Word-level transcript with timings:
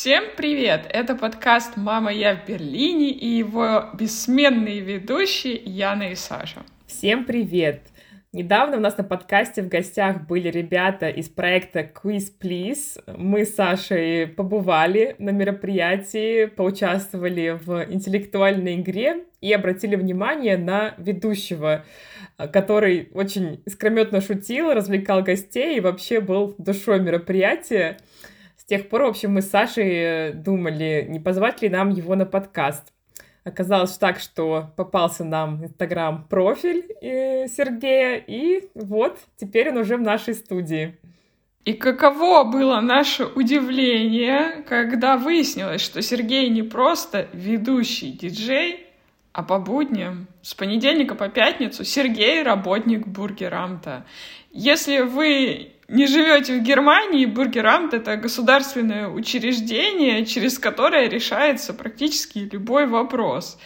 Всем 0.00 0.24
привет! 0.34 0.86
Это 0.88 1.14
подкаст 1.14 1.76
«Мама, 1.76 2.10
я 2.10 2.34
в 2.34 2.48
Берлине» 2.48 3.10
и 3.10 3.26
его 3.26 3.90
бессменные 3.92 4.80
ведущие 4.80 5.56
Яна 5.56 6.12
и 6.12 6.14
Саша. 6.14 6.62
Всем 6.86 7.26
привет! 7.26 7.82
Недавно 8.32 8.78
у 8.78 8.80
нас 8.80 8.96
на 8.96 9.04
подкасте 9.04 9.60
в 9.60 9.68
гостях 9.68 10.26
были 10.26 10.48
ребята 10.48 11.10
из 11.10 11.28
проекта 11.28 11.80
Quiz 11.80 12.32
Please. 12.40 12.98
Мы 13.14 13.44
с 13.44 13.54
Сашей 13.54 14.26
побывали 14.26 15.16
на 15.18 15.30
мероприятии, 15.30 16.46
поучаствовали 16.46 17.60
в 17.62 17.84
интеллектуальной 17.92 18.76
игре 18.76 19.24
и 19.42 19.52
обратили 19.52 19.96
внимание 19.96 20.56
на 20.56 20.94
ведущего, 20.96 21.84
который 22.38 23.10
очень 23.12 23.62
искрометно 23.66 24.22
шутил, 24.22 24.72
развлекал 24.72 25.22
гостей 25.22 25.76
и 25.76 25.80
вообще 25.80 26.20
был 26.20 26.54
душой 26.56 27.00
мероприятия. 27.00 27.98
Тех 28.70 28.88
пор, 28.88 29.02
в 29.02 29.06
общем, 29.06 29.32
мы 29.32 29.42
с 29.42 29.50
Сашей 29.50 30.32
думали, 30.32 31.04
не 31.08 31.18
позвать 31.18 31.60
ли 31.60 31.68
нам 31.68 31.90
его 31.90 32.14
на 32.14 32.24
подкаст. 32.24 32.92
Оказалось 33.42 33.98
так, 33.98 34.20
что 34.20 34.70
попался 34.76 35.24
нам 35.24 35.64
Инстаграм-профиль 35.64 36.86
э, 37.02 37.48
Сергея, 37.48 38.22
и 38.24 38.68
вот, 38.74 39.18
теперь 39.38 39.70
он 39.70 39.78
уже 39.78 39.96
в 39.96 40.02
нашей 40.02 40.34
студии. 40.34 40.96
И 41.64 41.72
каково 41.72 42.44
было 42.44 42.78
наше 42.78 43.24
удивление, 43.24 44.62
когда 44.68 45.16
выяснилось, 45.16 45.80
что 45.80 46.00
Сергей 46.00 46.48
не 46.48 46.62
просто 46.62 47.26
ведущий 47.32 48.12
диджей, 48.12 48.86
а 49.32 49.42
по 49.42 49.58
будням, 49.58 50.28
с 50.42 50.54
понедельника 50.54 51.16
по 51.16 51.28
пятницу, 51.28 51.84
Сергей— 51.84 52.40
работник 52.44 53.04
Бургерамта. 53.04 54.06
Если 54.52 55.00
вы 55.00 55.72
не 55.90 56.06
живете 56.06 56.56
в 56.56 56.62
Германии, 56.62 57.26
Бургерамт— 57.26 57.92
это 57.94 58.16
государственное 58.16 59.08
учреждение, 59.08 60.24
через 60.24 60.56
которое 60.56 61.08
решается 61.08 61.74
практически 61.74 62.48
любой 62.52 62.86
вопрос. 62.86 63.58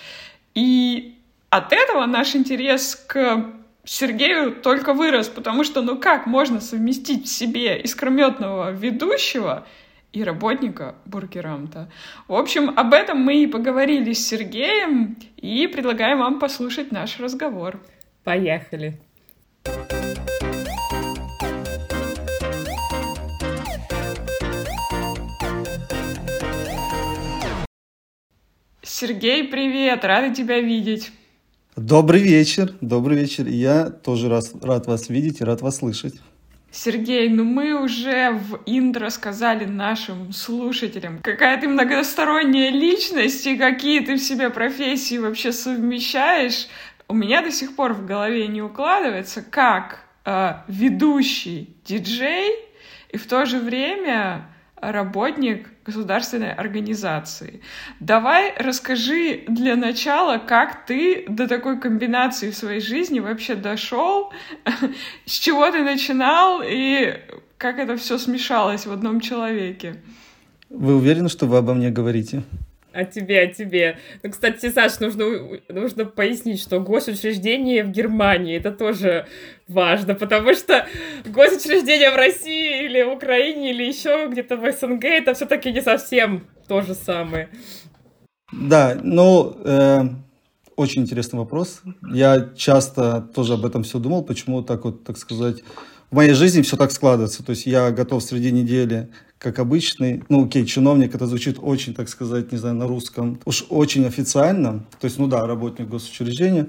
И 0.55 1.19
от 1.51 1.75
этого 1.75 2.07
наш 2.07 2.35
интерес 2.35 2.97
к 3.07 3.45
Сергею 3.85 4.55
только 4.55 4.95
вырос, 4.95 5.29
потому 5.29 5.65
что 5.65 5.83
ну 5.83 5.99
как 5.99 6.27
можно 6.27 6.63
совместить 6.63 7.27
в 7.27 7.29
себе 7.29 7.79
искрометного 7.83 8.71
ведущего 8.71 9.67
и 10.15 10.25
работника 10.25 10.95
Бургерамта. 11.05 11.91
В 12.27 12.35
общем, 12.35 12.73
об 12.75 12.95
этом 12.95 13.19
мы 13.19 13.43
и 13.43 13.47
поговорили 13.47 14.15
с 14.15 14.27
Сергеем 14.27 15.19
и 15.37 15.67
предлагаем 15.67 16.21
вам 16.21 16.39
послушать 16.39 16.91
наш 16.91 17.21
разговор. 17.21 17.79
Поехали! 18.23 18.99
Сергей, 29.07 29.45
привет! 29.45 30.03
Рада 30.03 30.35
тебя 30.35 30.61
видеть. 30.61 31.13
Добрый 31.77 32.23
вечер, 32.23 32.73
добрый 32.81 33.19
вечер. 33.19 33.47
Я 33.47 33.91
тоже 33.91 34.31
рад, 34.31 34.45
рад 34.63 34.87
вас 34.87 35.11
видеть 35.11 35.43
и 35.43 35.45
рад 35.45 35.61
вас 35.61 35.77
слышать. 35.77 36.15
Сергей, 36.71 37.29
ну 37.29 37.45
мы 37.45 37.75
уже 37.75 38.31
в 38.31 38.61
интро 38.65 39.11
сказали 39.11 39.67
нашим 39.67 40.33
слушателям, 40.33 41.19
какая 41.23 41.61
ты 41.61 41.69
многосторонняя 41.69 42.71
личность 42.71 43.47
и 43.47 43.59
какие 43.59 44.01
ты 44.01 44.15
в 44.17 44.23
себе 44.23 44.49
профессии 44.49 45.19
вообще 45.19 45.53
совмещаешь. 45.53 46.69
У 47.07 47.13
меня 47.13 47.43
до 47.43 47.51
сих 47.51 47.77
пор 47.77 47.93
в 47.93 48.07
голове 48.07 48.49
не 48.49 48.63
укладывается, 48.63 49.43
как 49.43 49.99
э, 50.25 50.55
ведущий 50.67 51.77
диджей 51.85 52.55
и 53.11 53.19
в 53.19 53.27
то 53.27 53.45
же 53.45 53.59
время 53.59 54.49
работник 54.93 55.69
государственной 55.85 56.53
организации. 56.53 57.61
Давай 58.01 58.55
расскажи 58.59 59.45
для 59.49 59.77
начала, 59.77 60.39
как 60.39 60.87
ты 60.87 61.27
до 61.29 61.47
такой 61.47 61.79
комбинации 61.81 62.51
в 62.51 62.57
своей 62.57 62.81
жизни 62.81 63.21
вообще 63.21 63.55
дошел, 63.55 64.33
с 65.27 65.33
чего 65.33 65.71
ты 65.71 65.83
начинал 65.83 66.63
и 66.65 67.21
как 67.59 67.79
это 67.79 67.97
все 67.97 68.19
смешалось 68.19 68.87
в 68.87 68.93
одном 68.93 69.21
человеке. 69.21 69.97
Вы 70.71 70.97
уверены, 70.97 71.29
что 71.29 71.47
вы 71.47 71.59
обо 71.59 71.75
мне 71.75 71.91
говорите? 71.91 72.43
О 72.93 73.05
тебе, 73.05 73.41
о 73.41 73.47
тебе. 73.49 73.99
Ну, 74.23 74.31
кстати, 74.31 74.71
Саш, 74.71 75.01
нужно, 75.01 75.25
нужно 75.69 76.05
пояснить, 76.05 76.61
что 76.61 76.79
госучреждение 76.79 77.83
в 77.83 77.91
Германии, 77.91 78.57
это 78.57 78.71
тоже 78.71 79.27
важно, 79.69 80.15
потому 80.15 80.55
что 80.55 80.87
госучреждение 81.25 82.11
в 82.11 82.17
России 82.17 82.85
или 82.85 83.03
в 83.03 83.13
Украине 83.13 83.71
или 83.71 83.85
еще 83.85 84.29
где-то 84.31 84.57
в 84.57 84.73
СНГ, 84.73 85.05
это 85.05 85.35
все-таки 85.35 85.73
не 85.73 85.83
совсем 85.83 86.47
то 86.69 86.83
же 86.83 86.95
самое. 86.95 87.49
Да, 88.53 88.99
ну, 89.03 89.57
э, 89.65 90.03
очень 90.77 91.03
интересный 91.03 91.39
вопрос. 91.39 91.83
Я 92.13 92.51
часто 92.57 93.21
тоже 93.35 93.55
об 93.55 93.65
этом 93.65 93.83
все 93.83 93.99
думал, 93.99 94.23
почему 94.23 94.63
так 94.63 94.85
вот, 94.85 95.05
так 95.05 95.17
сказать, 95.19 95.63
в 96.11 96.17
моей 96.17 96.35
жизни 96.35 96.63
все 96.63 96.77
так 96.77 96.93
складывается. 96.93 97.45
То 97.45 97.51
есть 97.51 97.67
я 97.67 97.91
готов 97.91 98.23
среди 98.23 98.53
недели 98.53 99.11
как 99.39 99.59
обычный, 99.59 100.23
ну, 100.29 100.47
окей, 100.47 100.65
чиновник, 100.65 101.15
это 101.15 101.27
звучит 101.27 101.59
очень, 101.61 101.93
так 101.93 102.09
сказать, 102.09 102.51
не 102.51 102.57
знаю, 102.57 102.77
на 102.77 102.87
русском, 102.87 103.39
уж 103.45 103.67
очень 103.69 104.07
официально, 104.07 104.87
то 104.99 105.05
есть, 105.05 105.19
ну 105.19 105.27
да, 105.27 105.47
работник 105.47 105.87
госучреждения, 105.87 106.69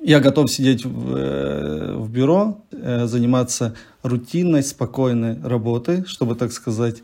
я 0.00 0.20
готов 0.20 0.50
сидеть 0.50 0.84
в, 0.84 1.16
э, 1.16 1.94
в 1.96 2.10
бюро, 2.10 2.64
э, 2.72 3.06
заниматься 3.06 3.74
рутинной, 4.02 4.62
спокойной 4.62 5.40
работой, 5.42 6.04
чтобы, 6.06 6.34
так 6.34 6.52
сказать, 6.52 7.02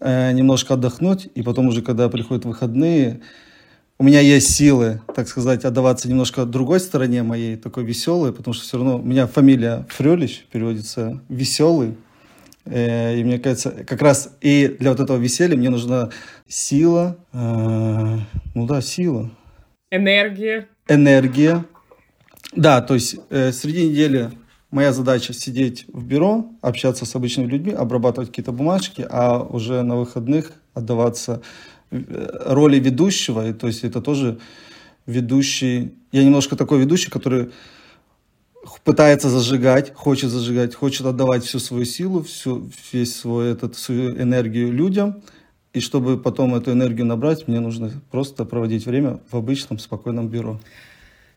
э, 0.00 0.32
немножко 0.32 0.74
отдохнуть, 0.74 1.28
и 1.34 1.42
потом 1.42 1.68
уже, 1.68 1.82
когда 1.82 2.08
приходят 2.08 2.44
выходные, 2.44 3.20
у 3.98 4.04
меня 4.04 4.20
есть 4.20 4.52
силы, 4.54 5.00
так 5.14 5.28
сказать, 5.28 5.64
отдаваться 5.64 6.08
немножко 6.08 6.44
другой 6.44 6.80
стороне 6.80 7.22
моей, 7.22 7.56
такой 7.56 7.84
веселой, 7.84 8.32
потому 8.32 8.54
что 8.54 8.64
все 8.64 8.78
равно 8.78 8.98
у 8.98 9.02
меня 9.02 9.26
фамилия 9.26 9.86
Фрелищ 9.90 10.44
переводится 10.50 11.20
«веселый», 11.28 11.96
и 12.64 13.22
мне 13.24 13.40
кажется, 13.40 13.70
как 13.70 14.00
раз 14.02 14.36
и 14.40 14.76
для 14.78 14.90
вот 14.90 15.00
этого 15.00 15.16
веселья 15.18 15.56
мне 15.56 15.68
нужна 15.68 16.10
сила. 16.46 17.16
Ну 17.32 18.66
да, 18.68 18.80
сила. 18.80 19.32
Энергия. 19.90 20.68
Энергия. 20.86 21.64
Да, 22.52 22.82
то 22.82 22.94
есть 22.94 23.16
э, 23.30 23.50
среди 23.52 23.88
недели 23.88 24.30
моя 24.70 24.92
задача 24.92 25.32
сидеть 25.32 25.86
в 25.88 26.04
бюро, 26.04 26.50
общаться 26.60 27.06
с 27.06 27.14
обычными 27.14 27.46
людьми, 27.46 27.72
обрабатывать 27.72 28.28
какие-то 28.28 28.52
бумажки, 28.52 29.06
а 29.08 29.42
уже 29.42 29.82
на 29.82 29.96
выходных 29.96 30.52
отдаваться 30.74 31.42
роли 31.90 32.78
ведущего. 32.78 33.48
И, 33.48 33.52
то 33.52 33.66
есть 33.66 33.84
это 33.84 34.00
тоже 34.00 34.38
ведущий. 35.06 35.94
Я 36.10 36.24
немножко 36.24 36.56
такой 36.56 36.80
ведущий, 36.80 37.10
который 37.10 37.50
пытается 38.84 39.28
зажигать, 39.28 39.94
хочет 39.94 40.30
зажигать, 40.30 40.74
хочет 40.74 41.06
отдавать 41.06 41.44
всю 41.44 41.58
свою 41.58 41.84
силу, 41.84 42.22
всю, 42.22 42.70
весь 42.92 43.16
свой 43.16 43.52
этот, 43.52 43.76
свою 43.76 44.10
энергию 44.16 44.72
людям. 44.72 45.22
И 45.72 45.80
чтобы 45.80 46.18
потом 46.18 46.54
эту 46.54 46.72
энергию 46.72 47.06
набрать, 47.06 47.48
мне 47.48 47.60
нужно 47.60 47.92
просто 48.10 48.44
проводить 48.44 48.86
время 48.86 49.20
в 49.30 49.36
обычном 49.36 49.78
спокойном 49.78 50.28
бюро. 50.28 50.60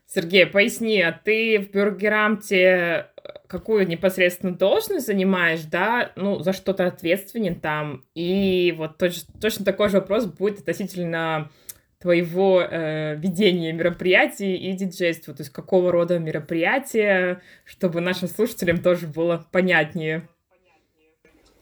Сергей, 0.06 0.46
поясни, 0.46 1.00
а 1.00 1.12
ты 1.12 1.58
в 1.58 1.70
Бюргерамте 1.70 3.10
какую 3.48 3.86
непосредственно 3.86 4.54
должность 4.54 5.06
занимаешь, 5.06 5.62
да, 5.62 6.12
ну, 6.16 6.40
за 6.40 6.52
что 6.52 6.74
ты 6.74 6.84
ответственен 6.84 7.60
там, 7.60 8.04
и 8.14 8.74
вот 8.76 8.98
точно, 8.98 9.32
точно 9.40 9.64
такой 9.64 9.88
же 9.88 9.98
вопрос 9.98 10.26
будет 10.26 10.60
относительно 10.60 11.50
твоего 11.98 12.60
э, 12.60 13.16
ведения 13.16 13.72
мероприятий 13.72 14.54
и 14.56 14.72
диджейства, 14.72 15.34
то 15.34 15.42
есть 15.42 15.52
какого 15.52 15.90
рода 15.90 16.18
мероприятия, 16.18 17.40
чтобы 17.64 18.00
нашим 18.00 18.28
слушателям 18.28 18.82
тоже 18.82 19.06
было 19.06 19.46
понятнее. 19.50 20.28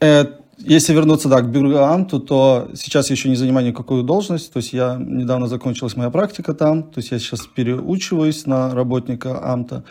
Э, 0.01 0.25
если 0.59 0.95
вернуться, 0.95 1.29
да, 1.29 1.41
к 1.41 1.51
Бюргамту, 1.51 2.21
то 2.21 2.71
сейчас 2.75 3.11
еще 3.11 3.29
не 3.29 3.37
занимаю 3.37 3.67
никакую 3.67 4.03
должность, 4.03 4.53
то 4.53 4.59
есть 4.59 4.73
я 4.73 4.97
недавно 4.99 5.47
закончилась 5.47 5.97
моя 5.97 6.11
практика 6.11 6.55
там, 6.55 6.85
то 6.85 6.99
есть 6.99 7.11
я 7.11 7.19
сейчас 7.19 7.47
переучиваюсь 7.47 8.47
на 8.47 8.75
работника 8.75 9.45
Амта, 9.45 9.85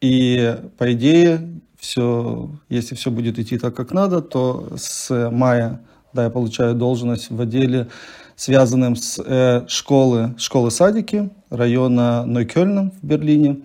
и 0.00 0.58
по 0.78 0.92
идее, 0.92 1.60
все, 1.78 2.50
если 2.68 2.94
все 2.94 3.10
будет 3.10 3.38
идти 3.38 3.58
так, 3.58 3.74
как 3.74 3.92
надо, 3.92 4.20
то 4.20 4.72
с 4.76 5.30
мая, 5.30 5.80
да, 6.12 6.24
я 6.24 6.30
получаю 6.30 6.74
должность 6.74 7.30
в 7.30 7.40
отделе 7.40 7.88
связанным 8.36 8.96
с 8.96 9.22
э, 9.24 9.66
школы, 9.68 10.34
школы-садики 10.38 11.30
района 11.50 12.24
Нойкёльна 12.26 12.90
в 13.00 13.06
Берлине. 13.06 13.62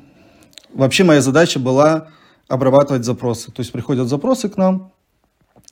Вообще 0.74 1.04
моя 1.04 1.22
задача 1.22 1.60
была 1.60 2.07
обрабатывать 2.48 3.04
запросы. 3.04 3.51
То 3.51 3.62
есть 3.62 3.72
приходят 3.72 4.07
запросы 4.07 4.50
к 4.50 4.57
нам, 4.57 4.92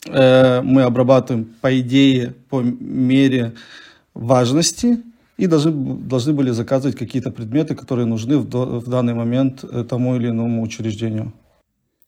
э, 0.06 0.62
мы 0.62 0.84
обрабатываем 0.84 1.46
по 1.62 1.80
идее, 1.80 2.34
по 2.50 2.62
мере 2.62 3.54
важности 4.14 5.04
и 5.38 5.48
должны, 5.48 5.72
должны 5.72 6.34
были 6.34 6.52
заказывать 6.52 6.98
какие-то 6.98 7.32
предметы, 7.32 7.76
которые 7.76 8.06
нужны 8.06 8.38
в, 8.38 8.46
в 8.46 8.90
данный 8.90 9.14
момент 9.14 9.64
э, 9.64 9.84
тому 9.84 10.16
или 10.16 10.30
иному 10.30 10.62
учреждению. 10.62 11.34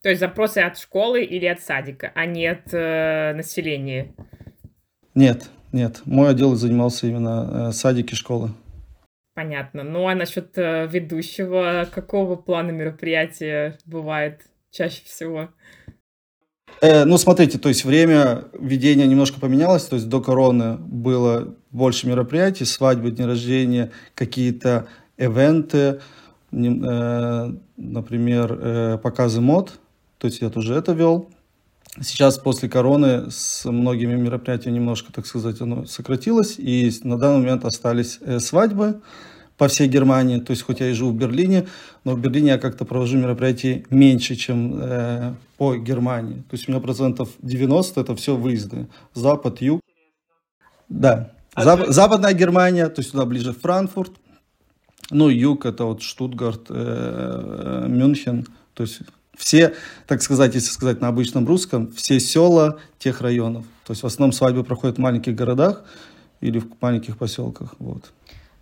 То 0.02 0.10
есть 0.10 0.20
запросы 0.20 0.58
от 0.58 0.78
школы 0.78 1.24
или 1.24 1.46
от 1.46 1.60
садика, 1.60 2.12
а 2.14 2.24
не 2.24 2.46
от 2.46 2.72
э, 2.72 3.34
населения? 3.34 4.14
Нет, 5.14 5.50
нет. 5.72 6.02
Мой 6.04 6.30
отдел 6.30 6.54
занимался 6.54 7.08
именно 7.08 7.68
э, 7.68 7.72
садики, 7.72 8.14
школы. 8.14 8.50
Понятно. 9.34 9.82
Ну 9.82 10.08
а 10.08 10.14
насчет 10.14 10.56
э, 10.56 10.86
ведущего, 10.86 11.86
какого 11.92 12.36
плана 12.36 12.70
мероприятия 12.70 13.78
бывает 13.84 14.42
чаще 14.70 15.02
всего? 15.04 15.50
Э, 16.80 17.04
ну, 17.04 17.18
смотрите, 17.18 17.58
то 17.58 17.68
есть 17.68 17.84
время 17.84 18.44
ведения 18.52 19.06
немножко 19.06 19.40
поменялось, 19.40 19.84
то 19.84 19.96
есть 19.96 20.08
до 20.08 20.20
короны 20.20 20.76
было 20.76 21.54
больше 21.70 22.06
мероприятий, 22.06 22.64
свадьбы, 22.64 23.10
дни 23.10 23.24
рождения, 23.24 23.90
какие-то 24.14 24.86
ивенты, 25.16 26.00
э, 26.52 27.52
например, 27.76 28.58
э, 28.60 28.98
показы 29.02 29.40
мод, 29.40 29.78
то 30.18 30.26
есть 30.26 30.40
я 30.40 30.50
тоже 30.50 30.74
это 30.74 30.92
вел. 30.92 31.30
Сейчас 32.00 32.38
после 32.38 32.68
короны 32.68 33.30
с 33.30 33.68
многими 33.68 34.14
мероприятиями 34.14 34.76
немножко, 34.76 35.12
так 35.12 35.26
сказать, 35.26 35.60
оно 35.60 35.84
сократилось, 35.84 36.56
и 36.58 36.92
на 37.02 37.18
данный 37.18 37.38
момент 37.38 37.64
остались 37.64 38.18
э, 38.20 38.38
свадьбы 38.38 39.00
по 39.58 39.66
всей 39.66 39.88
Германии. 39.88 40.38
То 40.38 40.52
есть, 40.52 40.62
хоть 40.62 40.80
я 40.80 40.88
и 40.88 40.92
живу 40.94 41.10
в 41.10 41.16
Берлине, 41.16 41.66
но 42.04 42.14
в 42.14 42.20
Берлине 42.20 42.52
я 42.52 42.58
как-то 42.58 42.84
провожу 42.84 43.18
мероприятия 43.18 43.84
меньше, 43.90 44.36
чем 44.36 44.78
э, 44.80 45.34
по 45.58 45.76
Германии. 45.76 46.36
То 46.48 46.56
есть 46.56 46.68
у 46.68 46.72
меня 46.72 46.80
процентов 46.80 47.28
90 47.42 48.00
это 48.00 48.16
все 48.16 48.36
выезды. 48.36 48.86
Запад, 49.14 49.60
юг. 49.60 49.80
Да. 50.88 51.32
А 51.54 51.64
Зап- 51.64 51.86
ты... 51.86 51.92
Западная 51.92 52.32
Германия, 52.32 52.88
то 52.88 53.00
есть 53.00 53.10
туда 53.10 53.26
ближе 53.26 53.52
Франкфурт. 53.52 54.12
Ну, 55.10 55.28
юг 55.28 55.66
это 55.66 55.84
вот 55.84 56.02
Штутгарт, 56.02 56.66
э, 56.70 57.86
Мюнхен. 57.88 58.46
То 58.74 58.84
есть 58.84 59.00
все, 59.36 59.74
так 60.06 60.22
сказать, 60.22 60.54
если 60.54 60.70
сказать 60.70 61.00
на 61.00 61.08
обычном 61.08 61.46
русском, 61.46 61.90
все 61.92 62.20
села 62.20 62.78
тех 62.98 63.20
районов. 63.20 63.64
То 63.84 63.92
есть 63.92 64.02
в 64.02 64.06
основном 64.06 64.32
свадьбы 64.32 64.62
проходят 64.62 64.98
в 64.98 65.00
маленьких 65.00 65.34
городах 65.34 65.82
или 66.40 66.60
в 66.60 66.66
маленьких 66.80 67.16
поселках. 67.16 67.74
Вот. 67.78 68.12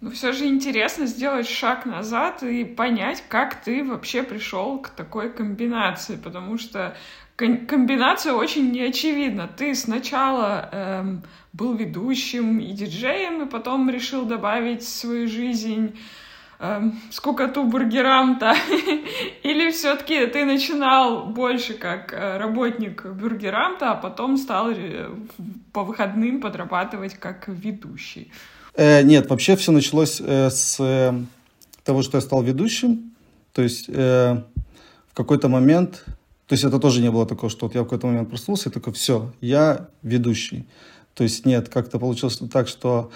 Но 0.01 0.11
все 0.11 0.33
же 0.33 0.45
интересно 0.45 1.07
сделать 1.07 1.49
шаг 1.49 1.87
назад 1.87 2.43
и 2.43 2.65
понять, 2.65 3.25
как 3.29 3.63
ты 3.63 3.83
вообще 3.83 4.23
пришел 4.23 4.79
к 4.79 4.91
такой 4.91 5.33
комбинации, 5.33 6.17
потому 6.17 6.59
что 6.59 6.95
комбинация 7.37 8.35
очень 8.35 8.73
неочевидна. 8.73 9.49
Ты 9.49 9.75
сначала 9.75 10.69
эм, 10.71 11.23
был 11.55 11.75
ведущим 11.75 12.59
и 12.59 12.73
диджеем, 12.73 13.43
и 13.43 13.51
потом 13.51 13.89
решил 13.89 14.27
добавить 14.27 14.83
в 14.83 14.89
свою 14.89 15.29
жизнь 15.29 15.99
эм, 16.59 17.01
скукоту 17.11 17.65
бургерам-то? 17.65 18.55
Или 19.43 19.71
все-таки 19.71 20.27
ты 20.27 20.45
начинал 20.45 21.25
больше 21.25 21.73
как 21.73 22.13
э, 22.13 22.37
работник 22.37 23.07
бургерамта, 23.07 23.93
а 23.93 23.95
потом 23.95 24.37
стал 24.37 24.73
э, 24.73 25.09
по 25.73 25.85
выходным 25.85 26.43
подрабатывать 26.43 27.15
как 27.15 27.49
ведущий? 27.49 28.31
Э, 28.77 29.03
нет, 29.03 29.29
вообще 29.31 29.57
все 29.57 29.73
началось 29.73 30.21
э, 30.21 30.51
с 30.51 30.77
э, 30.79 31.13
того, 31.83 32.03
что 32.03 32.19
я 32.19 32.21
стал 32.21 32.43
ведущим. 32.43 33.13
То 33.53 33.63
есть 33.63 33.89
в 33.89 34.45
какой-то 35.15 35.49
момент, 35.49 36.05
то 36.47 36.53
есть 36.53 36.63
это 36.63 36.79
тоже 36.79 37.01
не 37.01 37.11
было 37.11 37.25
такого, 37.25 37.49
что 37.49 37.67
вот 37.67 37.75
я 37.75 37.81
в 37.81 37.85
какой-то 37.85 38.07
момент 38.07 38.29
проснулся 38.29 38.69
и 38.69 38.73
такой, 38.73 38.93
все, 38.93 39.33
я 39.41 39.89
ведущий. 40.03 40.67
То 41.15 41.25
есть 41.25 41.47
нет, 41.47 41.71
как-то 41.71 41.99
получилось 41.99 42.39
так, 42.53 42.69
что 42.69 43.11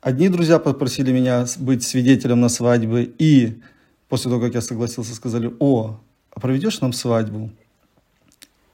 одни 0.00 0.28
друзья 0.28 0.60
попросили 0.60 1.10
меня 1.10 1.44
быть 1.58 1.82
свидетелем 1.82 2.40
на 2.40 2.48
свадьбе, 2.48 3.10
и 3.18 3.60
после 4.08 4.30
того, 4.30 4.40
как 4.40 4.54
я 4.54 4.60
согласился, 4.60 5.16
сказали, 5.16 5.52
о, 5.58 5.98
а 6.30 6.38
проведешь 6.38 6.80
нам 6.80 6.92
свадьбу? 6.92 7.50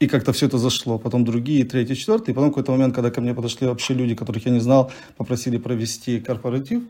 И 0.01 0.07
как-то 0.07 0.33
все 0.33 0.47
это 0.47 0.57
зашло. 0.57 0.97
Потом 0.97 1.23
другие, 1.23 1.63
третий, 1.63 1.95
четвертый. 1.95 2.31
И 2.31 2.33
потом 2.33 2.49
какой-то 2.49 2.71
момент, 2.71 2.95
когда 2.95 3.11
ко 3.11 3.21
мне 3.21 3.35
подошли 3.35 3.67
вообще 3.67 3.93
люди, 3.93 4.15
которых 4.15 4.43
я 4.47 4.51
не 4.51 4.59
знал, 4.59 4.91
попросили 5.15 5.59
провести 5.59 6.19
корпоратив, 6.19 6.81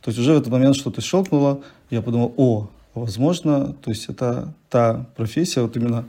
то 0.00 0.10
есть 0.10 0.18
уже 0.18 0.32
в 0.32 0.38
этот 0.38 0.48
момент 0.48 0.74
что-то 0.74 1.00
щелкнуло. 1.00 1.62
Я 1.90 2.02
подумал, 2.02 2.34
о, 2.36 2.68
возможно, 2.92 3.72
то 3.74 3.90
есть 3.90 4.06
это 4.08 4.52
та 4.68 5.06
профессия, 5.16 5.62
вот 5.62 5.76
именно, 5.76 6.08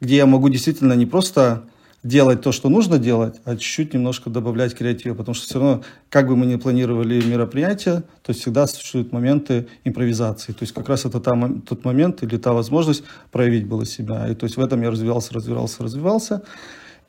где 0.00 0.14
я 0.18 0.26
могу 0.26 0.48
действительно 0.48 0.92
не 0.92 1.04
просто 1.04 1.64
делать 2.02 2.42
то, 2.42 2.52
что 2.52 2.68
нужно 2.68 2.98
делать, 2.98 3.40
а 3.44 3.56
чуть-чуть 3.56 3.94
немножко 3.94 4.30
добавлять 4.30 4.74
креатива, 4.74 5.14
потому 5.14 5.34
что 5.34 5.46
все 5.46 5.58
равно, 5.58 5.82
как 6.10 6.28
бы 6.28 6.36
мы 6.36 6.46
ни 6.46 6.56
планировали 6.56 7.22
мероприятие, 7.24 8.04
то 8.22 8.32
всегда 8.32 8.66
существуют 8.66 9.12
моменты 9.12 9.66
импровизации. 9.84 10.52
То 10.52 10.62
есть 10.62 10.72
как 10.72 10.88
раз 10.88 11.04
это 11.04 11.20
та, 11.20 11.36
тот 11.66 11.84
момент 11.84 12.22
или 12.22 12.36
та 12.36 12.52
возможность 12.52 13.02
проявить 13.32 13.66
было 13.66 13.84
себя. 13.84 14.28
И 14.28 14.34
то 14.34 14.44
есть 14.44 14.56
в 14.56 14.60
этом 14.60 14.80
я 14.82 14.90
развивался, 14.90 15.34
развивался, 15.34 15.82
развивался. 15.82 16.42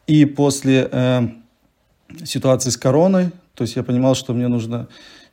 И 0.08 0.26
после 0.26 0.90
э, 0.92 1.28
ситуации 2.24 2.72
с 2.72 2.78
короной, 2.78 3.30
то 3.54 3.64
есть 3.64 3.76
я 3.76 3.84
понимал, 3.84 4.16
что 4.16 4.34
мне 4.34 4.48
нужно 4.48 4.88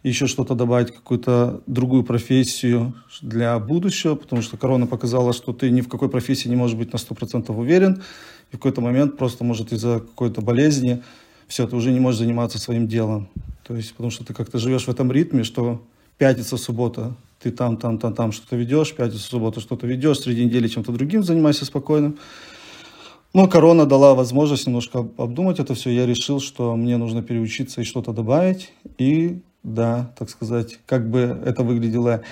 еще 0.08 0.26
что-то 0.26 0.54
добавить, 0.54 0.94
какую-то 0.94 1.62
другую 1.66 2.04
профессию 2.04 2.94
для 3.20 3.58
будущего, 3.58 4.14
потому 4.14 4.42
что 4.42 4.56
корона 4.56 4.86
показала, 4.86 5.32
что 5.32 5.52
ты 5.52 5.70
ни 5.70 5.80
в 5.80 5.88
какой 5.88 6.08
профессии 6.08 6.48
не 6.48 6.56
можешь 6.56 6.76
быть 6.76 6.92
на 6.92 6.96
100% 6.96 7.52
уверен, 7.56 8.02
и 8.52 8.56
в 8.56 8.58
какой-то 8.58 8.80
момент 8.80 9.16
просто 9.16 9.44
может 9.44 9.72
из-за 9.72 10.00
какой-то 10.00 10.40
болезни 10.40 11.02
все, 11.48 11.66
ты 11.66 11.74
уже 11.76 11.92
не 11.92 12.00
можешь 12.00 12.20
заниматься 12.20 12.58
своим 12.58 12.86
делом. 12.88 13.28
То 13.66 13.74
есть, 13.74 13.92
потому 13.92 14.10
что 14.10 14.24
ты 14.24 14.32
как-то 14.34 14.58
живешь 14.58 14.84
в 14.84 14.90
этом 14.90 15.10
ритме, 15.10 15.44
что 15.44 15.82
пятница, 16.18 16.56
суббота, 16.56 17.14
ты 17.40 17.50
там, 17.50 17.76
там, 17.76 17.98
там, 17.98 18.14
там 18.14 18.32
что-то 18.32 18.56
ведешь, 18.56 18.94
пятница, 18.94 19.22
суббота 19.22 19.60
что-то 19.60 19.86
ведешь, 19.86 20.20
среди 20.20 20.44
недели 20.44 20.68
чем-то 20.68 20.92
другим 20.92 21.22
занимайся 21.22 21.64
спокойно. 21.64 22.14
Но 23.34 23.48
корона 23.48 23.86
дала 23.86 24.14
возможность 24.14 24.66
немножко 24.66 25.06
обдумать 25.18 25.58
это 25.58 25.74
все. 25.74 25.90
Я 25.90 26.06
решил, 26.06 26.40
что 26.40 26.74
мне 26.74 26.96
нужно 26.96 27.22
переучиться 27.22 27.82
и 27.82 27.84
что-то 27.84 28.12
добавить. 28.12 28.72
И 28.98 29.40
да, 29.66 30.12
так 30.16 30.30
сказать, 30.30 30.78
как 30.86 31.10
бы 31.10 31.42
это 31.44 31.62
выглядело 31.64 32.22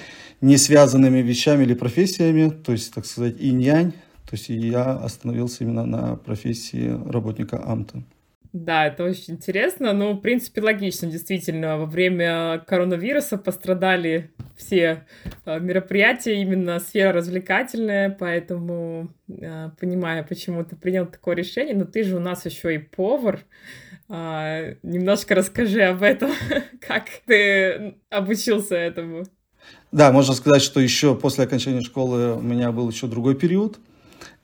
не 0.41 0.57
связанными 0.57 1.19
вещами 1.19 1.65
или 1.65 1.75
профессиями, 1.75 2.51
то 2.51 2.73
есть, 2.73 2.95
так 2.95 3.05
сказать, 3.05 3.35
инь-янь, 3.39 3.91
то 3.91 4.33
есть 4.33 4.49
я 4.49 4.93
остановился 4.93 5.65
именно 5.65 5.85
на 5.85 6.17
профессии 6.17 6.97
работника 7.11 7.63
АМТа. 7.65 8.05
Да, 8.53 8.87
это 8.87 9.03
очень 9.03 9.35
интересно. 9.35 9.93
Ну, 9.93 10.13
в 10.13 10.21
принципе, 10.21 10.61
логично, 10.61 11.11
действительно. 11.11 11.77
Во 11.77 11.87
время 11.87 12.63
коронавируса 12.69 13.37
пострадали 13.37 14.31
все 14.57 15.07
э, 15.45 15.59
мероприятия, 15.59 16.41
именно 16.41 16.79
сфера 16.79 17.13
развлекательная, 17.13 18.11
поэтому 18.11 19.09
э, 19.29 19.71
понимаю, 19.81 20.25
почему 20.25 20.63
ты 20.63 20.77
принял 20.77 21.05
такое 21.05 21.35
решение. 21.35 21.75
Но 21.75 21.85
ты 21.85 22.05
же 22.05 22.17
у 22.17 22.21
нас 22.21 22.47
еще 22.47 22.77
и 22.77 22.79
повар. 22.79 23.41
А, 24.09 24.75
немножко 24.83 25.35
расскажи 25.35 25.83
об 25.83 26.03
этом, 26.03 26.31
как 26.81 27.09
ты 27.27 27.95
обучился 28.11 28.77
этому. 28.77 29.25
Да, 29.93 30.13
можно 30.13 30.35
сказать, 30.35 30.63
что 30.63 30.81
еще 30.81 31.15
после 31.15 31.45
окончания 31.45 31.81
школы 31.81 32.35
у 32.35 32.41
меня 32.43 32.73
был 32.73 32.89
еще 32.91 33.07
другой 33.07 33.35
период. 33.35 33.79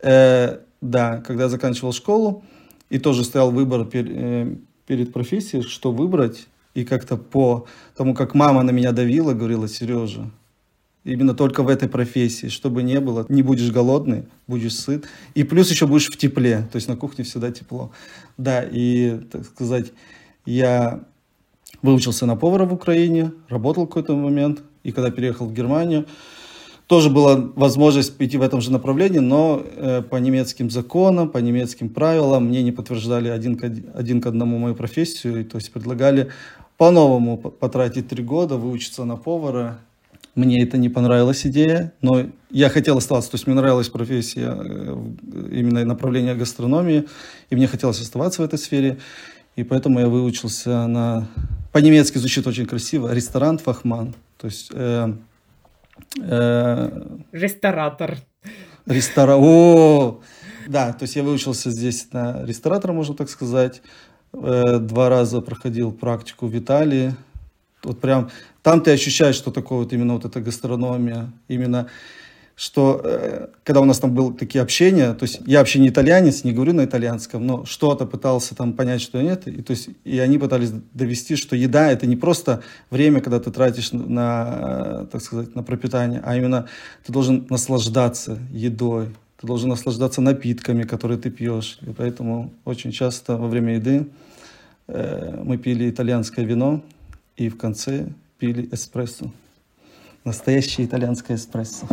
Э, 0.02 0.61
да, 0.81 1.19
когда 1.26 1.45
я 1.45 1.49
заканчивал 1.49 1.93
школу, 1.93 2.45
и 2.88 2.99
тоже 2.99 3.25
стоял 3.25 3.50
выбор 3.50 3.85
пер, 3.85 4.07
э, 4.09 4.57
перед 4.87 5.12
профессией, 5.12 5.62
что 5.62 5.93
выбрать. 5.93 6.47
И 6.75 6.85
как-то 6.85 7.17
по 7.17 7.67
тому, 7.97 8.14
как 8.14 8.35
мама 8.35 8.62
на 8.62 8.71
меня 8.71 8.93
давила, 8.93 9.35
говорила, 9.35 9.69
Сережа, 9.69 10.31
Именно 11.04 11.35
только 11.35 11.62
в 11.62 11.69
этой 11.69 11.88
профессии, 11.88 12.49
чтобы 12.49 12.83
не 12.83 13.00
было, 13.00 13.25
не 13.30 13.42
будешь 13.42 13.71
голодный, 13.71 14.25
будешь 14.47 14.75
сыт. 14.75 15.07
И 15.35 15.45
плюс 15.45 15.71
еще 15.71 15.87
будешь 15.87 16.09
в 16.09 16.16
тепле, 16.19 16.69
то 16.71 16.76
есть 16.76 16.88
на 16.88 16.97
кухне 16.97 17.25
всегда 17.25 17.50
тепло. 17.50 17.90
Да, 18.37 18.62
и, 18.62 19.19
так 19.33 19.47
сказать, 19.47 19.92
я 20.45 21.00
выучился 21.80 22.26
на 22.26 22.37
повара 22.37 22.66
в 22.66 22.75
Украине, 22.75 23.33
работал 23.49 23.87
какой-то 23.87 24.14
момент, 24.14 24.62
и 24.83 24.92
когда 24.92 25.11
переехал 25.11 25.47
в 25.47 25.54
Германию, 25.54 26.07
тоже 26.87 27.09
была 27.09 27.37
возможность 27.54 28.19
пойти 28.19 28.37
в 28.37 28.42
этом 28.42 28.61
же 28.61 28.73
направлении, 28.73 29.21
но 29.21 29.62
э, 29.64 30.02
по 30.02 30.16
немецким 30.16 30.71
законам, 30.71 31.30
по 31.30 31.38
немецким 31.38 31.88
правилам 31.88 32.47
мне 32.47 32.62
не 32.62 32.73
подтверждали 32.73 33.28
один 33.28 33.57
к, 33.57 33.64
один 33.95 34.21
к 34.21 34.26
одному 34.26 34.59
мою 34.59 34.75
профессию, 34.75 35.45
то 35.45 35.57
есть 35.57 35.73
предлагали 35.73 36.30
по-новому 36.76 37.38
потратить 37.38 38.09
три 38.09 38.25
года, 38.25 38.57
выучиться 38.57 39.04
на 39.04 39.16
повара, 39.16 39.78
мне 40.34 40.62
это 40.62 40.78
не 40.78 40.88
понравилась 40.88 41.46
идея, 41.46 41.92
но 42.00 42.26
я 42.50 42.68
хотел 42.68 42.99
оставаться, 42.99 43.30
то 43.30 43.34
есть 43.37 43.46
мне 43.46 43.56
нравилась 43.56 43.88
профессия, 43.88 44.56
э, 44.56 44.96
именно 45.50 45.84
направление 45.84 46.34
гастрономии, 46.34 47.06
и 47.50 47.56
мне 47.56 47.66
хотелось 47.66 48.00
оставаться 48.00 48.42
в 48.42 48.44
этой 48.44 48.58
сфере, 48.58 48.99
и 49.56 49.64
поэтому 49.64 50.00
я 50.00 50.08
выучился 50.08 50.87
на... 50.87 51.28
По-немецки 51.72 52.18
звучит 52.18 52.46
очень 52.46 52.66
красиво, 52.66 53.12
ресторан 53.12 53.58
Фахман, 53.58 54.14
то 54.38 54.46
есть... 54.46 54.70
Э, 54.72 55.12
э, 56.20 57.18
Ресторатор. 57.32 58.18
Рестора... 58.87 59.37
О! 59.37 60.20
Да, 60.68 60.92
то 60.92 61.02
есть 61.02 61.16
я 61.16 61.22
выучился 61.22 61.70
здесь 61.70 62.06
на 62.12 62.44
ресторатора, 62.44 62.92
можно 62.92 63.14
так 63.14 63.28
сказать. 63.28 63.82
Э, 64.32 64.78
два 64.78 65.08
раза 65.08 65.40
проходил 65.40 65.92
практику 65.92 66.46
в 66.46 66.56
Италии, 66.56 67.14
вот 67.82 68.00
прям 68.00 68.30
там 68.62 68.82
ты 68.82 68.90
ощущаешь, 68.92 69.37
что 69.37 69.50
такое 69.50 69.80
вот 69.80 69.92
именно 69.92 70.14
вот 70.14 70.25
эта 70.25 70.40
гастрономия, 70.40 71.32
именно 71.49 71.88
что 72.60 73.00
э, 73.02 73.46
когда 73.64 73.80
у 73.80 73.87
нас 73.87 74.00
там 74.00 74.14
было 74.14 74.34
такие 74.34 74.60
общения, 74.60 75.14
то 75.14 75.22
есть 75.22 75.40
я 75.46 75.60
вообще 75.60 75.78
не 75.78 75.88
итальянец, 75.88 76.44
не 76.44 76.52
говорю 76.52 76.75
на 76.75 76.84
итальянском, 76.84 77.46
но 77.46 77.64
что-то 77.64 78.04
пытался 78.04 78.54
там 78.54 78.75
понять, 78.75 79.00
что 79.00 79.22
нет, 79.22 79.49
и, 79.49 79.62
то 79.62 79.70
есть, 79.70 79.88
и 80.04 80.18
они 80.18 80.37
пытались 80.37 80.70
довести, 80.92 81.37
что 81.37 81.56
еда 81.56 81.90
это 81.90 82.06
не 82.06 82.16
просто 82.16 82.62
время, 82.90 83.22
когда 83.22 83.40
ты 83.40 83.50
тратишь 83.50 83.92
на, 83.92 85.06
так 85.10 85.22
сказать, 85.22 85.54
на 85.54 85.62
пропитание, 85.62 86.20
а 86.22 86.37
именно 86.37 86.68
ты 87.06 87.14
должен 87.14 87.46
наслаждаться 87.49 88.38
едой, 88.52 89.06
ты 89.40 89.46
должен 89.46 89.70
наслаждаться 89.70 90.20
напитками, 90.20 90.82
которые 90.82 91.18
ты 91.18 91.30
пьешь. 91.30 91.78
И 91.80 91.92
поэтому 91.96 92.52
очень 92.66 92.92
часто 92.92 93.38
во 93.38 93.49
время 93.49 93.76
еды 93.76 94.06
э, 94.87 95.40
мы 95.42 95.56
пили 95.56 95.88
итальянское 95.88 96.44
вино 96.44 96.82
и 97.40 97.49
в 97.49 97.56
конце 97.56 98.09
пили 98.38 98.68
эспрессо. 98.70 99.30
Настоящее 100.25 100.87
итальянское 100.87 101.37
эспрессо. 101.37 101.87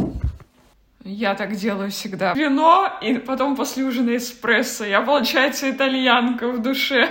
Я 1.05 1.35
так 1.35 1.55
делаю 1.55 1.89
всегда. 1.89 2.33
Вино, 2.33 2.89
и 3.01 3.13
потом 3.13 3.55
после 3.55 3.85
ужина 3.85 4.17
эспрессо. 4.17 4.83
Я, 4.83 5.01
получается, 5.01 5.71
итальянка 5.71 6.51
в 6.51 6.61
душе. 6.61 7.09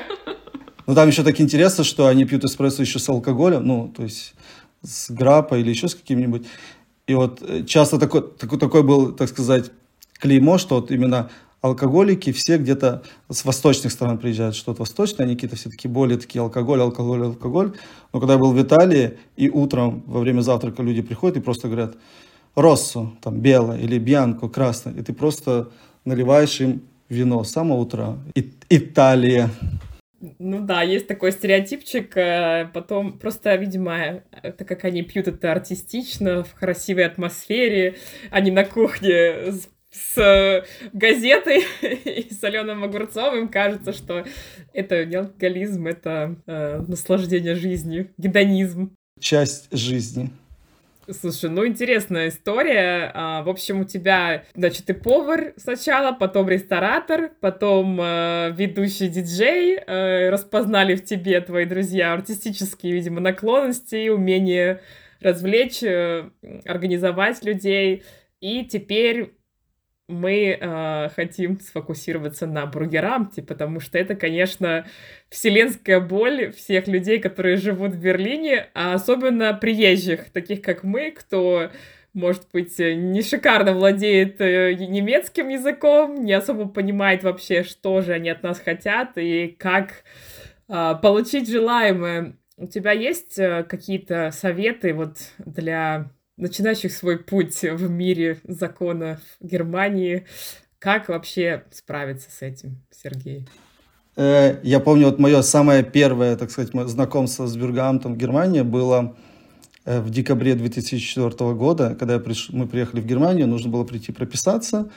Ну, 0.87 0.95
там 0.95 1.09
еще 1.09 1.23
так 1.23 1.40
интересно, 1.40 1.83
что 1.83 2.09
они 2.09 2.26
пьют 2.26 2.45
эспрессо 2.45 2.83
еще 2.83 2.99
с 2.99 3.09
алкоголем, 3.09 3.66
ну, 3.66 3.88
то 3.88 4.02
есть 4.02 4.35
с 4.83 5.11
граппой 5.11 5.62
или 5.62 5.71
еще 5.71 5.88
с 5.88 5.95
каким-нибудь. 5.95 6.47
И 7.07 7.14
вот 7.14 7.40
э, 7.40 7.64
часто 7.64 7.99
такой, 7.99 8.21
такой, 8.21 8.59
такой 8.59 8.83
был, 8.83 9.12
так 9.12 9.31
сказать, 9.31 9.73
клеймо, 10.19 10.59
что 10.59 10.75
вот 10.75 10.90
именно 10.90 11.31
алкоголики 11.66 12.32
все 12.32 12.58
где-то 12.58 13.02
с 13.30 13.44
восточных 13.44 13.92
стран 13.92 14.18
приезжают, 14.18 14.56
что-то 14.56 14.82
восточное, 14.82 15.26
они 15.26 15.35
какие-то 15.35 15.56
все 15.56 15.70
таки 15.70 15.88
более 15.88 16.18
такие 16.18 16.40
алкоголь, 16.40 16.80
алкоголь, 16.80 17.23
алкоголь. 17.25 17.73
Но 18.12 18.20
когда 18.20 18.35
я 18.35 18.38
был 18.38 18.52
в 18.52 18.61
Италии, 18.61 19.18
и 19.37 19.50
утром 19.50 20.02
во 20.06 20.20
время 20.20 20.40
завтрака 20.40 20.82
люди 20.82 21.02
приходят 21.02 21.37
и 21.37 21.40
просто 21.40 21.68
говорят, 21.68 21.96
Россу, 22.54 23.16
там, 23.20 23.40
белое, 23.40 23.78
или 23.78 23.99
Бьянко, 23.99 24.49
красное, 24.49 24.94
и 24.94 25.02
ты 25.02 25.12
просто 25.12 25.68
наливаешь 26.04 26.61
им 26.61 26.82
вино 27.08 27.44
с 27.44 27.50
самого 27.50 27.80
утра. 27.80 28.16
И, 28.35 28.50
Италия. 28.70 29.50
Ну 30.38 30.61
да, 30.61 30.82
есть 30.82 31.06
такой 31.06 31.30
стереотипчик, 31.30 32.16
э, 32.16 32.70
потом 32.73 33.18
просто, 33.18 33.54
видимо, 33.56 34.23
это 34.42 34.64
как 34.64 34.85
они 34.85 35.02
пьют 35.02 35.28
это 35.28 35.52
артистично, 35.52 36.42
в 36.42 36.54
красивой 36.54 37.04
атмосфере, 37.04 37.96
они 38.30 38.50
на 38.50 38.64
кухне 38.64 39.52
с 39.90 40.16
с 40.16 40.64
газетой 40.93 41.64
и 41.83 42.33
соленым 42.33 42.85
огурцом, 42.85 43.37
им 43.37 43.49
кажется, 43.49 43.93
что 43.93 44.25
это 44.73 45.05
не 45.05 45.16
алкоголизм, 45.16 45.87
это 45.87 46.37
э, 46.47 46.85
наслаждение 46.87 47.55
жизнью, 47.55 48.11
гедонизм. 48.19 48.95
Часть 49.21 49.69
жизни. 49.73 50.31
Слушай, 51.09 51.50
ну 51.50 51.64
интересная 51.64 52.28
история. 52.28 53.12
А, 53.14 53.43
в 53.43 53.49
общем, 53.49 53.81
у 53.81 53.85
тебя, 53.85 54.43
значит, 54.57 54.87
ты 54.87 54.95
повар 54.95 55.55
сначала, 55.57 56.12
потом 56.12 56.49
ресторатор, 56.49 57.31
потом 57.40 58.00
э, 58.00 58.52
ведущий 58.57 59.09
диджей. 59.09 59.76
Э, 59.76 60.31
распознали 60.31 60.97
в 60.97 61.05
тебе 61.05 61.40
твои 61.40 61.64
друзья 61.64 62.12
артистические, 62.12 62.93
видимо, 62.93 63.21
наклонности, 63.21 64.09
умение 64.09 64.81
развлечь, 65.21 65.83
э, 65.83 66.28
организовать 66.64 67.45
людей. 67.45 68.02
И 68.40 68.64
теперь 68.64 69.36
мы 70.09 70.57
э, 70.59 71.09
хотим 71.17 71.59
сфокусироваться 71.61 72.47
на 72.47 72.67
бургерамте, 72.67 73.43
потому 73.43 73.81
что 73.81 73.99
это, 73.99 74.15
конечно, 74.15 74.87
вселенская 75.29 76.01
боль 76.01 76.53
всех 76.53 76.87
людей, 76.87 77.19
которые 77.19 77.57
живут 77.57 77.93
в 77.93 78.01
Берлине, 78.01 78.69
а 78.75 78.95
особенно 78.95 79.53
приезжих, 79.55 80.31
таких 80.31 80.63
как 80.63 80.85
мы, 80.85 81.11
кто 81.11 81.71
может 82.17 82.45
быть, 82.51 82.79
не 82.79 83.21
шикарно 83.21 83.75
владеет 83.75 84.41
э, 84.41 84.73
немецким 84.73 85.51
языком, 85.51 86.25
не 86.25 86.33
особо 86.33 86.67
понимает 86.67 87.23
вообще, 87.23 87.63
что 87.63 88.01
же 88.01 88.15
они 88.15 88.31
от 88.31 88.43
нас 88.43 88.59
хотят 88.59 89.19
и 89.19 89.49
как 89.49 90.03
э, 90.69 90.95
получить 91.03 91.49
желаемое. 91.51 92.39
У 92.57 92.67
тебя 92.67 92.93
есть 92.93 93.39
э, 93.39 93.65
какие-то 93.65 94.31
советы 94.31 94.95
вот 94.95 95.19
для 95.37 96.11
начинающих 96.37 96.93
свой 96.93 97.19
путь 97.19 97.62
в 97.62 97.90
мире 97.90 98.38
закона 98.45 99.21
в 99.40 99.47
Германии. 99.47 100.26
Как 100.78 101.09
вообще 101.09 101.64
справиться 101.71 102.31
с 102.31 102.43
этим, 102.43 102.83
Сергей? 102.90 103.49
Э, 104.16 104.59
я 104.62 104.81
помню, 104.81 105.07
вот 105.07 105.19
мое 105.19 105.43
самое 105.43 105.83
первое, 105.83 106.37
так 106.37 106.50
сказать, 106.50 106.73
знакомство 106.88 107.47
с 107.47 107.57
Бюргамтом 107.57 108.14
в 108.14 108.16
Германии 108.16 108.62
было 108.62 109.16
э, 109.85 110.00
в 110.00 110.11
декабре 110.11 110.55
2004 110.55 111.31
года, 111.55 111.95
когда 111.99 112.19
приш... 112.19 112.50
мы 112.50 112.66
приехали 112.66 113.00
в 113.00 113.07
Германию, 113.07 113.47
нужно 113.47 113.71
было 113.71 113.85
прийти 113.85 114.12
прописаться. 114.12 114.90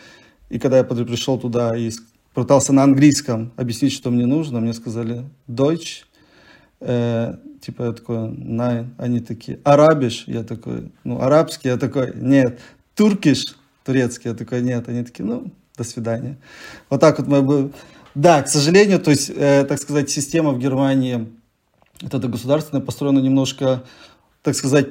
И 0.49 0.59
когда 0.59 0.77
я 0.77 0.83
пришел 0.83 1.39
туда 1.39 1.75
и 1.77 1.91
пытался 2.33 2.73
на 2.73 2.83
английском 2.83 3.53
объяснить, 3.55 3.93
что 3.93 4.09
мне 4.09 4.25
нужно, 4.25 4.59
мне 4.59 4.73
сказали 4.73 5.25
Deutsch, 5.47 6.03
э, 6.79 7.35
типа 7.61 7.83
я 7.83 7.91
такой, 7.91 8.29
на, 8.29 8.87
они 8.97 9.19
такие, 9.19 9.59
арабиш, 9.63 10.23
я 10.27 10.43
такой, 10.43 10.91
ну, 11.03 11.21
арабский, 11.21 11.69
я 11.69 11.77
такой, 11.77 12.13
нет, 12.15 12.59
туркиш, 12.95 13.55
турецкий, 13.83 14.31
я 14.31 14.35
такой, 14.35 14.61
нет, 14.61 14.87
они 14.87 15.03
такие, 15.03 15.25
ну, 15.25 15.51
до 15.77 15.83
свидания. 15.83 16.37
Вот 16.89 16.99
так 17.01 17.19
вот 17.19 17.27
мы 17.27 17.41
бы, 17.41 17.71
да, 18.15 18.41
к 18.41 18.47
сожалению, 18.47 18.99
то 18.99 19.11
есть, 19.11 19.29
э, 19.29 19.65
так 19.65 19.79
сказать, 19.79 20.09
система 20.09 20.51
в 20.51 20.59
Германии, 20.59 21.27
вот 22.01 22.13
это 22.13 22.27
государственная, 22.27 22.83
построена 22.83 23.19
немножко, 23.19 23.83
так 24.41 24.55
сказать, 24.55 24.87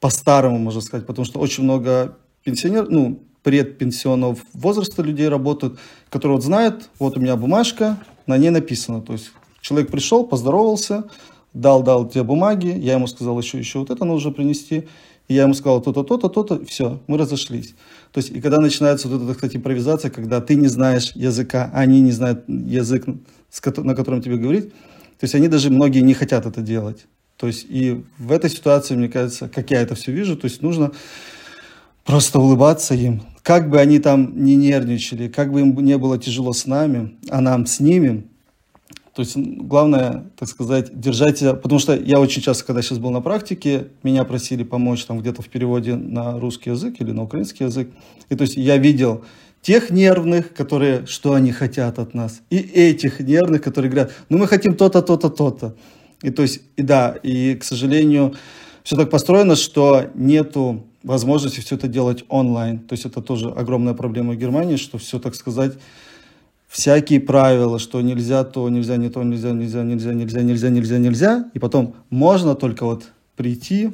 по-старому, 0.00 0.58
можно 0.58 0.80
сказать, 0.80 1.06
потому 1.06 1.24
что 1.24 1.38
очень 1.38 1.64
много 1.64 2.16
пенсионеров, 2.44 2.88
ну, 2.90 3.22
предпенсионного 3.42 4.36
возраста 4.52 5.02
людей 5.02 5.28
работают, 5.28 5.78
которые 6.10 6.36
вот 6.36 6.44
знают, 6.44 6.88
вот 6.98 7.16
у 7.16 7.20
меня 7.20 7.36
бумажка, 7.36 7.98
на 8.26 8.38
ней 8.38 8.50
написано, 8.50 9.00
то 9.00 9.12
есть 9.12 9.32
человек 9.60 9.90
пришел, 9.90 10.26
поздоровался, 10.26 11.04
дал, 11.54 11.82
дал 11.82 12.08
те 12.08 12.22
бумаги, 12.22 12.68
я 12.68 12.94
ему 12.94 13.06
сказал 13.06 13.38
еще, 13.38 13.58
еще 13.58 13.80
вот 13.80 13.90
это 13.90 14.04
нужно 14.04 14.32
принести, 14.32 14.88
и 15.28 15.34
я 15.34 15.42
ему 15.42 15.54
сказал 15.54 15.80
то-то, 15.80 16.02
то-то, 16.02 16.28
то-то, 16.28 16.64
все, 16.64 17.00
мы 17.06 17.18
разошлись. 17.18 17.74
То 18.12 18.18
есть, 18.18 18.30
и 18.30 18.40
когда 18.40 18.58
начинается 18.60 19.08
вот 19.08 19.22
эта, 19.22 19.34
сказать, 19.34 19.56
импровизация, 19.56 20.10
когда 20.10 20.40
ты 20.40 20.54
не 20.54 20.68
знаешь 20.68 21.12
языка, 21.14 21.70
они 21.72 22.00
не 22.00 22.12
знают 22.12 22.44
язык, 22.48 23.06
на 23.06 23.94
котором 23.94 24.22
тебе 24.22 24.36
говорить, 24.36 24.70
то 24.70 25.24
есть 25.24 25.34
они 25.34 25.48
даже 25.48 25.70
многие 25.70 26.00
не 26.00 26.14
хотят 26.14 26.46
это 26.46 26.60
делать. 26.60 27.06
То 27.36 27.46
есть 27.46 27.66
и 27.68 28.04
в 28.18 28.32
этой 28.32 28.50
ситуации, 28.50 28.94
мне 28.94 29.08
кажется, 29.08 29.48
как 29.48 29.70
я 29.70 29.80
это 29.80 29.94
все 29.94 30.12
вижу, 30.12 30.36
то 30.36 30.46
есть 30.46 30.62
нужно 30.62 30.92
просто 32.04 32.38
улыбаться 32.38 32.94
им. 32.94 33.22
Как 33.42 33.68
бы 33.68 33.80
они 33.80 33.98
там 33.98 34.44
не 34.44 34.56
нервничали, 34.56 35.28
как 35.28 35.52
бы 35.52 35.60
им 35.60 35.76
не 35.80 35.98
было 35.98 36.18
тяжело 36.18 36.52
с 36.52 36.66
нами, 36.66 37.16
а 37.30 37.40
нам 37.40 37.66
с 37.66 37.80
ними, 37.80 38.24
то 39.14 39.20
есть 39.20 39.36
главное, 39.36 40.24
так 40.38 40.48
сказать, 40.48 40.98
держать 40.98 41.40
потому 41.40 41.78
что 41.78 41.94
я 41.94 42.18
очень 42.18 42.40
часто, 42.40 42.64
когда 42.64 42.80
сейчас 42.80 42.98
был 42.98 43.10
на 43.10 43.20
практике, 43.20 43.88
меня 44.02 44.24
просили 44.24 44.62
помочь 44.62 45.04
там 45.04 45.20
где-то 45.20 45.42
в 45.42 45.48
переводе 45.48 45.96
на 45.96 46.40
русский 46.40 46.70
язык 46.70 46.96
или 46.98 47.12
на 47.12 47.24
украинский 47.24 47.66
язык. 47.66 47.90
И 48.30 48.34
то 48.36 48.42
есть 48.42 48.56
я 48.56 48.78
видел 48.78 49.22
тех 49.60 49.90
нервных, 49.90 50.54
которые, 50.54 51.06
что 51.06 51.34
они 51.34 51.52
хотят 51.52 51.98
от 51.98 52.14
нас, 52.14 52.40
и 52.48 52.56
этих 52.56 53.20
нервных, 53.20 53.62
которые 53.62 53.90
говорят, 53.90 54.12
ну 54.30 54.38
мы 54.38 54.46
хотим 54.46 54.74
то-то, 54.74 55.02
то-то, 55.02 55.28
то-то. 55.28 55.76
И 56.22 56.30
то 56.30 56.42
есть, 56.42 56.62
и 56.76 56.82
да, 56.82 57.14
и, 57.22 57.54
к 57.54 57.64
сожалению, 57.64 58.34
все 58.82 58.96
так 58.96 59.10
построено, 59.10 59.56
что 59.56 60.10
нету 60.14 60.86
возможности 61.02 61.60
все 61.60 61.74
это 61.74 61.88
делать 61.88 62.24
онлайн. 62.28 62.78
То 62.78 62.94
есть 62.94 63.04
это 63.04 63.20
тоже 63.20 63.50
огромная 63.50 63.94
проблема 63.94 64.36
Германии, 64.36 64.76
что 64.76 64.98
все, 64.98 65.18
так 65.18 65.34
сказать, 65.34 65.74
всякие 66.72 67.20
правила, 67.20 67.78
что 67.78 68.00
нельзя 68.00 68.44
то, 68.44 68.66
нельзя 68.70 68.96
не 68.96 69.10
то, 69.10 69.22
нельзя, 69.22 69.52
нельзя, 69.52 69.84
нельзя, 69.84 70.14
нельзя, 70.14 70.42
нельзя, 70.42 70.70
нельзя, 70.70 70.98
нельзя. 70.98 71.50
И 71.52 71.58
потом 71.58 71.94
можно 72.08 72.54
только 72.54 72.86
вот 72.86 73.04
прийти, 73.36 73.90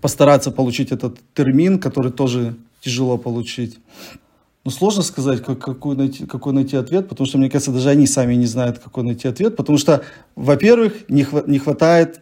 постараться 0.00 0.52
получить 0.52 0.92
этот 0.92 1.18
термин, 1.34 1.80
который 1.80 2.12
тоже 2.12 2.54
тяжело 2.80 3.18
получить. 3.18 3.78
Ну, 4.64 4.70
сложно 4.70 5.02
сказать, 5.02 5.42
как, 5.42 5.58
какой, 5.58 5.96
найти, 5.96 6.24
какой 6.24 6.52
найти 6.52 6.76
ответ, 6.76 7.08
потому 7.08 7.26
что, 7.26 7.36
мне 7.36 7.50
кажется, 7.50 7.72
даже 7.72 7.88
они 7.88 8.06
сами 8.06 8.34
не 8.34 8.46
знают, 8.46 8.78
какой 8.78 9.02
найти 9.02 9.26
ответ, 9.26 9.56
потому 9.56 9.76
что, 9.76 10.02
во-первых, 10.36 10.92
не, 11.08 11.22
хва- 11.24 11.50
не 11.50 11.58
хватает 11.58 12.20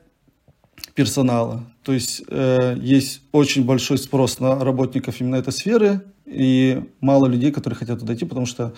персонала. 0.94 1.64
То 1.82 1.92
есть 1.92 2.22
э, 2.28 2.78
есть 2.80 3.20
очень 3.30 3.66
большой 3.66 3.98
спрос 3.98 4.40
на 4.40 4.58
работников 4.64 5.20
именно 5.20 5.36
этой 5.36 5.52
сферы, 5.52 6.00
и 6.24 6.82
мало 7.00 7.26
людей, 7.26 7.52
которые 7.52 7.76
хотят 7.76 8.00
туда 8.00 8.14
идти, 8.14 8.24
потому 8.24 8.46
что 8.46 8.72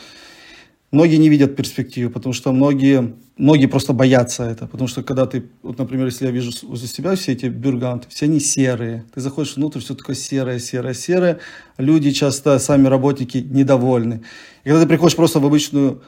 Многие 0.90 1.16
не 1.16 1.28
видят 1.28 1.54
перспективы, 1.54 2.10
потому 2.10 2.32
что 2.32 2.50
многие, 2.50 3.14
многие 3.36 3.66
просто 3.66 3.92
боятся 3.92 4.44
это. 4.44 4.66
Потому 4.66 4.88
что 4.88 5.02
когда 5.02 5.26
ты, 5.26 5.50
вот, 5.62 5.78
например, 5.78 6.06
если 6.06 6.24
я 6.24 6.30
вижу 6.30 6.50
возле 6.62 6.88
себя 6.88 7.14
все 7.14 7.32
эти 7.32 7.46
бюрганты, 7.46 8.08
все 8.08 8.24
они 8.24 8.40
серые. 8.40 9.04
Ты 9.14 9.20
заходишь 9.20 9.56
внутрь, 9.56 9.80
все 9.80 9.94
такое 9.94 10.16
серое, 10.16 10.58
серое, 10.58 10.94
серое. 10.94 11.40
Люди 11.76 12.10
часто, 12.12 12.58
сами 12.58 12.88
работники, 12.88 13.36
недовольны. 13.36 14.22
И 14.64 14.68
когда 14.68 14.82
ты 14.82 14.88
приходишь 14.88 15.14
просто 15.14 15.40
в 15.40 15.46
обычную 15.46 16.00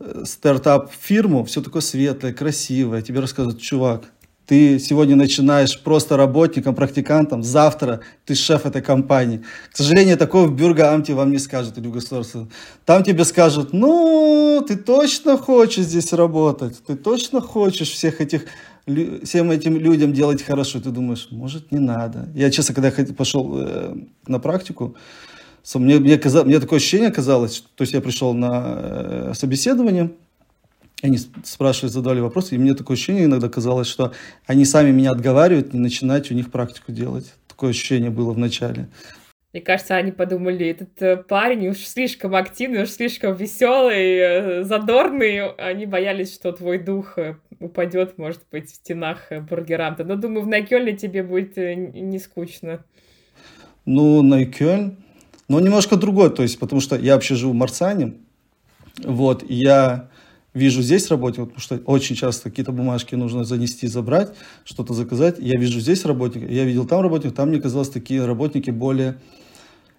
э, 0.00 0.24
стартап-фирму, 0.26 1.44
все 1.44 1.62
такое 1.62 1.80
светлое, 1.80 2.34
красивое. 2.34 3.00
Тебе 3.00 3.20
рассказывают, 3.20 3.62
чувак, 3.62 4.12
ты 4.46 4.78
сегодня 4.78 5.16
начинаешь 5.16 5.80
просто 5.82 6.16
работником, 6.16 6.74
практикантом, 6.74 7.42
завтра 7.42 8.00
ты 8.24 8.34
шеф 8.34 8.64
этой 8.64 8.80
компании. 8.80 9.42
К 9.72 9.76
сожалению, 9.76 10.16
такого 10.16 10.46
в 10.46 10.54
Бюргаамте 10.54 11.14
вам 11.14 11.32
не 11.32 11.38
скажут 11.38 11.78
или 11.78 11.88
в 11.88 11.92
государстве. 11.92 12.46
Там 12.84 13.02
тебе 13.02 13.24
скажут, 13.24 13.72
ну, 13.72 14.64
ты 14.66 14.76
точно 14.76 15.36
хочешь 15.36 15.84
здесь 15.84 16.12
работать, 16.12 16.76
ты 16.86 16.94
точно 16.94 17.40
хочешь 17.40 17.90
всех 17.90 18.20
этих 18.20 18.44
всем 19.24 19.50
этим 19.50 19.76
людям 19.76 20.12
делать 20.12 20.44
хорошо. 20.44 20.80
Ты 20.80 20.90
думаешь, 20.90 21.26
может, 21.32 21.72
не 21.72 21.80
надо. 21.80 22.28
Я, 22.34 22.52
честно, 22.52 22.72
когда 22.72 22.92
пошел 23.14 23.52
э, 23.58 23.96
на 24.28 24.38
практику, 24.38 24.94
мне, 25.74 25.98
мне, 25.98 26.16
казалось, 26.16 26.46
мне 26.46 26.60
такое 26.60 26.78
ощущение 26.78 27.10
казалось, 27.10 27.64
то 27.74 27.82
есть 27.82 27.92
я 27.92 28.00
пришел 28.00 28.32
на 28.34 28.62
э, 28.64 29.32
собеседование, 29.34 30.12
они 31.02 31.18
спрашивали, 31.44 31.90
задавали 31.90 32.20
вопросы, 32.20 32.54
и 32.54 32.58
мне 32.58 32.74
такое 32.74 32.96
ощущение 32.96 33.24
иногда 33.26 33.48
казалось, 33.48 33.86
что 33.86 34.12
они 34.46 34.64
сами 34.64 34.90
меня 34.90 35.10
отговаривают 35.10 35.74
не 35.74 35.80
начинать 35.80 36.30
у 36.30 36.34
них 36.34 36.50
практику 36.50 36.92
делать. 36.92 37.34
Такое 37.48 37.70
ощущение 37.70 38.10
было 38.10 38.32
в 38.32 38.38
начале. 38.38 38.88
Мне 39.52 39.62
кажется, 39.62 39.96
они 39.96 40.12
подумали, 40.12 40.66
этот 40.66 41.00
э, 41.00 41.16
парень 41.16 41.68
уж 41.68 41.78
слишком 41.78 42.34
активный, 42.34 42.82
уж 42.82 42.90
слишком 42.90 43.34
веселый, 43.34 44.18
э, 44.18 44.64
задорный. 44.64 45.50
Они 45.54 45.86
боялись, 45.86 46.34
что 46.34 46.52
твой 46.52 46.78
дух 46.78 47.16
э, 47.16 47.36
упадет, 47.58 48.18
может 48.18 48.42
быть, 48.50 48.70
в 48.70 48.74
стенах 48.74 49.32
бургеранта. 49.48 50.04
Но 50.04 50.16
думаю, 50.16 50.42
в 50.42 50.46
Найкёльне 50.46 50.94
тебе 50.94 51.22
будет 51.22 51.56
не 51.56 52.18
скучно. 52.18 52.84
Ну, 53.86 54.20
Найкёльн, 54.20 54.98
но 55.48 55.60
немножко 55.60 55.96
другой, 55.96 56.30
то 56.30 56.42
есть, 56.42 56.58
потому 56.58 56.82
что 56.82 56.96
я 56.96 57.14
вообще 57.14 57.34
живу 57.34 57.52
в 57.52 57.56
Марсане, 57.56 58.14
вот, 59.04 59.42
и 59.42 59.54
я 59.54 60.10
вижу 60.56 60.82
здесь 60.82 61.08
работников, 61.10 61.48
потому 61.48 61.60
что 61.60 61.76
очень 61.84 62.16
часто 62.16 62.50
какие-то 62.50 62.72
бумажки 62.72 63.14
нужно 63.14 63.44
занести, 63.44 63.86
забрать, 63.86 64.32
что-то 64.64 64.94
заказать. 64.94 65.36
Я 65.38 65.58
вижу 65.58 65.80
здесь 65.80 66.04
работников, 66.04 66.50
я 66.50 66.64
видел 66.64 66.86
там 66.86 67.02
работников, 67.02 67.36
там 67.36 67.50
мне 67.50 67.60
казалось 67.60 67.90
такие 67.90 68.24
работники 68.24 68.70
более... 68.70 69.18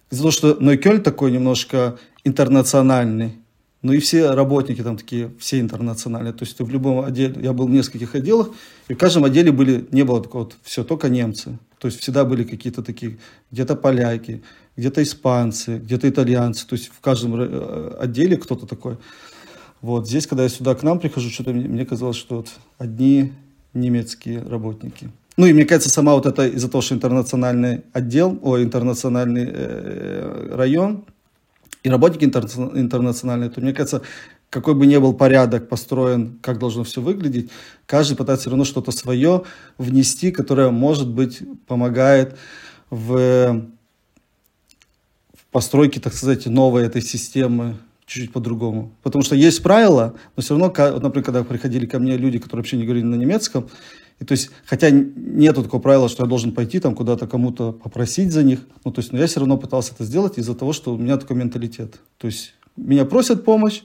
Из-за 0.10 0.24
того, 0.24 0.32
что 0.32 0.58
Нойкёль 0.60 1.02
такой 1.02 1.32
немножко 1.32 2.00
интернациональный, 2.24 3.34
ну 3.82 3.94
и 3.94 4.00
все 4.00 4.32
работники 4.32 4.82
там 4.82 4.98
такие, 4.98 5.32
все 5.38 5.60
интернациональные. 5.60 6.34
То 6.34 6.46
есть 6.46 6.60
в 6.60 6.70
любом 6.70 7.06
отделе, 7.06 7.36
я 7.44 7.54
был 7.54 7.68
в 7.68 7.72
нескольких 7.72 8.16
отделах, 8.16 8.50
и 8.88 8.94
в 8.94 8.98
каждом 8.98 9.26
отделе 9.26 9.52
были, 9.52 9.86
не 9.92 10.04
было 10.04 10.24
такого 10.24 10.44
вот, 10.44 10.56
все, 10.64 10.84
только 10.84 11.10
немцы. 11.10 11.60
То 11.78 11.88
есть 11.88 12.00
всегда 12.00 12.24
были 12.26 12.44
какие-то 12.44 12.82
такие, 12.82 13.20
где-то 13.52 13.76
поляки, 13.76 14.44
где-то 14.78 15.04
испанцы, 15.04 15.78
где-то 15.78 16.10
итальянцы. 16.10 16.66
То 16.66 16.76
есть 16.76 16.88
в 16.88 17.00
каждом 17.02 17.40
э, 17.40 17.98
отделе 18.00 18.38
кто-то 18.38 18.66
такой. 18.66 18.98
Вот 19.82 20.08
здесь, 20.08 20.28
когда 20.28 20.44
я 20.44 20.50
сюда 20.50 20.76
к 20.76 20.84
нам 20.84 21.00
прихожу, 21.00 21.30
что-то 21.30 21.52
мне, 21.52 21.68
мне 21.68 21.86
казалось, 21.86 22.18
что 22.18 22.38
вот 22.38 22.50
одни 22.78 23.34
немецкие 23.74 24.42
работники. 24.42 25.12
Ну 25.38 25.46
и 25.46 25.54
мне 25.54 25.66
кажется, 25.66 25.90
сама 25.90 26.16
вот 26.16 26.26
это 26.26 26.48
из-за 26.48 26.68
того, 26.68 26.82
что 26.82 26.96
интернациональный 26.96 27.84
отдел, 27.94 28.40
о, 28.42 28.58
интернациональный 28.58 29.48
э, 29.48 30.56
район 30.56 31.06
и 31.84 31.90
работники 31.90 32.26
интернациональные, 32.26 33.52
то 33.52 33.62
мне 33.62 33.72
кажется, 33.72 34.02
какой 34.50 34.74
бы 34.74 34.88
ни 34.88 34.98
был 34.98 35.14
порядок 35.14 35.70
построен, 35.70 36.40
как 36.42 36.58
должно 36.58 36.84
все 36.84 37.02
выглядеть, 37.02 37.52
каждый 37.86 38.18
пытается 38.18 38.44
все 38.44 38.50
равно 38.50 38.66
что-то 38.66 38.92
свое 38.92 39.44
внести, 39.78 40.32
которое, 40.32 40.72
может 40.72 41.10
быть, 41.10 41.44
помогает 41.68 42.36
в, 42.90 43.68
в 45.34 45.46
постройке, 45.52 46.00
так 46.00 46.14
сказать, 46.14 46.48
новой 46.48 46.84
этой 46.84 47.04
системы 47.04 47.78
чуть-чуть 48.08 48.32
по-другому. 48.32 48.94
Потому 49.04 49.24
что 49.24 49.36
есть 49.36 49.62
правила, 49.62 50.16
но 50.36 50.42
все 50.42 50.58
равно, 50.58 50.74
вот, 50.76 51.04
например, 51.04 51.26
когда 51.26 51.44
приходили 51.44 51.86
ко 51.86 52.00
мне 52.00 52.18
люди, 52.18 52.40
которые 52.40 52.62
вообще 52.62 52.78
не 52.78 52.86
говорили 52.86 53.04
на 53.04 53.16
немецком, 53.16 53.68
и 54.20 54.26
то 54.26 54.32
есть, 54.32 54.50
хотя 54.66 54.90
нету 54.90 55.62
такого 55.62 55.82
правила, 55.82 56.10
что 56.10 56.24
я 56.24 56.30
должен 56.30 56.54
пойти 56.54 56.80
там 56.80 56.96
куда-то 56.96 57.28
кому-то 57.28 57.74
попросить 57.74 58.32
за 58.32 58.44
них, 58.44 58.62
ну, 58.84 58.92
то 58.92 59.02
есть, 59.02 59.12
но 59.12 59.20
я 59.20 59.28
все 59.28 59.42
равно 59.42 59.58
пытался 59.58 59.94
это 59.94 60.06
сделать 60.06 60.38
из-за 60.40 60.56
того, 60.56 60.74
что 60.74 60.96
у 60.96 60.98
меня 60.98 61.18
такой 61.18 61.36
менталитет. 61.36 62.00
То 62.18 62.28
есть, 62.28 62.56
меня 62.78 63.06
просят 63.06 63.44
помощь, 63.44 63.84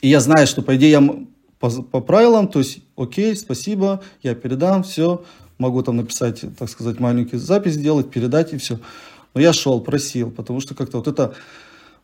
и 0.00 0.08
я 0.08 0.20
знаю, 0.20 0.46
что, 0.46 0.62
по 0.62 0.76
идее, 0.76 0.90
я 0.90 1.26
по, 1.58 1.70
по 1.70 2.00
правилам, 2.00 2.48
то 2.48 2.60
есть, 2.60 2.78
окей, 2.96 3.34
спасибо, 3.34 4.02
я 4.22 4.34
передам, 4.36 4.84
все, 4.84 5.24
могу 5.58 5.82
там 5.82 5.96
написать, 5.96 6.44
так 6.56 6.70
сказать, 6.70 7.00
маленький 7.00 7.38
запись 7.38 7.74
сделать, 7.74 8.10
передать 8.10 8.52
и 8.52 8.58
все. 8.58 8.78
Но 9.34 9.40
я 9.40 9.52
шел, 9.52 9.80
просил, 9.80 10.30
потому 10.30 10.60
что 10.60 10.74
как-то 10.74 10.98
вот 10.98 11.08
это 11.08 11.34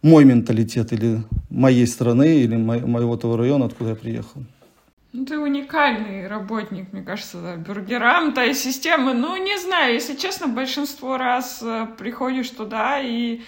мой 0.02 0.24
менталитет 0.24 0.92
или 0.92 1.22
моей 1.48 1.86
страны, 1.86 2.36
или 2.36 2.56
мо 2.56 2.78
моего 2.78 3.16
того 3.16 3.36
района, 3.36 3.66
откуда 3.66 3.90
я 3.90 3.96
приехал. 3.96 4.42
Ну, 5.12 5.26
ты 5.26 5.38
уникальный 5.38 6.26
работник, 6.26 6.92
мне 6.92 7.02
кажется, 7.02 7.40
да. 7.42 7.56
бюргерам, 7.56 8.32
та 8.32 8.52
системы. 8.54 9.12
Ну, 9.12 9.36
не 9.36 9.58
знаю, 9.58 9.94
если 9.94 10.14
честно, 10.16 10.48
большинство 10.48 11.18
раз 11.18 11.60
э, 11.62 11.86
приходишь 11.98 12.48
туда 12.48 12.98
и 13.00 13.42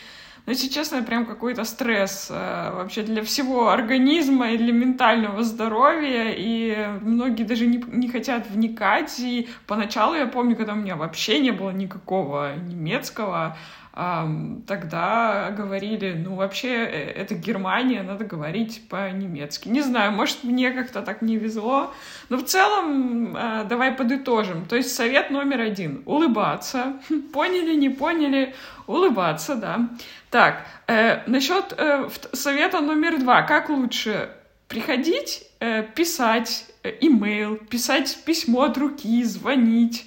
ну, 0.46 0.52
если 0.52 0.68
честно, 0.68 1.02
прям 1.02 1.24
какой-то 1.24 1.64
стресс 1.64 2.28
э, 2.30 2.70
вообще 2.74 3.02
для 3.02 3.22
всего 3.22 3.70
организма 3.70 4.50
и 4.50 4.59
для 4.59 4.72
ментального 4.72 5.42
здоровья, 5.42 6.35
и 6.37 6.98
многие 7.00 7.44
даже 7.44 7.66
не, 7.66 7.83
не 7.88 8.09
хотят 8.09 8.48
вникать, 8.50 9.18
и 9.20 9.48
поначалу 9.66 10.14
я 10.14 10.26
помню, 10.26 10.54
когда 10.54 10.74
у 10.74 10.76
меня 10.76 10.96
вообще 10.96 11.40
не 11.40 11.50
было 11.50 11.70
никакого 11.70 12.57
немецкого, 12.57 13.57
тогда 13.94 15.54
говорили, 15.57 16.14
ну, 16.18 16.35
вообще, 16.35 16.68
э, 16.68 17.12
это 17.12 17.37
Германия, 17.37 18.02
надо 18.02 18.24
говорить 18.24 18.83
по-немецки. 18.88 19.68
Не 19.68 19.83
знаю, 19.83 20.11
может, 20.11 20.42
мне 20.42 20.72
как-то 20.72 21.00
так 21.02 21.22
не 21.22 21.37
везло, 21.37 21.94
но 22.28 22.38
в 22.38 22.44
целом 22.44 23.37
а, 23.37 23.62
давай 23.62 23.92
подытожим. 23.92 24.66
То 24.66 24.74
есть 24.74 24.92
совет 24.92 25.30
номер 25.30 25.61
один— 25.61 26.02
улыбаться. 26.07 26.94
Поняли, 27.33 27.76
не 27.76 27.88
поняли? 27.88 28.54
Улыбаться, 28.88 29.54
да. 29.54 29.88
Так, 30.35 30.66
э, 30.88 31.20
насчет 31.29 31.75
э, 31.79 32.09
совета 32.33 32.81
номер 32.81 33.20
два. 33.20 33.42
Как 33.42 33.68
лучше 33.70 34.31
приходить, 34.66 35.44
э, 35.61 35.85
писать 35.94 36.64
э, 36.83 36.90
имейл, 37.03 37.57
писать 37.70 38.18
письмо 38.27 38.62
от 38.62 38.77
руки, 38.77 39.23
звонить? 39.23 40.07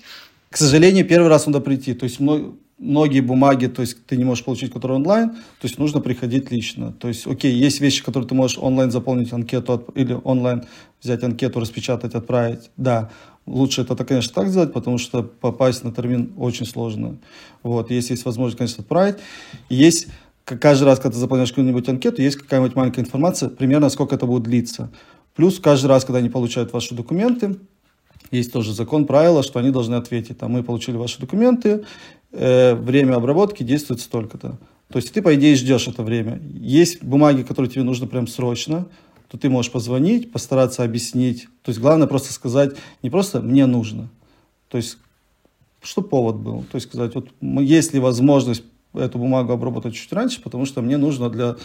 К 0.50 0.58
сожалению, 0.58 1.08
первый 1.08 1.30
раз 1.30 1.46
надо 1.46 1.62
прийти. 1.62 1.94
То 1.94 2.04
есть 2.04 2.20
многие 2.78 3.22
бумаги, 3.22 3.68
то 3.68 3.82
есть 3.82 4.06
ты 4.06 4.18
не 4.18 4.26
можешь 4.26 4.44
получить, 4.44 4.74
которые 4.74 4.98
онлайн, 4.98 5.30
то 5.30 5.68
есть 5.68 5.80
нужно 5.80 6.02
приходить 6.02 6.52
лично. 6.52 6.92
То 6.92 7.08
есть, 7.08 7.26
окей, 7.26 7.54
есть 7.54 7.80
вещи, 7.80 8.04
которые 8.04 8.28
ты 8.28 8.36
можешь 8.36 8.58
онлайн 8.58 8.92
заполнить 8.92 9.32
анкету 9.32 9.86
или 9.96 10.18
онлайн 10.26 10.66
взять 11.02 11.24
анкету, 11.24 11.62
распечатать, 11.62 12.16
отправить. 12.16 12.70
Да, 12.76 13.12
лучше 13.47 13.81
это, 13.81 13.95
конечно, 14.05 14.33
так 14.33 14.49
сделать, 14.49 14.73
потому 14.73 14.97
что 14.97 15.23
попасть 15.23 15.83
на 15.83 15.91
термин 15.91 16.33
очень 16.38 16.65
сложно. 16.65 17.17
Вот, 17.63 17.89
если 17.89 18.13
есть 18.13 18.25
возможность, 18.25 18.57
конечно, 18.57 18.81
отправить. 18.81 19.15
Есть 19.69 20.07
каждый 20.45 20.83
раз, 20.83 20.99
когда 20.99 21.13
ты 21.13 21.19
заполняешь 21.19 21.49
какую-нибудь 21.49 21.89
анкету, 21.89 22.21
есть 22.21 22.38
какая-нибудь 22.38 22.75
маленькая 22.75 23.01
информация, 23.01 23.49
примерно 23.49 23.89
сколько 23.89 24.15
это 24.15 24.25
будет 24.25 24.43
длиться. 24.43 24.91
Плюс 25.36 25.60
каждый 25.60 25.88
раз, 25.88 26.05
когда 26.05 26.19
они 26.19 26.29
получают 26.29 26.73
ваши 26.73 26.95
документы, 26.95 27.57
есть 28.31 28.51
тоже 28.51 28.73
закон, 28.73 29.05
правило, 29.05 29.43
что 29.43 29.60
они 29.60 29.71
должны 29.71 29.95
ответить. 29.95 30.38
Там 30.38 30.51
мы 30.51 30.63
получили 30.63 30.97
ваши 30.97 31.19
документы, 31.19 31.86
э, 32.31 32.75
время 32.75 33.15
обработки 33.15 33.63
действует 33.63 34.01
столько-то. 34.01 34.57
То 34.91 34.99
есть 34.99 35.12
ты, 35.12 35.21
по 35.21 35.36
идее, 35.36 35.55
ждешь 35.55 35.88
это 35.88 36.03
время. 36.03 36.41
Есть 36.53 37.03
бумаги, 37.03 37.43
которые 37.43 37.69
тебе 37.69 37.83
нужно 37.83 38.07
прям 38.07 38.27
срочно, 38.27 38.88
то 39.30 39.38
ты 39.38 39.50
можешь 39.50 39.72
позвонить, 39.72 40.32
постараться 40.32 40.84
объяснить. 40.84 41.48
То 41.63 41.70
есть 41.70 41.80
главное 41.80 42.08
просто 42.08 42.34
сказать, 42.34 42.76
не 43.04 43.10
просто 43.10 43.42
«мне 43.42 43.66
нужно», 43.66 44.10
то 44.70 44.78
есть 44.78 44.98
что 45.82 46.02
повод 46.02 46.38
был. 46.38 46.63
То 46.72 46.76
есть 46.76 46.88
сказать, 46.88 47.16
вот 47.16 47.30
есть 47.42 47.94
ли 47.94 48.00
возможность 48.00 48.63
эту 48.94 49.20
бумагу 49.20 49.54
обработать 49.54 49.96
чуть 49.96 50.12
раньше, 50.12 50.42
потому 50.42 50.66
что 50.66 50.82
мне 50.82 50.98
нужно 50.98 51.30
для... 51.30 51.56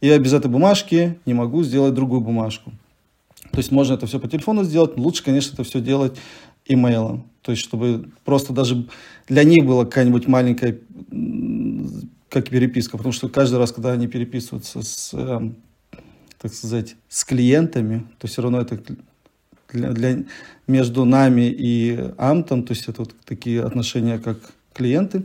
Я 0.00 0.18
без 0.18 0.32
этой 0.32 0.50
бумажки 0.50 1.18
не 1.26 1.34
могу 1.34 1.62
сделать 1.62 1.94
другую 1.94 2.22
бумажку. 2.22 2.72
То 3.52 3.58
есть 3.58 3.70
можно 3.70 3.94
это 3.94 4.06
все 4.06 4.18
по 4.18 4.28
телефону 4.28 4.64
сделать, 4.64 4.96
лучше, 4.96 5.22
конечно, 5.22 5.54
это 5.54 5.64
все 5.64 5.80
делать 5.80 6.16
имейлом. 6.66 7.24
То 7.42 7.52
есть, 7.52 7.62
чтобы 7.62 8.10
просто 8.24 8.52
даже 8.52 8.86
для 9.28 9.44
них 9.44 9.66
была 9.66 9.84
какая-нибудь 9.84 10.26
маленькая, 10.26 10.78
как 12.28 12.48
переписка, 12.48 12.96
потому 12.96 13.12
что 13.12 13.28
каждый 13.28 13.58
раз, 13.58 13.72
когда 13.72 13.92
они 13.92 14.06
переписываются 14.06 14.82
с, 14.82 15.10
э, 15.12 15.50
так 16.40 16.54
сказать, 16.54 16.96
с 17.08 17.24
клиентами, 17.24 18.06
то 18.18 18.26
все 18.26 18.42
равно 18.42 18.60
это 18.60 18.78
для, 19.72 19.90
для, 19.92 20.24
между 20.66 21.04
нами 21.04 21.42
и 21.50 22.12
Амтом, 22.18 22.64
то 22.64 22.72
есть 22.72 22.88
это 22.88 23.02
вот 23.02 23.14
такие 23.24 23.62
отношения, 23.62 24.18
как 24.18 24.38
клиенты, 24.72 25.24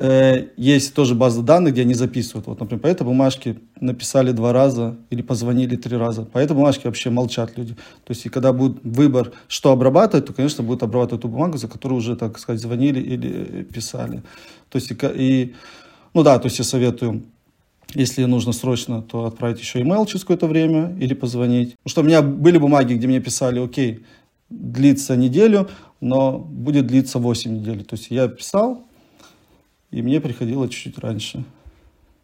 Э, 0.00 0.46
есть 0.56 0.94
тоже 0.94 1.16
база 1.16 1.42
данных, 1.42 1.72
где 1.72 1.82
они 1.82 1.94
записывают. 1.94 2.46
Вот, 2.46 2.60
например, 2.60 2.80
по 2.80 2.86
этой 2.86 3.02
бумажке 3.02 3.56
написали 3.80 4.30
два 4.30 4.52
раза 4.52 4.96
или 5.10 5.22
позвонили 5.22 5.74
три 5.74 5.96
раза. 5.96 6.22
По 6.22 6.38
этой 6.38 6.54
бумажке 6.54 6.82
вообще 6.84 7.10
молчат 7.10 7.58
люди. 7.58 7.74
То 8.04 8.12
есть, 8.12 8.24
и 8.24 8.28
когда 8.28 8.52
будет 8.52 8.78
выбор, 8.84 9.32
что 9.48 9.72
обрабатывать, 9.72 10.26
то, 10.26 10.32
конечно, 10.32 10.62
будут 10.62 10.84
обрабатывать 10.84 11.22
ту 11.22 11.28
бумагу, 11.28 11.58
за 11.58 11.66
которую 11.66 11.98
уже, 11.98 12.14
так 12.14 12.38
сказать, 12.38 12.60
звонили 12.60 13.00
или 13.00 13.64
писали. 13.64 14.22
То 14.68 14.76
есть, 14.76 14.92
и, 14.92 14.96
и 15.16 15.54
ну 16.14 16.22
да, 16.22 16.38
то 16.38 16.46
есть 16.46 16.58
я 16.60 16.64
советую 16.64 17.24
если 17.94 18.24
нужно 18.24 18.52
срочно, 18.52 19.02
то 19.02 19.24
отправить 19.24 19.60
еще 19.60 19.80
email 19.80 20.06
через 20.06 20.22
какое-то 20.22 20.46
время 20.46 20.96
или 21.00 21.14
позвонить. 21.14 21.76
Потому 21.76 21.90
что 21.90 22.00
у 22.02 22.04
меня 22.04 22.22
были 22.22 22.58
бумаги, 22.58 22.94
где 22.94 23.06
мне 23.06 23.20
писали, 23.20 23.58
окей, 23.64 24.04
длиться 24.50 25.16
неделю, 25.16 25.68
но 26.00 26.38
будет 26.38 26.86
длиться 26.86 27.18
8 27.18 27.52
недель. 27.52 27.84
То 27.84 27.96
есть 27.96 28.10
я 28.10 28.28
писал, 28.28 28.82
и 29.90 30.02
мне 30.02 30.20
приходило 30.20 30.68
чуть-чуть 30.68 30.98
раньше. 30.98 31.44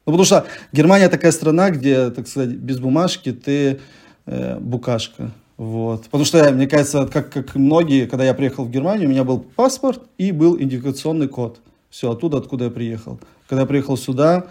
Ну, 0.07 0.13
потому 0.13 0.25
что 0.25 0.47
Германия 0.73 1.09
такая 1.09 1.33
страна, 1.33 1.71
где, 1.71 2.11
так 2.11 2.29
сказать, 2.29 2.51
без 2.51 2.79
бумажки 2.79 3.33
ты 3.33 3.81
э, 4.27 4.59
букашка. 4.59 5.31
Вот. 5.57 6.05
Потому 6.05 6.25
что, 6.25 6.51
мне 6.53 6.67
кажется, 6.67 7.07
как, 7.07 7.33
как 7.33 7.55
многие, 7.55 8.07
когда 8.07 8.25
я 8.25 8.35
приехал 8.35 8.65
в 8.65 8.71
Германию, 8.71 9.09
у 9.09 9.11
меня 9.11 9.25
был 9.25 9.41
паспорт 9.41 10.03
и 10.19 10.31
был 10.31 10.57
идентификационный 10.57 11.29
код. 11.29 11.61
Все, 11.89 12.11
оттуда, 12.11 12.39
откуда 12.39 12.65
я 12.65 12.71
приехал. 12.71 13.19
Когда 13.49 13.63
я 13.63 13.67
приехал 13.67 13.97
сюда, 13.97 14.47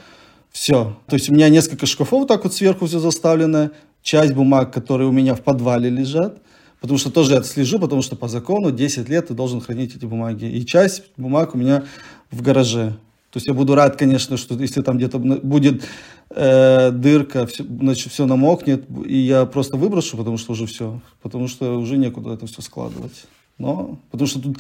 все. 0.54 0.96
То 1.08 1.16
есть 1.16 1.30
у 1.30 1.34
меня 1.34 1.50
несколько 1.50 1.86
шкафов 1.86 2.28
так 2.28 2.44
вот 2.46 2.54
сверху 2.54 2.86
все 2.86 3.00
заставлено. 3.00 3.72
Часть 4.02 4.34
бумаг, 4.34 4.72
которые 4.72 5.10
у 5.10 5.12
меня 5.12 5.34
в 5.36 5.42
подвале 5.42 5.89
лежат. 5.89 6.42
Потому 6.80 7.00
что 7.00 7.10
тоже 7.10 7.34
я 7.34 7.44
слежу, 7.44 7.80
потому 7.80 8.02
что 8.02 8.16
по 8.16 8.28
закону 8.28 8.72
10 8.72 9.10
лет 9.10 9.28
ты 9.28 9.34
должен 9.34 9.62
хранить 9.62 9.96
эти 9.96 10.06
бумаги. 10.06 10.46
И 10.46 10.66
часть 10.66 11.04
бумаг 11.18 11.56
у 11.56 11.58
меня 11.58 11.86
в 12.30 12.42
гараже. 12.42 12.94
То 13.32 13.38
есть 13.38 13.48
я 13.48 13.54
буду 13.54 13.74
рад, 13.74 13.96
конечно, 13.96 14.38
что 14.38 14.54
если 14.56 14.82
там 14.82 14.98
где-то 14.98 15.18
будет 15.18 15.84
э, 16.30 16.92
дырка, 16.92 17.48
все, 17.48 17.63
значит, 17.63 18.12
все 18.13 18.28
намокнет, 18.28 18.86
и 19.08 19.18
я 19.18 19.46
просто 19.46 19.76
выброшу, 19.76 20.18
потому 20.18 20.38
что 20.38 20.52
уже 20.52 20.68
все, 20.68 21.02
потому 21.24 21.48
что 21.48 21.80
уже 21.80 21.98
некуда 21.98 22.34
это 22.34 22.46
все 22.46 22.62
складывать. 22.62 23.26
Но, 23.58 23.98
потому 24.12 24.28
что 24.28 24.39
тут 24.39 24.58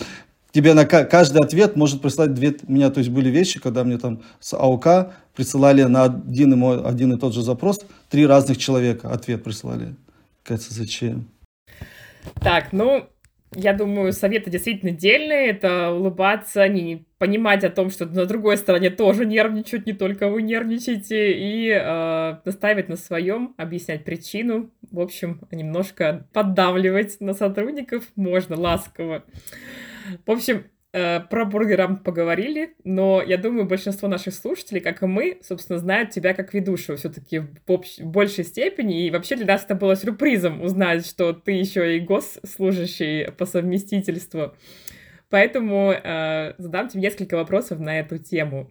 тебе 0.53 0.73
на 0.73 0.85
каждый 0.85 1.41
ответ 1.41 1.75
может 1.75 2.01
прислать 2.01 2.33
две, 2.33 2.55
у 2.65 2.71
меня, 2.71 2.89
то 2.89 2.99
есть 2.99 3.09
были 3.09 3.29
вещи, 3.29 3.59
когда 3.59 3.83
мне 3.83 3.97
там 3.97 4.21
с 4.39 4.53
АОК 4.53 5.13
присылали 5.35 5.83
на 5.83 6.03
один 6.03 6.53
и, 6.53 6.55
мой, 6.55 6.81
один 6.81 7.11
и 7.13 7.19
тот 7.19 7.33
же 7.33 7.41
запрос, 7.41 7.85
три 8.09 8.25
разных 8.25 8.57
человека 8.57 9.09
ответ 9.09 9.43
присылали. 9.43 9.95
Кажется, 10.43 10.73
зачем? 10.73 11.27
Так, 12.35 12.71
ну, 12.71 13.07
я 13.55 13.73
думаю, 13.73 14.13
советы 14.13 14.51
действительно 14.51 14.91
дельные. 14.91 15.49
Это 15.49 15.91
улыбаться, 15.91 16.67
не 16.67 17.05
понимать 17.17 17.63
о 17.63 17.69
том, 17.69 17.89
что 17.89 18.05
на 18.05 18.25
другой 18.25 18.57
стороне 18.57 18.89
тоже 18.89 19.25
нервничают, 19.25 19.85
не 19.85 19.93
только 19.93 20.29
вы 20.29 20.43
нервничаете, 20.43 21.33
и 21.33 21.69
э, 21.69 22.37
настаивать 22.45 22.89
на 22.89 22.95
своем, 22.95 23.53
объяснять 23.57 24.03
причину. 24.03 24.69
В 24.91 24.99
общем, 24.99 25.41
немножко 25.51 26.27
поддавливать 26.33 27.19
на 27.21 27.33
сотрудников 27.33 28.03
можно 28.15 28.59
ласково. 28.59 29.23
В 30.25 30.31
общем, 30.31 30.65
Э, 30.95 31.21
про 31.21 31.45
бургерам 31.45 31.97
поговорили, 31.97 32.75
но 32.83 33.23
я 33.23 33.37
думаю, 33.37 33.65
большинство 33.65 34.07
наших 34.07 34.35
слушателей, 34.35 34.79
как 34.79 35.01
и 35.01 35.07
мы, 35.07 35.39
собственно, 35.41 35.79
знают 35.79 36.11
тебя 36.11 36.35
как 36.35 36.53
ведущего 36.53 36.97
все-таки 36.97 37.39
в, 37.39 37.71
общ... 37.71 37.99
большей 37.99 38.43
степени, 38.43 39.07
и 39.07 39.09
вообще 39.09 39.35
для 39.35 39.47
нас 39.47 39.63
это 39.63 39.73
было 39.73 39.95
сюрпризом 39.95 40.61
узнать, 40.61 41.07
что 41.07 41.33
ты 41.33 41.53
еще 41.53 41.97
и 41.97 41.99
госслужащий 41.99 43.31
по 43.31 43.47
совместительству. 43.47 44.53
Поэтому 45.29 45.93
э, 45.93 46.53
задам 46.59 46.89
тебе 46.89 47.01
несколько 47.01 47.37
вопросов 47.37 47.79
на 47.79 47.99
эту 47.99 48.19
тему. 48.19 48.69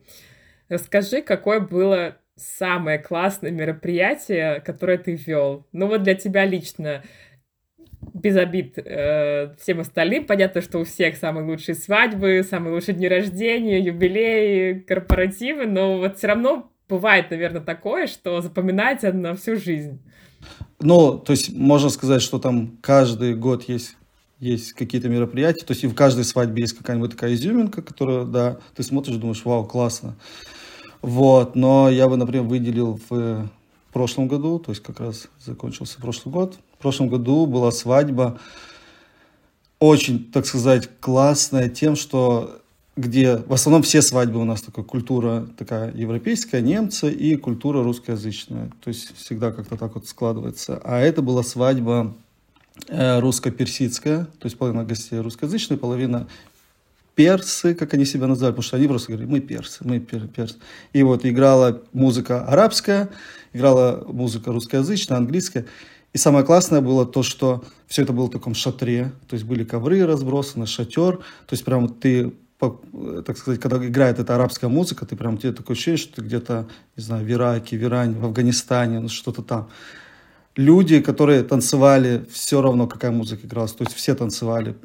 Расскажи, 0.68 1.22
какое 1.22 1.58
было 1.58 2.18
самое 2.36 3.00
классное 3.00 3.50
мероприятие, 3.50 4.60
которое 4.60 4.98
ты 4.98 5.16
вел? 5.16 5.66
Ну 5.72 5.88
вот 5.88 6.04
для 6.04 6.14
тебя 6.14 6.44
лично, 6.44 7.02
без 8.22 8.36
обид 8.36 8.78
э, 8.78 9.54
всем 9.60 9.80
остальным. 9.80 10.24
Понятно, 10.26 10.60
что 10.60 10.78
у 10.78 10.84
всех 10.84 11.16
самые 11.16 11.44
лучшие 11.44 11.74
свадьбы, 11.74 12.46
самые 12.48 12.74
лучшие 12.74 12.94
дни 12.94 13.08
рождения, 13.08 13.80
юбилеи, 13.80 14.78
корпоративы, 14.80 15.66
но 15.66 15.98
вот 15.98 16.18
все 16.18 16.28
равно 16.28 16.70
бывает, 16.88 17.30
наверное, 17.30 17.62
такое, 17.62 18.06
что 18.06 18.40
запоминается 18.40 19.12
на 19.12 19.34
всю 19.34 19.56
жизнь. 19.56 20.00
Ну, 20.80 21.18
то 21.18 21.32
есть 21.32 21.54
можно 21.54 21.88
сказать, 21.88 22.22
что 22.22 22.38
там 22.38 22.78
каждый 22.80 23.34
год 23.34 23.68
есть 23.68 23.96
есть 24.40 24.72
какие-то 24.72 25.08
мероприятия, 25.08 25.64
то 25.64 25.72
есть 25.72 25.84
и 25.84 25.86
в 25.86 25.94
каждой 25.94 26.24
свадьбе 26.24 26.62
есть 26.62 26.76
какая-нибудь 26.76 27.12
такая 27.12 27.32
изюминка, 27.32 27.80
которая, 27.80 28.24
да, 28.24 28.58
ты 28.74 28.82
смотришь, 28.82 29.14
думаешь, 29.14 29.44
вау, 29.44 29.64
классно. 29.64 30.16
Вот, 31.00 31.54
но 31.54 31.88
я 31.88 32.08
бы, 32.08 32.16
например, 32.16 32.42
выделил 32.42 32.98
в 33.08 33.48
прошлом 33.92 34.26
году, 34.26 34.58
то 34.58 34.72
есть 34.72 34.82
как 34.82 34.98
раз 34.98 35.28
закончился 35.38 36.00
прошлый 36.00 36.32
год. 36.32 36.58
В 36.82 36.88
прошлом 36.90 37.10
году 37.10 37.46
была 37.46 37.70
свадьба, 37.70 38.40
очень, 39.78 40.24
так 40.32 40.46
сказать, 40.46 40.90
классная 40.98 41.68
тем, 41.68 41.94
что 41.94 42.60
где 42.96 43.36
в 43.36 43.52
основном 43.52 43.84
все 43.84 44.02
свадьбы 44.02 44.40
у 44.40 44.44
нас 44.44 44.62
такая 44.62 44.84
культура 44.84 45.46
такая 45.56 45.94
европейская, 45.94 46.60
немцы 46.60 47.12
и 47.12 47.36
культура 47.36 47.84
русскоязычная. 47.84 48.72
То 48.82 48.88
есть 48.88 49.16
всегда 49.16 49.52
как-то 49.52 49.76
так 49.76 49.94
вот 49.94 50.08
складывается. 50.08 50.80
А 50.82 50.98
это 50.98 51.22
была 51.22 51.44
свадьба 51.44 52.16
э, 52.88 53.20
русско-персидская, 53.20 54.24
то 54.24 54.46
есть 54.46 54.58
половина 54.58 54.84
гостей 54.84 55.20
русскоязычная, 55.20 55.78
половина 55.78 56.26
персы, 57.14 57.76
как 57.76 57.94
они 57.94 58.06
себя 58.06 58.26
называют, 58.26 58.56
потому 58.56 58.66
что 58.66 58.76
они 58.76 58.88
просто 58.88 59.12
говорили, 59.12 59.30
мы 59.30 59.38
персы, 59.38 59.84
мы 59.84 60.00
пер, 60.00 60.26
персы. 60.26 60.56
И 60.92 61.04
вот 61.04 61.24
играла 61.24 61.80
музыка 61.92 62.44
арабская, 62.44 63.08
играла 63.52 64.04
музыка 64.08 64.50
русскоязычная, 64.50 65.18
английская. 65.18 65.66
И 66.12 66.18
самое 66.18 66.44
классное 66.44 66.80
было 66.80 67.06
то, 67.06 67.22
что 67.22 67.64
все 67.86 68.02
это 68.02 68.12
было 68.12 68.26
в 68.26 68.30
таком 68.30 68.54
шатре, 68.54 69.12
то 69.28 69.34
есть 69.34 69.46
были 69.46 69.64
ковры 69.64 70.04
разбросаны, 70.04 70.66
шатер, 70.66 71.16
то 71.16 71.52
есть 71.52 71.64
прям 71.64 71.88
ты 71.88 72.34
так 73.26 73.36
сказать, 73.38 73.60
когда 73.60 73.84
играет 73.84 74.20
эта 74.20 74.36
арабская 74.36 74.68
музыка, 74.68 75.04
ты 75.04 75.16
прям, 75.16 75.36
тебе 75.36 75.52
такое 75.52 75.74
ощущение, 75.74 75.98
что 75.98 76.16
ты 76.16 76.22
где-то, 76.22 76.68
не 76.96 77.02
знаю, 77.02 77.24
в 77.24 77.28
Ираке, 77.28 77.76
в 77.76 77.82
Иране, 77.82 78.14
в 78.16 78.24
Афганистане, 78.24 79.00
ну, 79.00 79.08
что-то 79.08 79.42
там. 79.42 79.68
Люди, 80.54 81.00
которые 81.00 81.42
танцевали, 81.42 82.24
все 82.30 82.60
равно 82.60 82.86
какая 82.86 83.10
музыка 83.10 83.46
игралась, 83.46 83.72
то 83.72 83.82
есть 83.82 83.96
все 83.96 84.14
танцевали. 84.14 84.76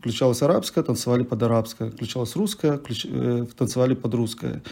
Включалась 0.00 0.42
арабская, 0.42 0.82
танцевали 0.82 1.22
под 1.22 1.42
арабское, 1.42 1.90
включалась 1.90 2.36
русская, 2.36 2.76
включ... 2.76 3.06
э, 3.08 3.46
танцевали 3.56 3.94
под 3.94 4.12
русское. 4.14 4.62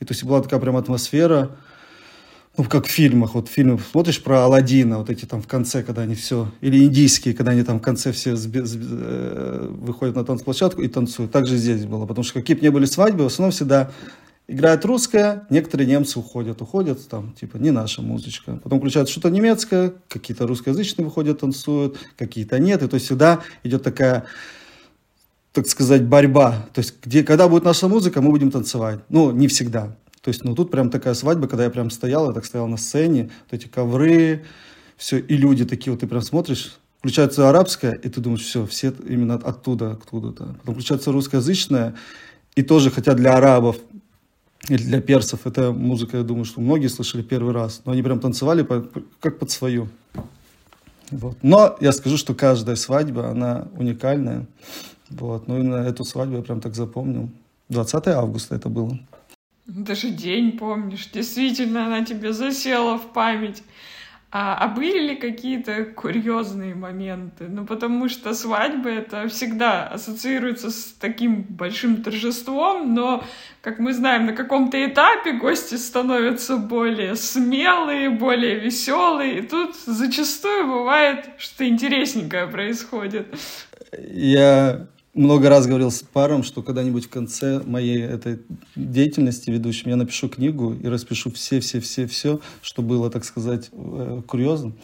И 0.00 0.04
то 0.04 0.12
есть 0.12 0.24
была 0.24 0.40
такая 0.40 0.58
прям 0.58 0.76
атмосфера, 0.76 1.56
ну, 2.58 2.64
как 2.64 2.86
в 2.86 2.90
фильмах, 2.90 3.34
вот 3.34 3.48
фильмы 3.48 3.78
смотришь 3.78 4.20
про 4.20 4.44
Алладина, 4.44 4.98
вот 4.98 5.10
эти 5.10 5.24
там 5.26 5.40
в 5.40 5.46
конце, 5.46 5.84
когда 5.84 6.02
они 6.02 6.16
все, 6.16 6.50
или 6.60 6.84
индийские, 6.84 7.32
когда 7.32 7.52
они 7.52 7.62
там 7.62 7.78
в 7.78 7.82
конце 7.82 8.10
все 8.10 8.34
сби, 8.34 8.60
сби, 8.62 8.84
э, 8.90 9.68
выходят 9.70 10.16
на 10.16 10.24
танцплощадку 10.24 10.82
и 10.82 10.88
танцуют. 10.88 11.30
Так 11.30 11.46
же 11.46 11.56
здесь 11.56 11.84
было, 11.84 12.04
потому 12.04 12.24
что 12.24 12.34
какие 12.34 12.56
бы 12.56 12.62
ни 12.64 12.68
были 12.68 12.84
свадьбы, 12.84 13.22
в 13.22 13.26
основном 13.28 13.52
всегда 13.52 13.92
играет 14.48 14.84
русская, 14.84 15.46
некоторые 15.50 15.86
немцы 15.86 16.18
уходят, 16.18 16.60
уходят, 16.60 17.06
там, 17.08 17.32
типа, 17.34 17.58
не 17.58 17.70
наша 17.70 18.02
музычка. 18.02 18.58
Потом 18.64 18.80
включают 18.80 19.08
что-то 19.08 19.30
немецкое, 19.30 19.92
какие-то 20.08 20.44
русскоязычные 20.48 21.04
выходят, 21.04 21.38
танцуют, 21.38 21.96
какие-то 22.16 22.58
нет. 22.58 22.82
И 22.82 22.88
то 22.88 22.94
есть 22.94 23.06
всегда 23.06 23.40
идет 23.62 23.84
такая, 23.84 24.24
так 25.52 25.68
сказать, 25.68 26.04
борьба. 26.04 26.66
То 26.74 26.80
есть, 26.80 26.94
где, 27.04 27.22
когда 27.22 27.46
будет 27.46 27.62
наша 27.62 27.86
музыка, 27.86 28.20
мы 28.20 28.30
будем 28.30 28.50
танцевать. 28.50 28.98
Ну, 29.10 29.30
не 29.30 29.46
всегда. 29.46 29.94
То 30.22 30.28
есть, 30.28 30.44
ну, 30.44 30.54
тут 30.54 30.70
прям 30.70 30.90
такая 30.90 31.14
свадьба, 31.14 31.48
когда 31.48 31.64
я 31.64 31.70
прям 31.70 31.90
стоял, 31.90 32.28
я 32.28 32.32
так 32.32 32.44
стоял 32.44 32.66
на 32.66 32.76
сцене, 32.76 33.30
вот 33.50 33.60
эти 33.60 33.68
ковры, 33.68 34.44
все, 34.96 35.18
и 35.18 35.36
люди 35.36 35.64
такие, 35.64 35.92
вот 35.92 36.00
ты 36.00 36.06
прям 36.06 36.22
смотришь, 36.22 36.78
включается 36.98 37.48
арабская, 37.48 37.92
и 37.92 38.08
ты 38.08 38.20
думаешь, 38.20 38.42
все, 38.42 38.66
все 38.66 38.92
именно 39.06 39.34
оттуда, 39.34 39.92
откуда-то. 39.92 40.56
Потом 40.60 40.74
включается 40.74 41.12
русскоязычная, 41.12 41.94
и 42.56 42.62
тоже, 42.62 42.90
хотя 42.90 43.14
для 43.14 43.36
арабов 43.36 43.76
или 44.68 44.82
для 44.82 45.00
персов. 45.00 45.46
Это 45.46 45.72
музыка, 45.72 46.18
я 46.18 46.22
думаю, 46.22 46.44
что 46.44 46.60
многие 46.60 46.88
слышали 46.88 47.22
первый 47.22 47.54
раз. 47.54 47.82
Но 47.84 47.92
они 47.92 48.02
прям 48.02 48.20
танцевали 48.20 48.62
по, 48.62 48.86
как 49.20 49.38
под 49.38 49.50
свою. 49.50 49.88
Вот. 51.10 51.38
Но 51.42 51.76
я 51.80 51.92
скажу, 51.92 52.16
что 52.16 52.34
каждая 52.34 52.76
свадьба, 52.76 53.28
она 53.28 53.68
уникальная. 53.76 54.46
Вот. 55.10 55.48
Ну, 55.48 55.58
именно 55.58 55.76
эту 55.76 56.04
свадьбу 56.04 56.36
я 56.36 56.42
прям 56.42 56.60
так 56.60 56.74
запомнил. 56.74 57.30
20 57.68 58.08
августа 58.08 58.56
это 58.56 58.68
было. 58.68 58.98
Даже 59.68 60.08
день 60.08 60.56
помнишь. 60.58 61.10
Действительно, 61.12 61.86
она 61.86 62.02
тебе 62.02 62.32
засела 62.32 62.96
в 62.96 63.12
память. 63.12 63.62
А, 64.30 64.56
а 64.56 64.68
были 64.68 65.08
ли 65.08 65.16
какие-то 65.16 65.84
курьезные 65.84 66.74
моменты? 66.74 67.48
Ну, 67.48 67.66
потому 67.66 68.08
что 68.08 68.32
свадьбы 68.32 68.90
это 68.90 69.28
всегда 69.28 69.86
ассоциируется 69.86 70.70
с 70.70 70.94
таким 70.98 71.42
большим 71.42 72.02
торжеством, 72.02 72.94
но, 72.94 73.24
как 73.60 73.78
мы 73.78 73.92
знаем, 73.92 74.26
на 74.26 74.32
каком-то 74.34 74.82
этапе 74.84 75.32
гости 75.32 75.76
становятся 75.76 76.56
более 76.56 77.14
смелые, 77.14 78.08
более 78.08 78.58
веселые, 78.58 79.38
и 79.38 79.42
тут 79.42 79.76
зачастую 79.86 80.66
бывает 80.66 81.30
что 81.38 81.66
интересненькое 81.66 82.46
происходит. 82.46 83.34
Я 83.98 84.88
много 85.18 85.48
раз 85.48 85.66
говорил 85.66 85.90
с 85.90 86.02
паром, 86.02 86.42
что 86.42 86.62
когда-нибудь 86.62 87.06
в 87.06 87.10
конце 87.10 87.60
моей 87.64 88.00
этой 88.02 88.40
деятельности 88.76 89.50
ведущим 89.50 89.90
я 89.90 89.96
напишу 89.96 90.28
книгу 90.28 90.74
и 90.74 90.86
распишу 90.86 91.30
все-все-все-все, 91.32 92.40
что 92.62 92.82
было, 92.82 93.10
так 93.10 93.24
сказать, 93.24 93.68
э, 93.72 94.22
курьезным. 94.26 94.78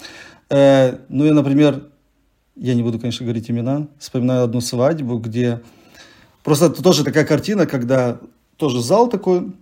Э, 0.50 0.98
ну 1.08 1.24
и, 1.24 1.30
например, 1.30 1.88
я 2.56 2.74
не 2.74 2.82
буду, 2.82 2.98
конечно, 2.98 3.24
говорить 3.24 3.48
имена, 3.48 3.86
вспоминаю 3.98 4.44
одну 4.44 4.60
свадьбу, 4.60 5.18
где 5.18 5.62
просто 6.42 6.66
это 6.66 6.82
тоже 6.82 7.04
такая 7.04 7.24
картина, 7.24 7.66
когда 7.66 8.20
тоже 8.56 8.82
зал 8.82 9.08
такой, 9.08 9.52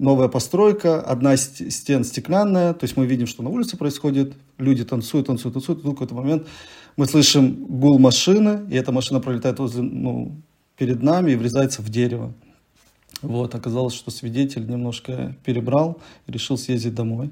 новая 0.00 0.28
постройка, 0.28 1.00
одна 1.00 1.36
стен 1.36 2.04
стеклянная, 2.04 2.72
то 2.72 2.84
есть 2.84 2.96
мы 2.96 3.06
видим, 3.06 3.26
что 3.26 3.42
на 3.42 3.50
улице 3.50 3.76
происходит, 3.76 4.32
люди 4.58 4.84
танцуют, 4.84 5.26
танцуют, 5.26 5.54
танцуют, 5.54 5.80
и 5.80 5.82
в 5.82 5.90
какой-то 5.90 6.14
момент 6.14 6.46
мы 6.96 7.06
слышим 7.06 7.66
гул 7.66 7.98
машины, 7.98 8.66
и 8.70 8.76
эта 8.76 8.92
машина 8.92 9.20
пролетает 9.20 9.58
возле, 9.58 9.82
ну, 9.82 10.36
перед 10.76 11.02
нами 11.02 11.32
и 11.32 11.36
врезается 11.36 11.82
в 11.82 11.90
дерево. 11.90 12.32
Вот, 13.22 13.54
оказалось, 13.54 13.94
что 13.94 14.10
свидетель 14.10 14.66
немножко 14.66 15.36
перебрал 15.44 15.98
решил 16.26 16.56
съездить 16.56 16.94
домой. 16.94 17.30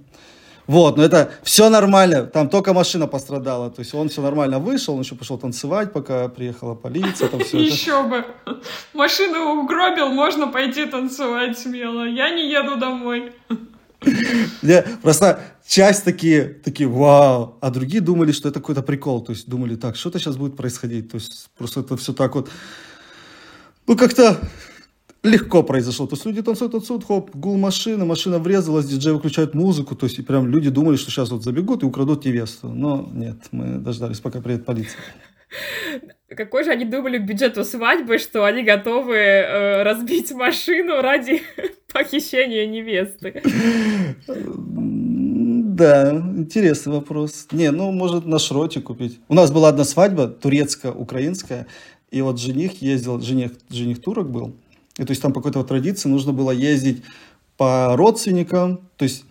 Вот, 0.68 0.98
но 0.98 1.02
это 1.02 1.32
все 1.42 1.70
нормально, 1.70 2.24
там 2.24 2.50
только 2.50 2.74
машина 2.74 3.06
пострадала, 3.06 3.70
то 3.70 3.80
есть 3.80 3.94
он 3.94 4.10
все 4.10 4.20
нормально 4.20 4.58
вышел, 4.58 4.94
он 4.94 5.00
еще 5.00 5.14
пошел 5.14 5.38
танцевать, 5.38 5.94
пока 5.94 6.28
приехала 6.28 6.74
полиция, 6.74 7.28
там 7.28 7.40
все 7.40 7.58
Еще 7.58 8.02
бы, 8.02 8.22
машину 8.92 9.62
угробил, 9.62 10.08
можно 10.08 10.46
пойти 10.46 10.84
танцевать 10.84 11.58
смело, 11.58 12.06
я 12.06 12.28
не 12.28 12.52
еду 12.52 12.76
домой. 12.76 13.32
Я, 14.60 14.84
просто 15.00 15.40
часть 15.66 16.04
такие, 16.04 16.44
такие, 16.44 16.86
вау, 16.86 17.56
а 17.62 17.70
другие 17.70 18.02
думали, 18.02 18.32
что 18.32 18.50
это 18.50 18.60
какой-то 18.60 18.82
прикол, 18.82 19.22
то 19.22 19.32
есть 19.32 19.48
думали, 19.48 19.74
так, 19.74 19.96
что-то 19.96 20.18
сейчас 20.18 20.36
будет 20.36 20.54
происходить, 20.54 21.10
то 21.10 21.14
есть 21.14 21.48
просто 21.56 21.80
это 21.80 21.96
все 21.96 22.12
так 22.12 22.34
вот, 22.34 22.50
ну 23.86 23.96
как-то 23.96 24.38
легко 25.28 25.62
произошло. 25.62 26.06
То 26.06 26.14
есть 26.14 26.26
люди 26.26 26.42
танцуют, 26.42 26.72
танцуют, 26.72 27.04
хоп, 27.04 27.30
гул 27.34 27.56
машины, 27.56 28.04
машина 28.04 28.38
врезалась, 28.38 28.86
диджей 28.86 29.12
выключает 29.12 29.54
музыку, 29.54 29.94
то 29.94 30.06
есть 30.06 30.26
прям 30.26 30.48
люди 30.48 30.70
думали, 30.70 30.96
что 30.96 31.10
сейчас 31.10 31.30
вот 31.30 31.42
забегут 31.42 31.82
и 31.82 31.86
украдут 31.86 32.24
невесту. 32.24 32.68
Но 32.68 33.08
нет, 33.12 33.36
мы 33.52 33.78
дождались, 33.78 34.20
пока 34.20 34.40
приедет 34.40 34.64
полиция. 34.64 35.00
Какой 36.36 36.64
же 36.64 36.70
они 36.70 36.84
думали 36.84 37.18
бюджет 37.18 37.56
у 37.56 37.64
свадьбы, 37.64 38.18
что 38.18 38.44
они 38.44 38.62
готовы 38.62 39.16
э, 39.16 39.82
разбить 39.82 40.30
машину 40.32 41.00
ради 41.00 41.42
похищения 41.92 42.66
невесты? 42.66 43.42
Да, 44.26 46.10
интересный 46.36 46.92
вопрос. 46.92 47.46
Не, 47.52 47.70
ну, 47.70 47.92
может, 47.92 48.26
на 48.26 48.38
шроте 48.38 48.80
купить. 48.80 49.20
У 49.28 49.34
нас 49.34 49.50
была 49.50 49.68
одна 49.68 49.84
свадьба, 49.84 50.26
турецко-украинская, 50.26 51.66
и 52.10 52.20
вот 52.20 52.40
жених 52.40 52.82
ездил, 52.82 53.20
жених, 53.20 53.52
жених 53.70 54.02
турок 54.02 54.30
был, 54.30 54.54
и 54.98 55.04
то 55.04 55.10
есть 55.12 55.22
там 55.22 55.32
по 55.32 55.40
какой-то 55.40 55.64
традиции 55.64 56.08
нужно 56.08 56.32
было 56.32 56.50
ездить 56.50 57.02
по 57.56 57.96
родственникам, 57.96 58.80
то 58.96 59.04
есть 59.04 59.24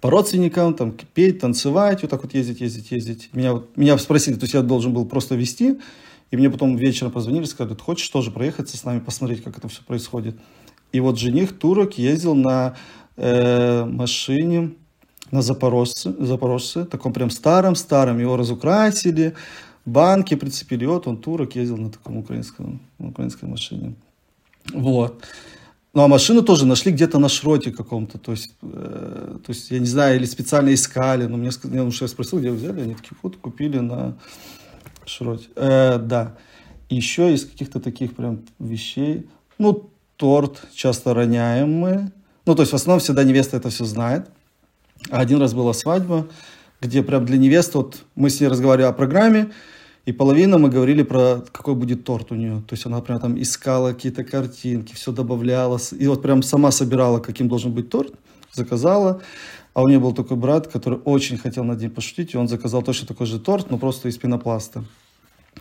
по 0.00 0.10
родственникам, 0.10 0.74
там, 0.74 0.92
петь, 0.92 1.40
танцевать, 1.40 2.02
вот 2.02 2.10
так 2.10 2.22
вот 2.22 2.34
ездить, 2.34 2.60
ездить, 2.60 2.90
ездить. 2.90 3.30
Меня, 3.32 3.62
меня 3.76 3.98
спросили, 3.98 4.34
то 4.34 4.44
есть 4.44 4.54
я 4.54 4.62
должен 4.62 4.92
был 4.92 5.04
просто 5.06 5.34
вести, 5.34 5.78
и 6.30 6.36
мне 6.36 6.50
потом 6.50 6.76
вечером 6.76 7.12
позвонили, 7.12 7.44
сказали, 7.44 7.76
хочешь 7.78 8.08
тоже 8.08 8.30
проехаться 8.30 8.76
с 8.76 8.84
нами, 8.84 9.00
посмотреть, 9.00 9.42
как 9.42 9.58
это 9.58 9.68
все 9.68 9.82
происходит. 9.82 10.36
И 10.92 11.00
вот 11.00 11.18
жених 11.18 11.58
турок 11.58 11.98
ездил 11.98 12.34
на 12.34 12.76
э, 13.16 13.84
машине, 13.84 14.72
на 15.30 15.42
Запорожце, 15.42 16.14
Запорожце, 16.18 16.84
таком 16.84 17.12
прям 17.12 17.30
старом-старом, 17.30 18.18
его 18.18 18.36
разукрасили, 18.36 19.34
банки 19.84 20.36
прицепили, 20.36 20.84
вот 20.84 21.06
он 21.06 21.16
турок 21.16 21.56
ездил 21.56 21.76
на 21.76 21.90
таком 21.90 22.18
украинском, 22.18 22.80
украинской 22.98 23.46
машине. 23.46 23.94
Вот. 24.72 25.24
Ну, 25.96 26.02
а 26.02 26.08
машину 26.08 26.42
тоже 26.42 26.66
нашли 26.66 26.92
где-то 26.92 27.18
на 27.18 27.30
шроте 27.30 27.72
каком-то, 27.72 28.18
то 28.18 28.32
есть, 28.32 28.54
э, 28.62 29.38
то 29.46 29.50
есть, 29.50 29.70
я 29.70 29.78
не 29.78 29.86
знаю, 29.86 30.16
или 30.16 30.26
специально 30.26 30.74
искали, 30.74 31.24
но 31.24 31.38
мне 31.38 31.50
сказали, 31.50 31.80
ну, 31.80 31.90
что 31.90 32.04
я 32.04 32.08
спросил, 32.08 32.38
где 32.38 32.50
взяли, 32.50 32.82
они 32.82 32.94
такие, 32.94 33.16
вот, 33.22 33.36
купили 33.36 33.78
на 33.78 34.18
шроте. 35.06 35.46
Э, 35.56 35.98
да. 35.98 36.36
еще 36.90 37.32
из 37.32 37.46
каких-то 37.46 37.80
таких 37.80 38.14
прям 38.14 38.40
вещей, 38.58 39.26
ну, 39.56 39.88
торт 40.16 40.60
часто 40.74 41.14
роняем 41.14 41.72
мы, 41.72 42.12
ну, 42.44 42.54
то 42.54 42.60
есть, 42.60 42.72
в 42.72 42.76
основном 42.76 43.00
всегда 43.00 43.24
невеста 43.24 43.56
это 43.56 43.70
все 43.70 43.86
знает. 43.86 44.28
А 45.10 45.20
один 45.20 45.40
раз 45.40 45.54
была 45.54 45.72
свадьба, 45.72 46.28
где 46.82 47.02
прям 47.02 47.24
для 47.24 47.38
невесты, 47.38 47.78
вот 47.78 48.04
мы 48.14 48.28
с 48.28 48.38
ней 48.40 48.48
разговаривали 48.48 48.90
о 48.90 48.92
программе, 48.92 49.50
и 50.06 50.12
половина 50.12 50.56
мы 50.56 50.70
говорили 50.70 51.02
про 51.02 51.42
какой 51.50 51.74
будет 51.74 52.04
торт 52.04 52.30
у 52.30 52.36
нее. 52.36 52.62
То 52.68 52.74
есть 52.74 52.86
она 52.86 53.00
прям 53.00 53.20
там 53.20 53.42
искала 53.42 53.92
какие-то 53.92 54.22
картинки, 54.22 54.94
все 54.94 55.10
добавляла. 55.10 55.80
И 55.98 56.06
вот 56.06 56.22
прям 56.22 56.44
сама 56.44 56.70
собирала, 56.70 57.18
каким 57.18 57.48
должен 57.48 57.72
быть 57.72 57.90
торт. 57.90 58.14
Заказала. 58.52 59.20
А 59.74 59.82
у 59.82 59.88
нее 59.88 59.98
был 59.98 60.14
такой 60.14 60.36
брат, 60.36 60.68
который 60.68 61.00
очень 61.04 61.36
хотел 61.36 61.64
над 61.64 61.80
ним 61.80 61.90
пошутить. 61.90 62.34
И 62.34 62.36
он 62.36 62.46
заказал 62.46 62.82
точно 62.82 63.08
такой 63.08 63.26
же 63.26 63.40
торт, 63.40 63.68
но 63.70 63.78
просто 63.78 64.08
из 64.08 64.16
пенопласта. 64.16 64.84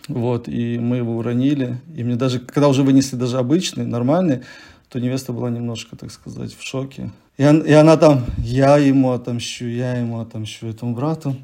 Вот, 0.07 0.47
и 0.47 0.77
мы 0.77 0.97
его 0.97 1.17
уронили. 1.17 1.81
И 1.95 2.03
мне 2.03 2.15
даже, 2.15 2.39
когда 2.39 2.67
уже 2.67 2.83
вынесли 2.83 3.15
даже 3.15 3.39
обычный, 3.39 3.87
нормальный, 3.87 4.41
то 4.89 4.99
невеста 4.99 5.33
была 5.33 5.49
немножко, 5.49 5.95
так 5.95 6.11
сказать, 6.11 6.55
в 6.55 6.61
шоке. 6.63 7.11
И, 7.37 7.45
он, 7.45 7.61
и 7.61 7.71
она 7.71 7.97
там, 7.97 8.23
я 8.37 8.77
ему 8.77 9.11
отомщу, 9.11 9.65
я 9.65 9.95
ему 9.95 10.19
отомщу, 10.19 10.67
этому 10.67 10.93
брату. 10.93 11.35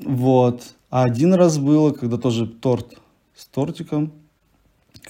Вот. 0.00 0.62
А 0.92 1.04
один 1.04 1.32
раз 1.32 1.56
было, 1.56 1.92
когда 1.92 2.18
тоже 2.18 2.46
торт 2.46 2.98
с 3.34 3.46
тортиком, 3.46 4.12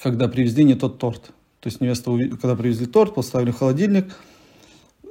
когда 0.00 0.28
привезли 0.28 0.62
не 0.62 0.76
тот 0.76 0.98
торт. 0.98 1.32
То 1.58 1.68
есть 1.68 1.80
невеста, 1.80 2.16
когда 2.40 2.54
привезли 2.54 2.86
торт, 2.86 3.16
поставили 3.16 3.50
в 3.50 3.58
холодильник, 3.58 4.14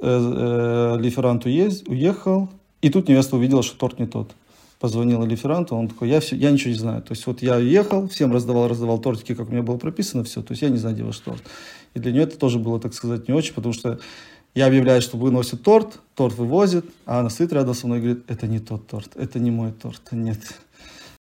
э, 0.00 0.96
лиферант 0.98 1.44
уехал, 1.44 2.48
и 2.80 2.88
тут 2.88 3.10
невеста 3.10 3.36
увидела, 3.36 3.62
что 3.62 3.76
торт 3.76 3.98
не 3.98 4.06
тот. 4.06 4.30
Позвонила 4.80 5.26
лиферанту, 5.26 5.76
он 5.76 5.88
такой, 5.88 6.08
я, 6.08 6.20
все, 6.20 6.36
я 6.36 6.50
ничего 6.50 6.70
не 6.70 6.78
знаю. 6.78 7.02
То 7.02 7.12
есть 7.12 7.26
вот 7.26 7.42
я 7.42 7.56
уехал, 7.56 8.08
всем 8.08 8.32
раздавал, 8.32 8.66
раздавал 8.66 8.98
тортики, 8.98 9.34
как 9.34 9.50
у 9.50 9.52
меня 9.52 9.62
было 9.62 9.76
прописано, 9.76 10.24
все. 10.24 10.40
То 10.40 10.52
есть 10.52 10.62
я 10.62 10.70
не 10.70 10.78
знаю, 10.78 10.94
где 10.94 11.04
ваш 11.04 11.18
торт. 11.18 11.42
И 11.92 11.98
для 11.98 12.12
нее 12.12 12.22
это 12.22 12.38
тоже 12.38 12.58
было, 12.58 12.80
так 12.80 12.94
сказать, 12.94 13.28
не 13.28 13.34
очень, 13.34 13.52
потому 13.52 13.74
что 13.74 14.00
я 14.54 14.66
объявляю, 14.66 15.00
что 15.00 15.16
выносит 15.16 15.62
торт, 15.62 16.00
торт 16.14 16.34
вывозит, 16.34 16.84
а 17.06 17.20
она 17.20 17.30
стоит 17.30 17.52
рядом 17.52 17.74
со 17.74 17.86
мной 17.86 17.98
и 17.98 18.02
говорит, 18.02 18.30
это 18.30 18.46
не 18.46 18.58
тот 18.58 18.86
торт, 18.86 19.16
это 19.16 19.38
не 19.38 19.50
мой 19.50 19.72
торт, 19.72 20.12
нет. 20.12 20.38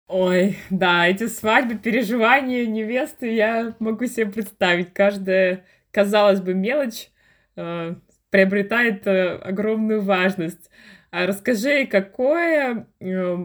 Ой, 0.08 0.58
да, 0.70 1.08
эти 1.08 1.28
свадьбы, 1.28 1.76
переживания 1.76 2.66
невесты, 2.66 3.34
я 3.34 3.74
могу 3.80 4.08
себе 4.08 4.26
представить. 4.26 4.94
Каждая, 4.94 5.64
казалось 5.92 6.42
бы, 6.42 6.54
мелочь 6.54 7.10
э, 7.56 7.96
приобретает 8.30 9.08
э, 9.08 9.38
огромную 9.38 10.02
важность. 10.02 10.70
А 11.12 11.26
расскажи, 11.26 11.86
какое 11.86 12.88
э, 13.00 13.38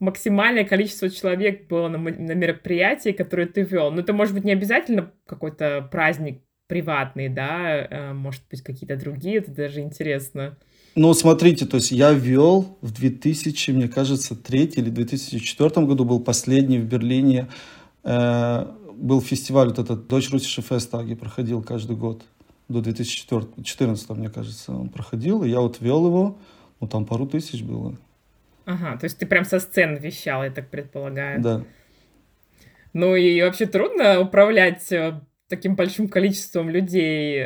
максимальное 0.00 0.64
количество 0.64 1.08
человек 1.08 1.68
было 1.68 1.86
на, 1.86 1.98
на 1.98 2.32
мероприятии, 2.32 3.10
которое 3.10 3.46
ты 3.46 3.62
вел? 3.62 3.92
Ну, 3.92 4.00
это 4.00 4.12
может 4.12 4.34
быть 4.34 4.42
не 4.42 4.52
обязательно 4.52 5.12
какой-то 5.24 5.88
праздник 5.92 6.42
приватные, 6.68 7.28
да, 7.28 7.76
э, 7.78 8.12
может 8.12 8.42
быть, 8.50 8.62
какие-то 8.62 8.96
другие, 8.96 9.38
это 9.38 9.50
даже 9.50 9.80
интересно. 9.80 10.56
Ну, 10.94 11.12
смотрите, 11.14 11.66
то 11.66 11.76
есть 11.76 11.90
я 11.90 12.12
вел 12.12 12.78
в 12.82 12.92
2000, 12.92 13.70
мне 13.72 13.88
кажется, 13.88 14.36
3 14.36 14.64
или 14.76 14.90
2004 14.90 15.86
году 15.86 16.04
был 16.04 16.20
последний 16.20 16.78
в 16.78 16.84
Берлине, 16.84 17.48
э, 18.04 18.66
был 18.94 19.20
фестиваль, 19.20 19.68
вот 19.68 19.78
этот 19.78 20.06
Дочь 20.06 20.30
Russische 20.30 20.64
Festtage 20.68 21.16
проходил 21.16 21.62
каждый 21.62 21.96
год, 21.96 22.22
до 22.68 22.82
2014, 22.82 24.10
мне 24.10 24.28
кажется, 24.28 24.72
он 24.72 24.90
проходил, 24.90 25.42
и 25.42 25.48
я 25.48 25.60
вот 25.60 25.80
вел 25.80 26.06
его, 26.06 26.38
ну, 26.80 26.86
там 26.86 27.06
пару 27.06 27.26
тысяч 27.26 27.62
было. 27.62 27.96
Ага, 28.66 28.98
то 28.98 29.04
есть 29.04 29.18
ты 29.18 29.24
прям 29.24 29.46
со 29.46 29.60
сцены 29.60 29.96
вещал, 29.96 30.44
я 30.44 30.50
так 30.50 30.68
предполагаю. 30.68 31.40
Да. 31.40 31.64
Ну 32.92 33.16
и 33.16 33.40
вообще 33.40 33.64
трудно 33.66 34.20
управлять 34.20 34.90
э, 34.92 35.20
таким 35.48 35.74
большим 35.74 36.08
количеством 36.08 36.68
людей? 36.68 37.42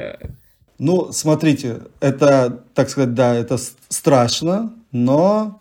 Ну, 0.78 1.12
смотрите, 1.12 1.82
это, 2.00 2.64
так 2.74 2.90
сказать, 2.90 3.14
да, 3.14 3.34
это 3.34 3.56
страшно, 3.88 4.74
но 4.90 5.60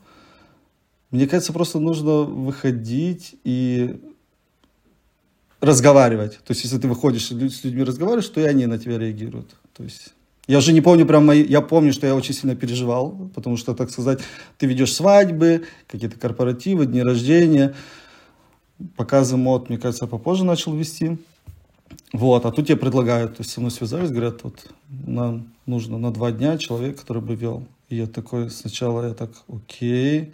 мне 1.12 1.28
кажется, 1.28 1.54
просто 1.54 1.80
нужно 1.80 2.22
выходить 2.22 3.36
и 3.44 4.00
разговаривать. 5.60 6.40
То 6.40 6.52
есть, 6.52 6.64
если 6.64 6.80
ты 6.80 6.88
выходишь 6.88 7.28
с 7.28 7.32
людьми 7.64 7.84
разговариваешь, 7.84 8.28
то 8.30 8.42
и 8.42 8.46
они 8.46 8.66
на 8.66 8.80
тебя 8.80 8.98
реагируют. 8.98 9.56
То 9.78 9.84
есть, 9.84 10.14
я 10.48 10.58
уже 10.58 10.74
не 10.74 10.82
помню 10.82 11.06
прям 11.06 11.26
мои... 11.28 11.44
Я 11.44 11.62
помню, 11.62 11.94
что 11.94 12.08
я 12.08 12.16
очень 12.16 12.34
сильно 12.34 12.56
переживал, 12.56 13.30
потому 13.36 13.58
что, 13.58 13.76
так 13.76 13.92
сказать, 13.92 14.22
ты 14.58 14.66
ведешь 14.66 14.94
свадьбы, 14.94 15.66
какие-то 15.88 16.18
корпоративы, 16.18 16.88
дни 16.88 17.04
рождения. 17.04 17.76
Показы 18.96 19.38
мод, 19.38 19.70
мне 19.70 19.78
кажется, 19.78 20.08
попозже 20.08 20.44
начал 20.44 20.74
вести. 20.76 21.20
Вот, 22.14 22.46
а 22.46 22.52
тут 22.52 22.68
тебе 22.68 22.78
предлагают, 22.78 23.38
то 23.38 23.42
есть 23.42 23.52
со 23.52 23.60
мной 23.60 23.72
связались, 23.72 24.12
говорят, 24.12 24.44
вот 24.44 24.72
нам 24.90 25.54
нужно 25.66 25.98
на 25.98 26.12
два 26.12 26.32
дня 26.32 26.58
человек, 26.58 27.00
который 27.00 27.22
бы 27.22 27.36
вел. 27.36 27.68
И 27.90 27.96
я 27.96 28.08
такой, 28.08 28.50
сначала 28.50 29.08
я 29.08 29.14
так, 29.14 29.32
окей. 29.48 30.34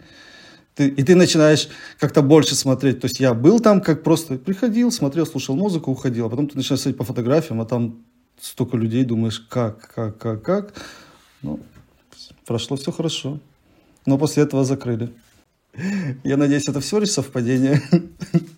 Ты, 0.74 0.88
и 0.88 1.02
ты 1.02 1.16
начинаешь 1.16 1.68
как-то 1.98 2.22
больше 2.22 2.54
смотреть. 2.54 3.00
То 3.00 3.06
есть 3.06 3.18
я 3.18 3.34
был 3.34 3.58
там, 3.58 3.80
как 3.80 4.04
просто 4.04 4.38
приходил, 4.38 4.92
смотрел, 4.92 5.26
слушал 5.26 5.56
музыку, 5.56 5.90
уходил. 5.90 6.26
А 6.26 6.30
потом 6.30 6.48
ты 6.48 6.56
начинаешь 6.56 6.82
смотреть 6.82 6.98
по 6.98 7.04
фотографиям, 7.04 7.60
а 7.60 7.64
там 7.64 8.04
столько 8.40 8.76
людей, 8.76 9.04
думаешь, 9.04 9.40
как, 9.40 9.92
как, 9.92 10.18
как, 10.18 10.42
как. 10.42 10.74
Ну, 11.42 11.60
прошло 12.46 12.76
все 12.76 12.92
хорошо. 12.92 13.40
Но 14.06 14.18
после 14.18 14.44
этого 14.44 14.64
закрыли. 14.64 15.12
Я 16.24 16.36
надеюсь, 16.36 16.68
это 16.68 16.80
всего 16.80 17.00
лишь 17.00 17.10
совпадение. 17.10 17.82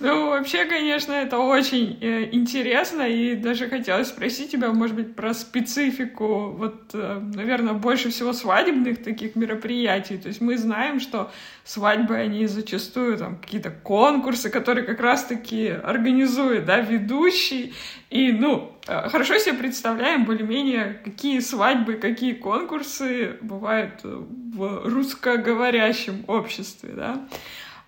Ну, 0.00 0.30
вообще, 0.30 0.64
конечно, 0.64 1.12
это 1.12 1.38
очень 1.38 1.98
э, 2.00 2.28
интересно, 2.30 3.02
и 3.02 3.34
даже 3.34 3.68
хотелось 3.68 4.08
спросить 4.08 4.52
тебя, 4.52 4.72
может 4.72 4.94
быть, 4.94 5.16
про 5.16 5.34
специфику, 5.34 6.50
вот, 6.50 6.90
э, 6.94 7.20
наверное, 7.34 7.72
больше 7.72 8.10
всего 8.10 8.32
свадебных 8.32 9.02
таких 9.02 9.34
мероприятий. 9.34 10.16
То 10.16 10.28
есть 10.28 10.40
мы 10.40 10.56
знаем, 10.56 11.00
что 11.00 11.32
свадьбы, 11.64 12.14
они 12.14 12.46
зачастую 12.46 13.18
там 13.18 13.38
какие-то 13.38 13.70
конкурсы, 13.70 14.50
которые 14.50 14.86
как 14.86 15.00
раз-таки 15.00 15.66
организует, 15.68 16.64
да, 16.64 16.78
ведущий, 16.78 17.74
и, 18.08 18.30
ну, 18.30 18.72
э, 18.86 19.08
хорошо 19.08 19.36
себе 19.38 19.54
представляем 19.54 20.24
более-менее, 20.24 21.00
какие 21.04 21.40
свадьбы, 21.40 21.94
какие 21.94 22.34
конкурсы 22.34 23.36
бывают 23.40 24.00
в 24.04 24.82
русскоговорящем 24.88 26.24
обществе, 26.28 26.90
да. 26.94 27.28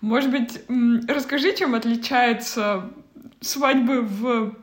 Может 0.01 0.31
быть, 0.31 0.61
расскажи, 1.07 1.55
чем 1.55 1.75
отличаются 1.75 2.89
свадьбы 3.39 4.01
в 4.01 4.55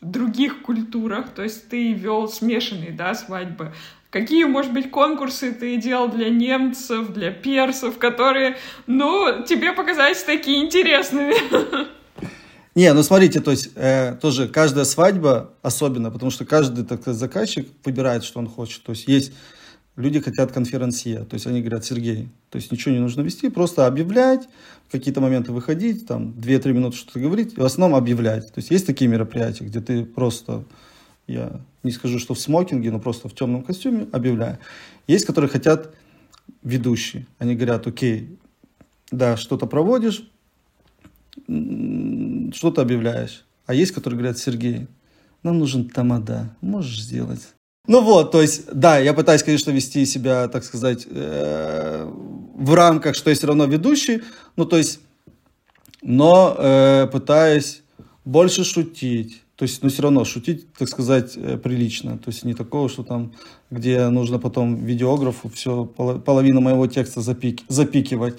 других 0.00 0.62
культурах, 0.62 1.30
то 1.30 1.42
есть 1.42 1.68
ты 1.68 1.92
вел 1.92 2.28
смешанные, 2.28 2.92
да, 2.92 3.14
свадьбы. 3.14 3.72
Какие, 4.10 4.44
может 4.44 4.72
быть, 4.72 4.90
конкурсы 4.90 5.52
ты 5.52 5.76
делал 5.76 6.08
для 6.08 6.30
немцев, 6.30 7.12
для 7.12 7.30
персов, 7.30 7.98
которые, 7.98 8.56
ну, 8.86 9.42
тебе 9.44 9.72
показались 9.72 10.22
такие 10.22 10.64
интересными? 10.64 11.34
Не, 12.74 12.92
ну 12.94 13.02
смотрите, 13.02 13.40
то 13.40 13.50
есть 13.50 13.70
э, 13.74 14.14
тоже 14.22 14.46
каждая 14.46 14.84
свадьба 14.84 15.52
особенно, 15.62 16.12
потому 16.12 16.30
что 16.30 16.44
каждый 16.44 16.84
так 16.84 17.02
заказчик 17.04 17.68
выбирает, 17.84 18.22
что 18.22 18.38
он 18.38 18.48
хочет. 18.48 18.84
То 18.84 18.92
есть 18.92 19.08
есть 19.08 19.32
люди 19.98 20.20
хотят 20.20 20.52
конференция, 20.52 21.24
то 21.24 21.34
есть 21.34 21.46
они 21.46 21.60
говорят, 21.60 21.84
Сергей, 21.84 22.28
то 22.50 22.56
есть 22.56 22.70
ничего 22.70 22.94
не 22.94 23.00
нужно 23.00 23.22
вести, 23.22 23.50
просто 23.50 23.86
объявлять, 23.86 24.48
в 24.86 24.92
какие-то 24.92 25.20
моменты 25.20 25.52
выходить, 25.52 26.06
там 26.06 26.30
2-3 26.38 26.72
минуты 26.72 26.96
что-то 26.96 27.18
говорить, 27.18 27.54
и 27.54 27.60
в 27.60 27.64
основном 27.64 27.98
объявлять. 27.98 28.46
То 28.46 28.58
есть 28.58 28.70
есть 28.70 28.86
такие 28.86 29.10
мероприятия, 29.10 29.64
где 29.64 29.80
ты 29.80 30.04
просто, 30.04 30.64
я 31.26 31.60
не 31.82 31.90
скажу, 31.90 32.18
что 32.20 32.34
в 32.34 32.38
смокинге, 32.38 32.92
но 32.92 33.00
просто 33.00 33.28
в 33.28 33.34
темном 33.34 33.62
костюме 33.64 34.06
объявляю. 34.12 34.58
Есть, 35.08 35.26
которые 35.26 35.50
хотят 35.50 35.92
ведущие, 36.62 37.26
они 37.38 37.56
говорят, 37.56 37.86
окей, 37.86 38.38
да, 39.10 39.36
что-то 39.36 39.66
проводишь, 39.66 40.30
что-то 42.54 42.82
объявляешь. 42.82 43.44
А 43.66 43.74
есть, 43.74 43.92
которые 43.92 44.18
говорят, 44.18 44.38
Сергей, 44.38 44.86
нам 45.42 45.58
нужен 45.58 45.88
тамада, 45.88 46.54
можешь 46.60 47.02
сделать. 47.02 47.48
Ну 47.88 48.02
вот, 48.02 48.32
то 48.32 48.42
есть, 48.42 48.66
да, 48.70 48.98
я 48.98 49.14
пытаюсь, 49.14 49.42
конечно, 49.42 49.70
вести 49.70 50.04
себя, 50.04 50.46
так 50.48 50.62
сказать, 50.62 51.06
э, 51.08 52.06
в 52.54 52.74
рамках, 52.74 53.16
что 53.16 53.30
я 53.30 53.36
все 53.36 53.46
равно 53.46 53.64
ведущий, 53.64 54.20
ну 54.56 54.66
то 54.66 54.76
есть, 54.76 55.00
но 56.02 56.54
э, 56.58 57.08
пытаюсь 57.10 57.82
больше 58.26 58.62
шутить, 58.64 59.42
то 59.56 59.62
есть, 59.62 59.82
ну 59.82 59.88
все 59.88 60.02
равно 60.02 60.26
шутить, 60.26 60.70
так 60.74 60.86
сказать, 60.86 61.32
э, 61.36 61.56
прилично, 61.56 62.18
то 62.18 62.28
есть 62.28 62.44
не 62.44 62.52
такого, 62.52 62.90
что 62.90 63.04
там, 63.04 63.32
где 63.70 64.06
нужно 64.08 64.38
потом 64.38 64.76
видеографу 64.84 65.48
все, 65.48 65.86
половину 65.86 66.60
моего 66.60 66.86
текста 66.88 67.22
запик, 67.22 67.62
запикивать, 67.68 68.34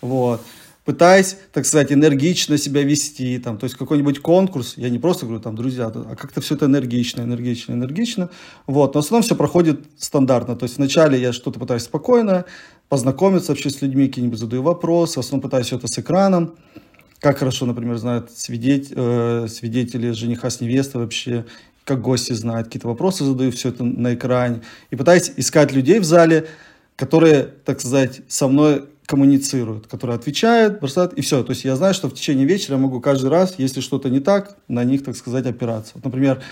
вот 0.00 0.40
пытаясь, 0.84 1.36
так 1.52 1.64
сказать, 1.64 1.92
энергично 1.92 2.58
себя 2.58 2.82
вести, 2.82 3.38
там, 3.38 3.56
то 3.56 3.64
есть 3.64 3.76
какой-нибудь 3.76 4.20
конкурс, 4.20 4.74
я 4.76 4.90
не 4.90 4.98
просто 4.98 5.24
говорю, 5.24 5.40
там, 5.40 5.56
друзья, 5.56 5.86
а 5.86 6.14
как-то 6.14 6.40
все 6.40 6.56
это 6.56 6.66
энергично, 6.66 7.22
энергично, 7.22 7.72
энергично, 7.72 8.30
вот, 8.66 8.94
но 8.94 9.00
в 9.00 9.04
основном 9.04 9.22
все 9.22 9.34
проходит 9.34 9.80
стандартно, 9.96 10.56
то 10.56 10.64
есть 10.64 10.76
вначале 10.76 11.20
я 11.20 11.32
что-то 11.32 11.58
пытаюсь 11.58 11.84
спокойно, 11.84 12.44
познакомиться 12.88 13.52
вообще 13.52 13.70
с 13.70 13.80
людьми, 13.80 14.08
какие-нибудь 14.08 14.38
задаю 14.38 14.62
вопросы, 14.62 15.16
в 15.16 15.18
основном 15.20 15.42
пытаюсь 15.42 15.66
все 15.66 15.76
это 15.76 15.86
с 15.86 15.98
экраном, 15.98 16.54
как 17.18 17.38
хорошо, 17.38 17.64
например, 17.64 17.96
знают 17.96 18.30
свидеть, 18.30 18.92
э, 18.94 19.46
свидетели 19.48 20.10
жениха 20.10 20.50
с 20.50 20.60
невестой 20.60 21.00
вообще, 21.00 21.46
как 21.84 22.02
гости 22.02 22.34
знают, 22.34 22.66
какие-то 22.66 22.88
вопросы 22.88 23.24
задаю, 23.24 23.50
все 23.52 23.70
это 23.70 23.84
на 23.84 24.14
экране, 24.14 24.60
и 24.90 24.96
пытаюсь 24.96 25.32
искать 25.38 25.72
людей 25.72 25.98
в 26.00 26.04
зале, 26.04 26.46
которые, 26.96 27.44
так 27.64 27.80
сказать, 27.80 28.20
со 28.28 28.48
мной 28.48 28.84
коммуницируют, 29.14 29.86
которые 29.86 30.16
отвечают, 30.16 30.80
бросают, 30.80 31.12
и 31.12 31.20
все. 31.20 31.44
То 31.44 31.52
есть 31.52 31.64
я 31.64 31.76
знаю, 31.76 31.94
что 31.94 32.08
в 32.08 32.14
течение 32.14 32.46
вечера 32.46 32.74
я 32.74 32.82
могу 32.82 33.00
каждый 33.00 33.30
раз, 33.30 33.54
если 33.58 33.80
что-то 33.80 34.10
не 34.10 34.18
так, 34.18 34.56
на 34.66 34.82
них, 34.82 35.04
так 35.04 35.14
сказать, 35.14 35.46
опираться. 35.46 35.92
Вот, 35.94 36.04
например, 36.04 36.42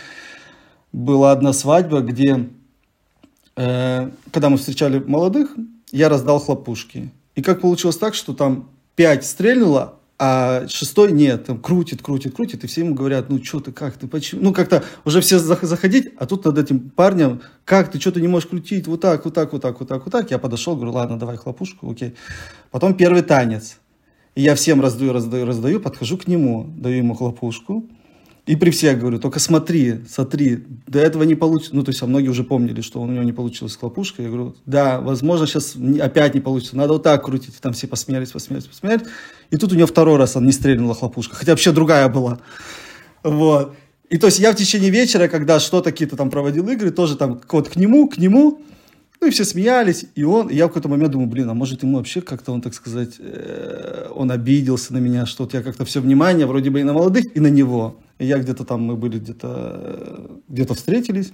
была 0.93 1.33
одна 1.33 1.53
свадьба, 1.53 2.03
где, 2.03 2.49
э, 3.57 4.11
когда 4.31 4.49
мы 4.49 4.59
встречали 4.59 5.01
молодых, 5.01 5.57
я 5.91 6.09
раздал 6.09 6.39
хлопушки. 6.39 7.11
И 7.35 7.43
как 7.43 7.63
получилось 7.63 7.97
так, 7.97 8.15
что 8.15 8.33
там 8.33 8.71
пять 8.95 9.27
стрельнуло, 9.27 9.95
а 10.19 10.69
шестой 10.69 11.11
нет, 11.13 11.47
там 11.47 11.61
крутит, 11.61 12.03
крутит, 12.03 12.35
крутит, 12.35 12.63
и 12.63 12.67
все 12.67 12.83
ему 12.83 12.95
говорят, 12.95 13.29
ну 13.29 13.43
что 13.43 13.61
ты, 13.61 13.73
как 13.73 13.97
ты, 13.97 14.07
почему? 14.07 14.43
Ну 14.43 14.53
как-то 14.53 14.85
уже 15.05 15.21
все 15.21 15.39
заходить, 15.39 16.11
а 16.17 16.27
тут 16.27 16.45
над 16.45 16.59
этим 16.59 16.91
парнем, 16.91 17.41
как 17.65 17.91
ты, 17.91 18.01
что 18.01 18.13
ты 18.13 18.21
не 18.21 18.29
можешь 18.29 18.49
крутить, 18.49 18.87
вот 18.87 19.01
так, 19.01 19.25
вот 19.25 19.35
так, 19.35 19.53
вот 19.53 19.63
так, 19.63 19.81
вот 19.81 19.89
так, 19.89 20.05
вот 20.05 20.13
так. 20.13 20.31
Я 20.31 20.39
подошел, 20.39 20.77
говорю, 20.77 20.93
ладно, 20.93 21.19
давай 21.19 21.37
хлопушку, 21.37 21.91
окей. 21.91 22.15
Потом 22.71 22.95
первый 22.95 23.23
танец. 23.23 23.79
И 24.35 24.43
я 24.43 24.55
всем 24.55 24.81
раздаю, 24.81 25.13
раздаю, 25.13 25.45
раздаю, 25.45 25.81
подхожу 25.81 26.17
к 26.17 26.27
нему, 26.27 26.67
даю 26.77 26.99
ему 26.99 27.15
хлопушку. 27.15 27.89
И 28.45 28.57
при 28.57 28.71
всех 28.71 28.99
говорю, 28.99 29.21
только 29.21 29.39
смотри, 29.39 30.01
смотри, 30.09 30.65
до 30.89 30.99
этого 30.99 31.23
не 31.23 31.37
получится. 31.37 31.77
Ну, 31.77 31.85
то 31.85 31.91
есть, 31.91 32.03
а 32.03 32.07
многие 32.07 32.29
уже 32.29 32.43
помнили, 32.43 32.81
что 32.81 33.01
у 33.01 33.07
него 33.07 33.23
не 33.23 33.33
получилось 33.33 33.75
с 33.75 33.77
хлопушкой. 33.77 34.25
Я 34.25 34.33
говорю, 34.33 34.57
да, 34.67 35.01
возможно, 35.01 35.47
сейчас 35.47 35.77
опять 36.01 36.35
не 36.35 36.41
получится. 36.41 36.77
Надо 36.77 36.95
вот 36.95 37.05
так 37.05 37.25
крутить. 37.25 37.55
И 37.57 37.61
там 37.61 37.73
все 37.73 37.87
посмеялись, 37.87 38.33
посмеялись, 38.33 38.67
посмеялись. 38.67 39.07
И 39.51 39.57
тут 39.57 39.73
у 39.73 39.77
него 39.77 39.87
второй 39.87 40.17
раз 40.17 40.35
он 40.35 40.45
не 40.45 40.53
стрельнула 40.53 40.95
хлопушка. 40.95 41.37
Хотя 41.37 41.53
вообще 41.53 41.71
другая 41.71 42.09
была. 42.09 42.41
Вот. 43.23 43.77
И 44.11 44.19
то 44.19 44.27
есть 44.27 44.41
я 44.41 44.53
в 44.53 44.57
течение 44.57 44.91
вечера, 44.91 45.29
когда 45.29 45.61
что-то 45.61 45.93
какие-то 45.93 46.17
там 46.17 46.29
проводил 46.29 46.69
игры, 46.69 46.91
тоже 46.91 47.17
там 47.17 47.41
вот 47.49 47.69
к 47.69 47.77
нему, 47.77 48.09
к 48.09 48.19
нему, 48.19 48.61
ну 49.23 49.29
и 49.29 49.31
все 49.31 49.45
смеялись, 49.45 50.05
и 50.17 50.25
он, 50.25 50.49
и 50.49 50.57
я 50.57 50.67
в 50.67 50.69
какой-то 50.69 50.89
момент 50.89 51.13
думаю, 51.13 51.31
блин, 51.31 51.49
а 51.49 51.55
может 51.55 51.85
ему 51.85 51.97
вообще 51.97 52.21
как-то 52.21 52.51
он, 52.51 52.61
так 52.61 52.75
сказать, 52.75 53.15
э, 53.21 54.09
он 54.13 54.33
обиделся 54.33 54.93
на 54.93 54.99
меня, 54.99 55.27
что 55.27 55.45
вот 55.45 55.55
я 55.55 55.63
как-то 55.63 55.85
все 55.85 56.01
внимание 56.01 56.45
вроде 56.45 56.71
бы 56.71 56.81
и 56.81 56.83
на 56.83 56.93
молодых, 56.93 57.25
и 57.37 57.39
на 57.39 57.47
него. 57.47 58.01
Я 58.19 58.39
где-то 58.39 58.65
там, 58.65 58.83
мы 58.83 58.97
были 58.97 59.19
где-то, 59.19 59.49
э, 59.49 60.37
где-то 60.49 60.75
встретились, 60.75 61.33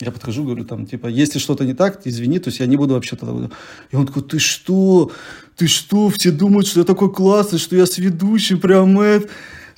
я 0.00 0.12
подхожу, 0.12 0.44
говорю, 0.44 0.64
там, 0.64 0.86
типа, 0.86 1.08
если 1.08 1.40
что-то 1.40 1.64
не 1.64 1.74
так, 1.74 2.06
извини, 2.06 2.38
то 2.38 2.48
есть 2.48 2.60
я 2.60 2.66
не 2.66 2.76
буду 2.76 2.94
вообще 2.94 3.16
тогда... 3.16 3.50
И 3.90 3.96
он 3.96 4.06
такой, 4.06 4.22
ты 4.22 4.38
что? 4.38 5.10
Ты 5.56 5.66
что? 5.66 6.08
Все 6.10 6.30
думают, 6.30 6.68
что 6.68 6.80
я 6.80 6.86
такой 6.86 7.12
классный, 7.12 7.58
что 7.58 7.74
я 7.74 7.84
с 7.84 7.98
ведущим, 7.98 8.60
прям 8.60 9.00
это... 9.00 9.28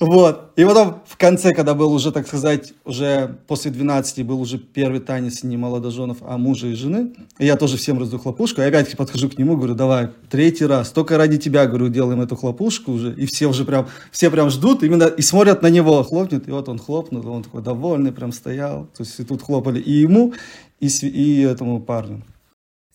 Вот. 0.00 0.52
И 0.56 0.64
потом 0.64 1.02
в 1.06 1.18
конце, 1.18 1.52
когда 1.52 1.74
был 1.74 1.92
уже, 1.92 2.10
так 2.10 2.26
сказать, 2.26 2.72
уже 2.86 3.36
после 3.46 3.70
12 3.70 4.24
был 4.24 4.40
уже 4.40 4.56
первый 4.56 4.98
танец 4.98 5.42
не 5.42 5.58
молодоженов, 5.58 6.18
а 6.22 6.38
мужа 6.38 6.68
и 6.68 6.74
жены. 6.74 7.12
Я 7.38 7.56
тоже 7.56 7.76
всем 7.76 7.98
раздаю 7.98 8.22
хлопушку. 8.22 8.62
И 8.62 8.64
опять 8.64 8.96
подхожу 8.96 9.28
к 9.28 9.36
нему, 9.36 9.58
говорю, 9.58 9.74
давай, 9.74 10.08
третий 10.30 10.64
раз. 10.64 10.90
Только 10.90 11.18
ради 11.18 11.36
тебя, 11.36 11.66
говорю, 11.66 11.88
делаем 11.88 12.22
эту 12.22 12.34
хлопушку 12.34 12.92
уже. 12.92 13.14
И 13.14 13.26
все 13.26 13.46
уже 13.46 13.66
прям, 13.66 13.88
все 14.10 14.30
прям 14.30 14.48
ждут 14.48 14.82
именно 14.82 15.04
и 15.04 15.20
смотрят 15.20 15.60
на 15.60 15.68
него. 15.68 16.02
Хлопнет, 16.02 16.48
и 16.48 16.50
вот 16.50 16.70
он 16.70 16.78
хлопнул, 16.78 17.28
он 17.28 17.42
такой 17.42 17.62
довольный 17.62 18.10
прям 18.10 18.32
стоял. 18.32 18.86
То 18.96 19.02
есть 19.02 19.20
и 19.20 19.24
тут 19.24 19.42
хлопали 19.42 19.80
и 19.80 19.92
ему, 19.92 20.32
и, 20.80 20.86
и 20.86 21.42
этому 21.42 21.78
парню. 21.78 22.22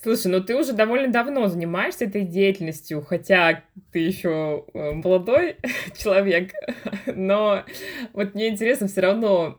Слушай, 0.05 0.27
ну 0.27 0.39
ты 0.39 0.55
уже 0.55 0.73
довольно 0.73 1.11
давно 1.11 1.47
занимаешься 1.47 2.05
этой 2.05 2.25
деятельностью, 2.25 3.01
хотя 3.01 3.63
ты 3.91 3.97
еще 3.97 4.63
э, 4.71 4.91
молодой 4.91 5.55
человек, 5.97 6.51
но 7.07 7.63
вот 8.13 8.35
мне 8.35 8.49
интересно 8.49 8.87
все 8.87 9.01
равно, 9.01 9.57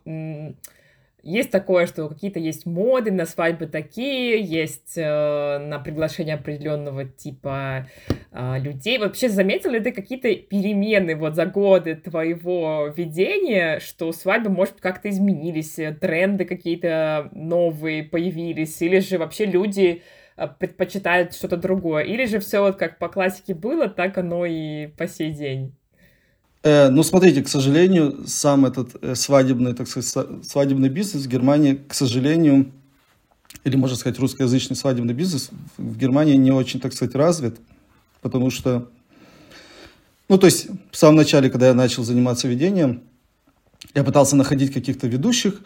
есть 1.25 1.51
такое, 1.51 1.87
что 1.87 2.09
какие-то 2.09 2.39
есть 2.39 2.65
моды 2.65 3.11
на 3.11 3.27
свадьбы 3.27 3.67
такие, 3.67 4.41
есть 4.41 4.93
э, 4.97 5.59
на 5.59 5.81
приглашение 5.81 6.37
определенного 6.37 7.07
типа 7.07 7.89
э, 8.31 8.59
людей. 8.61 8.99
Вообще 8.99 9.29
заметил 9.29 9.71
ли 9.71 9.81
ты 9.81 9.91
какие-то 9.91 10.33
перемены 10.33 11.17
вот 11.17 11.35
за 11.35 11.47
годы 11.47 11.97
твоего 11.97 12.95
ведения, 12.97 13.81
что 13.81 14.13
свадьбы, 14.13 14.51
может, 14.51 14.75
как-то 14.81 15.09
изменились, 15.09 15.77
тренды 16.01 16.45
какие-то 16.45 17.31
новые 17.33 18.05
появились, 18.05 18.81
или 18.81 19.01
же 19.01 19.19
вообще 19.19 19.47
люди 19.47 20.05
Э, 20.37 20.47
предпочитают 20.49 21.35
что-то 21.35 21.57
другое? 21.57 22.05
Или 22.05 22.27
же 22.27 22.41
все 22.41 22.61
вот 22.61 22.77
как 22.77 22.99
по 22.99 23.09
классике 23.09 23.55
было, 23.55 23.89
так 23.89 24.19
оно 24.19 24.45
и 24.45 24.89
по 24.89 25.09
сей 25.09 25.33
день? 25.33 25.73
Э, 26.63 26.91
ну, 26.91 27.03
смотрите, 27.03 27.43
к 27.43 27.49
сожалению, 27.49 28.25
сам 28.27 28.67
этот 28.67 29.03
э, 29.03 29.15
свадебный, 29.15 29.75
так 29.75 29.89
сказать, 29.89 30.45
свадебный 30.45 30.91
бизнес 30.91 31.25
в 31.25 31.29
Германии, 31.29 31.81
к 31.89 31.95
сожалению, 31.95 32.71
или, 33.65 33.77
можно 33.77 33.97
сказать, 33.97 34.19
русскоязычный 34.19 34.77
свадебный 34.77 35.15
бизнес 35.15 35.51
в 35.79 35.97
Германии 35.97 36.35
не 36.35 36.53
очень, 36.53 36.81
так 36.81 36.93
сказать, 36.93 37.15
развит, 37.15 37.57
потому 38.21 38.51
что, 38.51 38.91
ну, 40.29 40.37
то 40.37 40.47
есть, 40.47 40.69
в 40.91 40.97
самом 40.97 41.17
начале, 41.17 41.49
когда 41.49 41.69
я 41.69 41.75
начал 41.75 42.03
заниматься 42.03 42.47
ведением, 42.47 43.05
я 43.95 44.05
пытался 44.05 44.37
находить 44.37 44.73
каких-то 44.73 45.07
ведущих, 45.07 45.63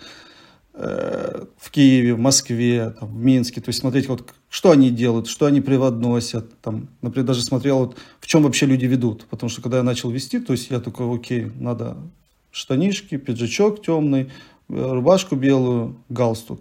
в 0.80 1.70
Киеве, 1.70 2.14
в 2.14 2.18
Москве, 2.18 2.94
там, 2.98 3.10
в 3.10 3.22
Минске, 3.22 3.60
то 3.60 3.68
есть 3.68 3.80
смотреть, 3.80 4.08
вот, 4.08 4.32
что 4.48 4.70
они 4.70 4.90
делают, 4.90 5.26
что 5.26 5.46
они 5.46 5.60
преподносят, 5.60 6.58
там, 6.60 6.88
например, 7.02 7.26
даже 7.26 7.42
смотрел, 7.42 7.78
вот, 7.80 7.96
в 8.18 8.26
чем 8.26 8.44
вообще 8.44 8.66
люди 8.66 8.86
ведут, 8.86 9.26
потому 9.26 9.50
что 9.50 9.60
когда 9.60 9.78
я 9.78 9.82
начал 9.82 10.10
вести, 10.10 10.40
то 10.40 10.52
есть 10.52 10.70
я 10.70 10.80
такой, 10.80 11.14
окей, 11.14 11.52
надо 11.58 11.98
штанишки, 12.50 13.18
пиджачок 13.18 13.82
темный, 13.82 14.30
э, 14.68 14.92
рубашку 14.92 15.36
белую, 15.36 15.96
галстук. 16.08 16.60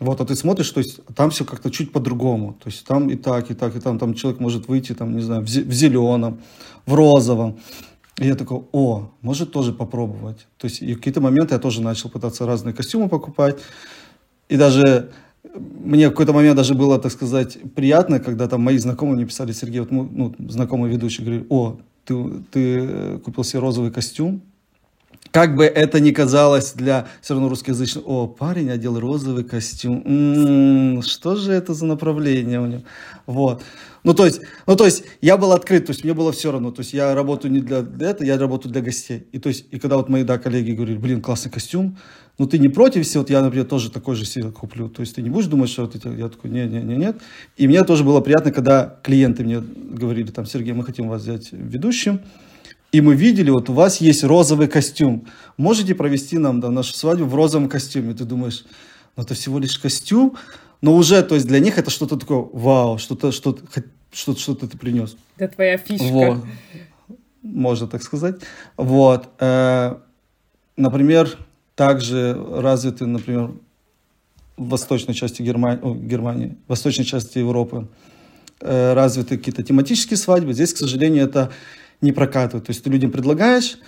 Вот, 0.00 0.20
а 0.20 0.24
ты 0.24 0.36
смотришь, 0.36 0.70
то 0.70 0.78
есть 0.78 1.00
там 1.14 1.30
все 1.30 1.44
как-то 1.44 1.70
чуть 1.70 1.92
по-другому. 1.92 2.56
То 2.62 2.68
есть 2.68 2.86
там 2.86 3.10
и 3.10 3.16
так, 3.16 3.50
и 3.50 3.54
так, 3.54 3.74
и 3.74 3.80
там, 3.80 3.98
там 3.98 4.14
человек 4.14 4.40
может 4.40 4.68
выйти, 4.68 4.94
там, 4.94 5.16
не 5.16 5.22
знаю, 5.22 5.42
в 5.42 5.48
зеленом, 5.48 6.40
в 6.86 6.94
розовом. 6.94 7.58
И 8.18 8.26
я 8.26 8.34
такой, 8.34 8.62
о, 8.72 9.10
может 9.22 9.52
тоже 9.52 9.72
попробовать. 9.72 10.46
То 10.58 10.66
есть 10.66 10.82
и 10.82 10.94
в 10.94 10.96
какие-то 10.96 11.20
моменты 11.20 11.54
я 11.54 11.60
тоже 11.60 11.82
начал 11.82 12.10
пытаться 12.10 12.46
разные 12.46 12.74
костюмы 12.74 13.08
покупать. 13.08 13.58
И 14.48 14.56
даже 14.56 15.10
мне 15.54 16.08
в 16.08 16.10
какой-то 16.10 16.32
момент 16.32 16.56
даже 16.56 16.74
было, 16.74 16.98
так 16.98 17.12
сказать, 17.12 17.58
приятно, 17.74 18.18
когда 18.18 18.48
там 18.48 18.60
мои 18.60 18.76
знакомые 18.78 19.16
мне 19.16 19.26
писали, 19.26 19.52
Сергей, 19.52 19.80
вот 19.80 19.90
ну, 19.90 20.34
знакомый 20.48 20.90
ведущий, 20.90 21.22
говорит, 21.22 21.46
о, 21.48 21.78
ты, 22.04 22.14
ты 22.50 23.18
купил 23.18 23.44
себе 23.44 23.60
розовый 23.60 23.92
костюм, 23.92 24.42
как 25.30 25.56
бы 25.56 25.64
это 25.64 26.00
ни 26.00 26.10
казалось 26.10 26.72
для 26.72 27.06
все 27.20 27.34
равно 27.34 27.48
русскоязычного, 27.48 28.04
о, 28.06 28.26
парень 28.26 28.70
одел 28.70 28.98
розовый 28.98 29.44
костюм, 29.44 30.02
м-м, 30.04 31.02
что 31.02 31.36
же 31.36 31.52
это 31.52 31.74
за 31.74 31.86
направление 31.86 32.60
у 32.60 32.66
него, 32.66 32.82
вот. 33.26 33.62
Ну, 34.04 34.14
то 34.14 34.24
есть, 34.24 34.40
ну, 34.66 34.76
то 34.76 34.84
есть, 34.84 35.02
я 35.20 35.36
был 35.36 35.52
открыт, 35.52 35.86
то 35.86 35.90
есть, 35.90 36.04
мне 36.04 36.14
было 36.14 36.32
все 36.32 36.50
равно, 36.52 36.70
то 36.70 36.80
есть, 36.80 36.94
я 36.94 37.14
работаю 37.14 37.52
не 37.52 37.60
для, 37.60 37.78
этого, 37.78 38.24
я 38.26 38.38
работаю 38.38 38.72
для 38.72 38.80
гостей, 38.80 39.26
и 39.32 39.38
то 39.38 39.48
есть, 39.48 39.66
и 39.70 39.78
когда 39.78 39.96
вот 39.96 40.08
мои, 40.08 40.22
да, 40.22 40.38
коллеги 40.38 40.72
говорили, 40.72 40.96
блин, 40.96 41.20
классный 41.20 41.50
костюм, 41.50 41.98
ну, 42.38 42.46
ты 42.46 42.58
не 42.58 42.68
против, 42.68 43.04
все, 43.04 43.18
вот 43.18 43.28
я, 43.28 43.42
например, 43.42 43.66
тоже 43.66 43.90
такой 43.90 44.14
же 44.14 44.24
себе 44.24 44.50
куплю, 44.50 44.88
то 44.88 45.00
есть, 45.00 45.16
ты 45.16 45.22
не 45.22 45.30
будешь 45.30 45.46
думать, 45.46 45.68
что 45.68 45.84
это, 45.84 46.08
я 46.10 46.28
такой, 46.28 46.50
нет, 46.50 46.70
нет, 46.70 46.84
нет, 46.84 46.98
нет, 46.98 47.16
и 47.56 47.66
мне 47.66 47.82
тоже 47.84 48.04
было 48.04 48.20
приятно, 48.20 48.52
когда 48.52 48.98
клиенты 49.02 49.44
мне 49.44 49.60
говорили, 49.60 50.30
там, 50.30 50.46
Сергей, 50.46 50.72
мы 50.72 50.84
хотим 50.84 51.08
вас 51.08 51.22
взять 51.22 51.48
ведущим, 51.52 52.20
и 52.90 53.00
мы 53.00 53.14
видели, 53.14 53.50
вот 53.50 53.68
у 53.68 53.74
вас 53.74 54.00
есть 54.00 54.24
розовый 54.24 54.66
костюм. 54.66 55.26
Можете 55.56 55.94
провести 55.94 56.38
нам 56.38 56.60
да, 56.60 56.70
нашу 56.70 56.94
свадьбу 56.94 57.26
в 57.26 57.34
розовом 57.34 57.68
костюме? 57.68 58.14
Ты 58.14 58.24
думаешь, 58.24 58.64
ну 59.16 59.22
это 59.22 59.34
всего 59.34 59.58
лишь 59.58 59.78
костюм, 59.78 60.36
но 60.80 60.94
уже, 60.94 61.22
то 61.22 61.34
есть 61.34 61.46
для 61.46 61.58
них 61.58 61.78
это 61.78 61.90
что-то 61.90 62.16
такое, 62.16 62.48
вау, 62.52 62.98
что-то, 62.98 63.30
что-то, 63.30 63.62
что-то, 64.10 64.40
что-то 64.40 64.68
ты 64.68 64.78
принес. 64.78 65.16
Это 65.36 65.54
твоя 65.54 65.76
фишка. 65.76 66.04
Вот. 66.04 66.44
Можно 67.42 67.86
так 67.88 68.02
сказать. 68.02 68.36
Вот. 68.76 69.28
Э, 69.38 69.96
например, 70.76 71.36
также 71.74 72.34
развиты, 72.50 73.06
например, 73.06 73.52
в 74.56 74.68
восточной 74.70 75.14
части 75.14 75.42
Германии, 75.42 75.80
о, 75.82 75.94
Германии 75.94 76.56
в 76.66 76.70
восточной 76.70 77.04
части 77.04 77.38
Европы 77.38 77.86
э, 78.60 78.94
развиты 78.94 79.36
какие-то 79.36 79.62
тематические 79.62 80.16
свадьбы. 80.16 80.54
Здесь, 80.54 80.72
к 80.72 80.78
сожалению, 80.78 81.24
это 81.24 81.52
не 82.00 82.12
прокатывает. 82.12 82.66
То 82.66 82.70
есть 82.70 82.82
ты 82.82 82.90
людям 82.90 83.10
предлагаешь, 83.10 83.78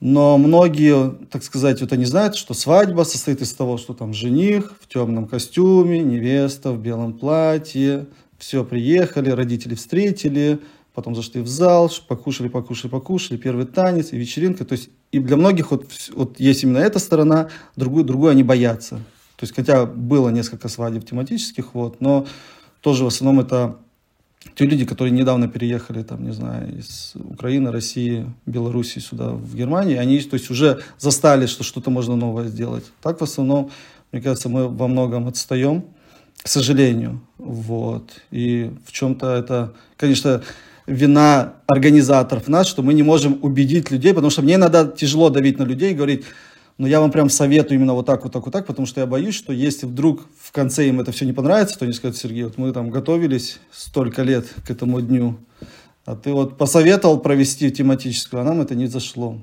но 0.00 0.38
многие, 0.38 1.10
так 1.30 1.44
сказать, 1.44 1.82
вот 1.82 1.92
они 1.92 2.06
знают, 2.06 2.34
что 2.34 2.54
свадьба 2.54 3.02
состоит 3.02 3.42
из 3.42 3.52
того, 3.52 3.76
что 3.76 3.92
там 3.92 4.14
жених 4.14 4.72
в 4.80 4.88
темном 4.88 5.26
костюме, 5.26 6.00
невеста 6.00 6.72
в 6.72 6.80
белом 6.80 7.12
платье, 7.12 8.06
все, 8.38 8.64
приехали, 8.64 9.28
родители 9.28 9.74
встретили, 9.74 10.58
потом 10.94 11.14
зашли 11.14 11.42
в 11.42 11.48
зал, 11.48 11.90
покушали, 12.08 12.48
покушали, 12.48 12.90
покушали, 12.90 13.36
первый 13.36 13.66
танец 13.66 14.12
и 14.12 14.16
вечеринка. 14.16 14.64
То 14.64 14.72
есть 14.72 14.88
и 15.12 15.18
для 15.18 15.36
многих 15.36 15.70
вот, 15.70 15.86
вот 16.14 16.40
есть 16.40 16.64
именно 16.64 16.78
эта 16.78 16.98
сторона, 16.98 17.50
другую, 17.76 18.04
другую 18.04 18.30
они 18.30 18.42
боятся. 18.42 18.96
То 19.36 19.44
есть 19.44 19.54
хотя 19.54 19.84
было 19.84 20.30
несколько 20.30 20.68
свадеб 20.68 21.04
тематических, 21.04 21.74
вот, 21.74 22.00
но 22.00 22.26
тоже 22.80 23.04
в 23.04 23.08
основном 23.08 23.44
это 23.44 23.76
те 24.54 24.66
люди, 24.66 24.84
которые 24.84 25.12
недавно 25.12 25.48
переехали, 25.48 26.02
там, 26.02 26.24
не 26.24 26.32
знаю, 26.32 26.78
из 26.78 27.12
Украины, 27.14 27.70
России, 27.70 28.26
Белоруссии 28.46 29.00
сюда, 29.00 29.30
в 29.30 29.54
Германию, 29.54 30.00
они, 30.00 30.18
то 30.20 30.34
есть, 30.34 30.50
уже 30.50 30.80
застали, 30.98 31.46
что 31.46 31.62
что-то 31.62 31.90
можно 31.90 32.16
новое 32.16 32.48
сделать. 32.48 32.84
Так, 33.02 33.20
в 33.20 33.24
основном, 33.24 33.70
мне 34.12 34.22
кажется, 34.22 34.48
мы 34.48 34.68
во 34.68 34.88
многом 34.88 35.28
отстаем, 35.28 35.84
к 36.42 36.48
сожалению, 36.48 37.20
вот. 37.38 38.22
И 38.30 38.70
в 38.86 38.92
чем-то 38.92 39.26
это, 39.26 39.74
конечно, 39.98 40.42
вина 40.86 41.54
организаторов 41.66 42.48
нас, 42.48 42.66
что 42.66 42.82
мы 42.82 42.94
не 42.94 43.02
можем 43.02 43.38
убедить 43.42 43.90
людей, 43.90 44.14
потому 44.14 44.30
что 44.30 44.42
мне 44.42 44.54
иногда 44.54 44.86
тяжело 44.86 45.28
давить 45.28 45.58
на 45.58 45.64
людей 45.64 45.92
и 45.92 45.94
говорить, 45.94 46.24
но 46.80 46.88
я 46.88 47.00
вам 47.00 47.10
прям 47.10 47.28
советую 47.28 47.76
именно 47.76 47.92
вот 47.92 48.06
так, 48.06 48.24
вот 48.24 48.32
так, 48.32 48.42
вот 48.42 48.52
так, 48.52 48.64
потому 48.64 48.86
что 48.86 49.02
я 49.02 49.06
боюсь, 49.06 49.34
что 49.34 49.52
если 49.52 49.84
вдруг 49.84 50.26
в 50.38 50.50
конце 50.50 50.88
им 50.88 50.98
это 50.98 51.12
все 51.12 51.26
не 51.26 51.34
понравится, 51.34 51.78
то 51.78 51.84
они 51.84 51.92
скажут, 51.92 52.16
Сергей, 52.16 52.44
вот 52.44 52.56
мы 52.56 52.72
там 52.72 52.88
готовились 52.88 53.60
столько 53.70 54.22
лет 54.22 54.46
к 54.66 54.70
этому 54.70 55.02
дню, 55.02 55.36
а 56.06 56.16
ты 56.16 56.32
вот 56.32 56.56
посоветовал 56.56 57.20
провести 57.20 57.70
тематическую, 57.70 58.40
а 58.40 58.44
нам 58.44 58.62
это 58.62 58.74
не 58.74 58.86
зашло. 58.86 59.36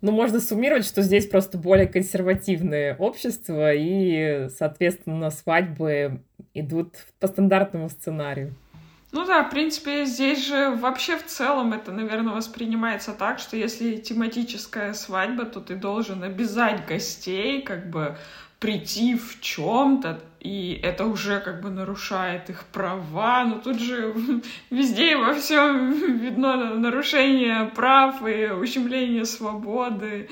Ну, 0.00 0.12
можно 0.12 0.38
суммировать, 0.38 0.86
что 0.86 1.02
здесь 1.02 1.26
просто 1.26 1.58
более 1.58 1.88
консервативное 1.88 2.94
общество, 2.94 3.74
и, 3.74 4.46
соответственно, 4.56 5.32
свадьбы 5.32 6.20
идут 6.54 6.94
по 7.18 7.26
стандартному 7.26 7.88
сценарию. 7.88 8.54
Ну 9.12 9.24
да, 9.26 9.42
в 9.42 9.50
принципе, 9.50 10.04
здесь 10.04 10.46
же 10.46 10.70
вообще 10.70 11.16
в 11.16 11.26
целом 11.26 11.72
это, 11.72 11.90
наверное, 11.90 12.32
воспринимается 12.32 13.12
так, 13.12 13.40
что 13.40 13.56
если 13.56 13.96
тематическая 13.96 14.94
свадьба, 14.94 15.46
то 15.46 15.60
ты 15.60 15.74
должен 15.74 16.22
обязать 16.22 16.86
гостей 16.86 17.60
как 17.62 17.90
бы 17.90 18.16
прийти 18.60 19.16
в 19.16 19.40
чем-то, 19.40 20.20
и 20.38 20.78
это 20.82 21.06
уже 21.06 21.40
как 21.40 21.60
бы 21.60 21.70
нарушает 21.70 22.50
их 22.50 22.64
права. 22.66 23.44
Но 23.44 23.58
тут 23.58 23.80
же 23.80 24.14
везде 24.70 25.12
и 25.12 25.16
во 25.16 25.34
всем 25.34 25.92
видно 25.92 26.74
нарушение 26.76 27.64
прав 27.74 28.24
и 28.24 28.50
ущемление 28.50 29.24
свободы. 29.24 30.28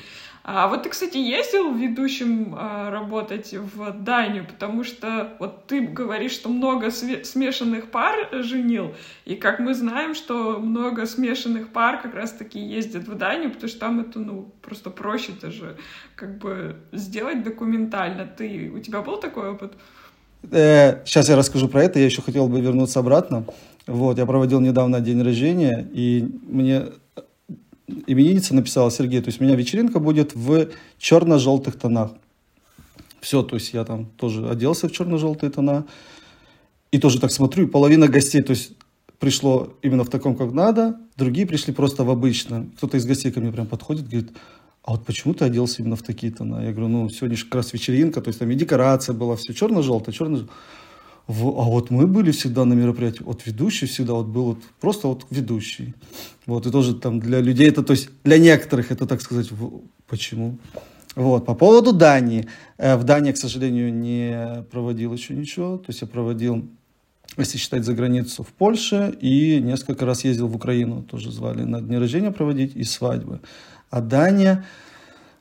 А 0.51 0.67
вот 0.67 0.85
ты, 0.85 0.89
кстати, 0.89 1.19
ездил 1.19 1.75
ведущим 1.75 2.55
а, 2.57 2.91
работать 2.91 3.53
в 3.53 3.93
Данию, 4.03 4.47
потому 4.47 4.83
что 4.83 5.35
вот 5.39 5.67
ты 5.67 5.83
говоришь, 5.83 6.33
что 6.33 6.49
много 6.49 6.91
смешанных 6.91 7.91
пар 7.91 8.31
женил, 8.33 8.95
и 9.27 9.35
как 9.35 9.59
мы 9.59 9.75
знаем, 9.75 10.15
что 10.15 10.59
много 10.59 11.05
смешанных 11.05 11.69
пар 11.69 12.01
как 12.01 12.15
раз-таки 12.15 12.59
ездят 12.59 13.07
в 13.09 13.15
Данию, 13.15 13.51
потому 13.51 13.69
что 13.69 13.79
там 13.79 14.01
это, 14.01 14.21
ну, 14.21 14.51
просто 14.63 14.89
проще 14.89 15.33
даже 15.39 15.77
как 16.17 16.39
бы 16.39 16.77
сделать 16.93 17.43
документально. 17.43 18.25
Ты, 18.25 18.73
у 18.75 18.79
тебя 18.79 19.03
был 19.03 19.19
такой 19.19 19.51
опыт? 19.51 19.75
Э, 20.51 21.05
сейчас 21.05 21.29
я 21.29 21.37
расскажу 21.37 21.69
про 21.69 21.83
это, 21.83 21.99
я 21.99 22.07
еще 22.07 22.23
хотел 22.23 22.49
бы 22.49 22.59
вернуться 22.63 23.01
обратно. 23.01 23.45
Вот, 23.87 24.17
я 24.17 24.25
проводил 24.25 24.61
недавно 24.61 25.01
день 25.01 25.23
рождения, 25.23 25.87
и 25.93 26.27
мне 26.47 26.87
именинница 28.07 28.55
написала, 28.55 28.91
Сергей, 28.91 29.21
то 29.21 29.29
есть 29.29 29.41
у 29.41 29.45
меня 29.45 29.57
вечеринка 29.57 29.99
будет 29.99 30.35
в 30.35 30.69
черно-желтых 30.99 31.79
тонах. 31.79 32.13
Все, 33.21 33.43
то 33.43 33.57
есть 33.57 33.73
я 33.73 33.85
там 33.85 34.07
тоже 34.17 34.49
оделся 34.49 34.89
в 34.89 34.93
черно-желтые 34.93 35.51
тона. 35.51 35.87
И 36.91 36.99
тоже 36.99 37.21
так 37.21 37.33
смотрю, 37.33 37.67
и 37.67 37.71
половина 37.71 38.09
гостей, 38.09 38.43
то 38.43 38.51
есть 38.51 38.73
пришло 39.19 39.75
именно 39.83 40.05
в 40.05 40.11
таком, 40.11 40.37
как 40.37 40.53
надо, 40.53 40.99
другие 41.17 41.47
пришли 41.47 41.73
просто 41.73 42.05
в 42.05 42.11
обычном. 42.11 42.71
Кто-то 42.77 42.97
из 42.97 43.05
гостей 43.05 43.31
ко 43.33 43.41
мне 43.41 43.53
прям 43.53 43.67
подходит, 43.67 44.09
говорит, 44.09 44.31
а 44.85 44.93
вот 44.93 45.05
почему 45.05 45.35
ты 45.35 45.45
оделся 45.45 45.83
именно 45.83 45.97
в 45.97 46.03
такие 46.03 46.33
тона? 46.33 46.65
Я 46.65 46.73
говорю, 46.73 46.89
ну, 46.89 47.11
сегодня 47.11 47.37
же 47.37 47.45
как 47.45 47.57
раз 47.57 47.73
вечеринка, 47.73 48.23
то 48.23 48.29
есть 48.29 48.39
там 48.39 48.51
и 48.51 48.55
декорация 48.55 49.15
была, 49.15 49.37
все 49.37 49.53
черно-желтое, 49.53 50.17
черно-желтое. 50.17 50.57
В, 51.29 51.49
а 51.49 51.65
вот 51.65 51.91
мы 51.91 52.07
были 52.07 52.31
всегда 52.31 52.65
на 52.65 52.73
мероприятии, 52.73 53.23
вот 53.23 53.47
ведущий 53.47 53.87
всегда 53.87 54.15
вот 54.15 54.27
был 54.27 54.45
вот 54.45 54.59
просто 54.81 55.09
вот 55.09 55.27
ведущий. 55.31 55.95
Вот, 56.47 56.67
и 56.67 56.71
тоже 56.71 56.95
там 56.95 57.21
для 57.21 57.41
людей 57.41 57.69
это, 57.69 57.83
то 57.83 57.93
есть 57.93 58.09
для 58.25 58.39
некоторых 58.39 58.91
это, 58.91 59.07
так 59.07 59.21
сказать, 59.21 59.51
в, 59.51 59.83
почему? 60.07 60.59
Вот, 61.15 61.45
по 61.45 61.55
поводу 61.55 61.93
Дании. 61.93 62.49
Э, 62.79 62.97
в 62.97 63.05
Дании, 63.05 63.33
к 63.33 63.37
сожалению, 63.37 63.93
не 63.93 64.65
проводил 64.71 65.13
еще 65.13 65.35
ничего. 65.35 65.77
То 65.77 65.87
есть 65.89 66.01
я 66.01 66.07
проводил, 66.07 66.67
если 67.37 67.59
считать 67.59 67.85
за 67.85 67.93
границу, 67.93 68.43
в 68.43 68.49
Польше 68.49 69.15
и 69.21 69.61
несколько 69.61 70.07
раз 70.07 70.25
ездил 70.25 70.49
в 70.49 70.57
Украину. 70.57 71.03
Тоже 71.03 71.31
звали 71.31 71.65
на 71.65 71.83
дни 71.83 71.99
рождения 71.99 72.31
проводить 72.31 72.77
и 72.77 72.85
свадьбы. 72.85 73.41
А 73.91 74.01
Дания, 74.01 74.65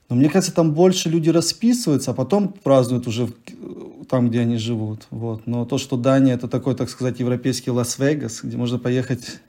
ну, 0.10 0.16
мне 0.16 0.30
кажется, 0.30 0.54
там 0.54 0.74
больше 0.74 1.10
люди 1.10 1.30
расписываются, 1.30 2.12
а 2.12 2.14
потом 2.14 2.54
празднуют 2.64 3.08
уже 3.08 3.28
там, 4.08 4.30
где 4.30 4.42
они 4.42 4.58
живут. 4.58 5.08
Вот. 5.12 5.48
Но 5.48 5.66
то, 5.66 5.78
что 5.78 5.98
Дания 5.98 6.36
это 6.36 6.48
такой, 6.48 6.76
так 6.76 6.90
сказать, 6.90 7.20
европейский 7.20 7.72
Лас-Вегас, 7.72 8.42
где 8.44 8.56
можно 8.56 8.80
поехать 8.80 9.40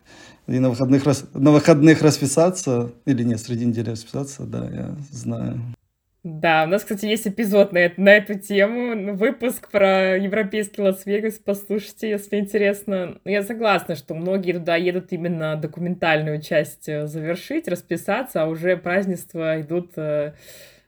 и 0.49 0.59
на 0.59 0.71
выходных, 0.71 1.05
на 1.35 1.53
выходных 1.53 2.03
расписаться, 2.03 2.91
или 3.05 3.23
нет, 3.23 3.39
среди 3.39 3.67
недели 3.67 3.91
расписаться, 3.91 4.45
да, 4.45 4.69
я 4.71 4.97
знаю. 5.13 5.61
Да, 6.31 6.65
у 6.65 6.67
нас, 6.67 6.83
кстати, 6.83 7.07
есть 7.07 7.27
эпизод 7.27 7.73
на, 7.73 7.79
это, 7.79 7.99
на 8.01 8.11
эту 8.11 8.39
тему, 8.39 9.15
выпуск 9.15 9.71
про 9.71 10.19
европейский 10.19 10.83
Лас-Вегас, 10.83 11.41
послушайте, 11.43 12.11
если 12.11 12.37
интересно. 12.37 13.19
Я 13.25 13.43
согласна, 13.43 13.95
что 13.95 14.15
многие 14.15 14.53
туда 14.53 14.77
едут 14.77 15.11
именно 15.13 15.57
документальную 15.57 16.43
часть 16.43 16.87
э, 16.87 17.07
завершить, 17.07 17.67
расписаться, 17.67 18.43
а 18.43 18.47
уже 18.47 18.77
празднества 18.77 19.63
идут 19.63 19.93
э, 19.97 20.35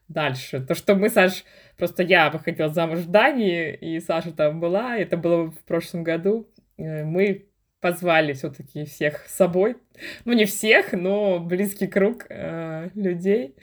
дальше. 0.08 0.60
То, 0.60 0.74
что 0.74 0.94
мы, 0.94 1.08
Саш, 1.08 1.44
Просто 1.80 2.02
я 2.02 2.28
выходила 2.28 2.68
замуж 2.68 2.98
в 2.98 3.10
Дании, 3.10 3.72
и 3.72 4.00
Саша 4.00 4.32
там 4.32 4.60
была, 4.60 4.98
это 4.98 5.16
было 5.16 5.50
в 5.50 5.64
прошлом 5.64 6.04
году. 6.04 6.46
Э, 6.76 7.04
мы 7.04 7.46
позвали 7.80 8.34
все-таки 8.34 8.84
всех 8.84 9.26
с 9.26 9.34
собой. 9.34 9.78
Ну, 10.26 10.34
не 10.34 10.44
всех, 10.44 10.92
но 10.92 11.38
близкий 11.40 11.86
круг 11.86 12.26
э, 12.28 12.90
людей. 12.94 13.54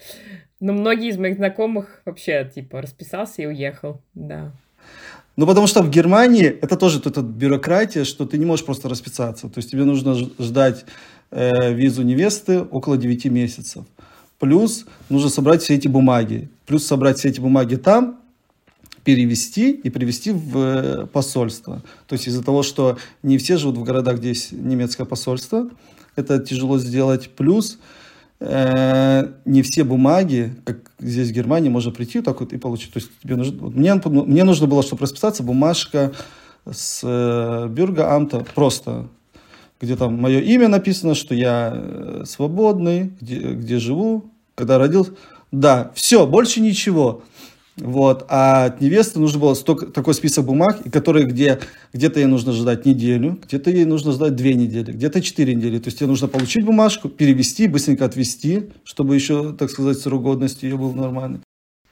Но 0.60 0.74
многие 0.74 1.10
из 1.10 1.18
моих 1.18 1.38
знакомых 1.38 2.02
вообще, 2.06 2.50
типа, 2.54 2.82
расписался 2.82 3.42
и 3.44 3.46
уехал, 3.46 4.02
да. 4.16 4.52
Ну, 5.36 5.46
потому 5.46 5.68
что 5.68 5.84
в 5.84 5.90
Германии 5.90 6.48
это 6.48 6.78
тоже 6.78 7.00
тут 7.00 7.20
бюрократия, 7.20 8.04
что 8.06 8.26
ты 8.26 8.40
не 8.40 8.46
можешь 8.46 8.66
просто 8.66 8.90
расписаться. 8.90 9.50
То 9.50 9.60
есть 9.60 9.70
тебе 9.70 9.84
нужно 9.84 10.16
ждать 10.16 10.86
э, 11.30 11.74
визу 11.74 12.02
невесты 12.02 12.62
около 12.62 12.98
9 12.98 13.26
месяцев. 13.26 13.86
Плюс 14.40 14.86
нужно 15.10 15.30
собрать 15.30 15.62
все 15.62 15.76
эти 15.76 15.88
бумаги. 15.88 16.50
Плюс 16.66 16.86
собрать 16.86 17.20
все 17.20 17.30
эти 17.30 17.40
бумаги 17.40 17.76
там, 17.76 18.20
перевести 19.04 19.72
и 19.72 19.90
привести 19.92 20.32
в 20.32 20.58
э, 20.58 21.06
посольство. 21.06 21.84
То 22.08 22.14
есть 22.14 22.28
из-за 22.28 22.44
того, 22.44 22.64
что 22.64 22.98
не 23.22 23.38
все 23.38 23.58
живут 23.58 23.78
в 23.78 23.84
городах, 23.84 24.18
где 24.18 24.30
есть 24.30 24.52
немецкое 24.52 25.06
посольство, 25.06 25.70
это 26.16 26.40
тяжело 26.40 26.80
сделать. 26.80 27.30
Плюс 27.30 27.78
не 28.40 29.62
все 29.64 29.84
бумаги, 29.84 30.56
как 30.64 30.92
здесь 31.00 31.30
в 31.30 31.34
Германии, 31.34 31.70
можно 31.70 31.92
прийти 31.92 32.22
так 32.22 32.40
вот 32.40 32.54
и 32.54 32.58
получить. 32.58 32.94
То 32.94 33.00
есть 33.00 33.10
тебе 33.24 33.36
нужно, 33.36 33.70
мне, 33.70 33.96
мне 33.96 34.44
нужно 34.44 34.68
было, 34.68 34.84
чтобы 34.84 35.04
расписаться, 35.04 35.42
бумажка 35.42 36.14
с 36.70 37.02
э, 37.04 37.68
бюргоамта 37.70 38.46
просто 38.54 39.08
где 39.80 39.96
там 39.96 40.20
мое 40.20 40.40
имя 40.40 40.68
написано, 40.68 41.14
что 41.14 41.36
я 41.36 41.72
э, 41.74 42.24
свободный, 42.26 43.14
где, 43.22 43.54
где 43.54 43.78
живу, 43.78 44.26
когда 44.56 44.78
родился. 44.78 45.12
Да, 45.52 45.92
все, 45.94 46.26
больше 46.26 46.62
ничего. 46.62 47.22
Вот. 47.78 48.26
А 48.30 48.66
от 48.66 48.82
невесты 48.82 49.20
нужно 49.20 49.40
было 49.40 49.54
столько, 49.54 49.88
такой 49.88 50.14
список 50.14 50.46
бумаг, 50.46 50.82
которые 50.92 51.26
где, 51.26 51.60
где-то 51.94 52.20
ей 52.20 52.26
нужно 52.26 52.52
ждать 52.52 52.86
неделю, 52.86 53.40
где-то 53.48 53.70
ей 53.70 53.86
нужно 53.86 54.12
ждать 54.12 54.36
две 54.36 54.54
недели, 54.56 54.92
где-то 54.92 55.22
четыре 55.22 55.56
недели. 55.56 55.80
То 55.80 55.88
есть 55.88 56.00
тебе 56.00 56.08
нужно 56.08 56.28
получить 56.28 56.66
бумажку, 56.66 57.10
перевести, 57.10 57.68
быстренько 57.68 58.06
отвести, 58.06 58.70
чтобы 58.84 59.16
еще, 59.16 59.54
так 59.54 59.70
сказать, 59.70 59.98
срок 59.98 60.24
годности 60.24 60.66
ее 60.66 60.78
был 60.78 60.94
нормальный. 60.94 61.40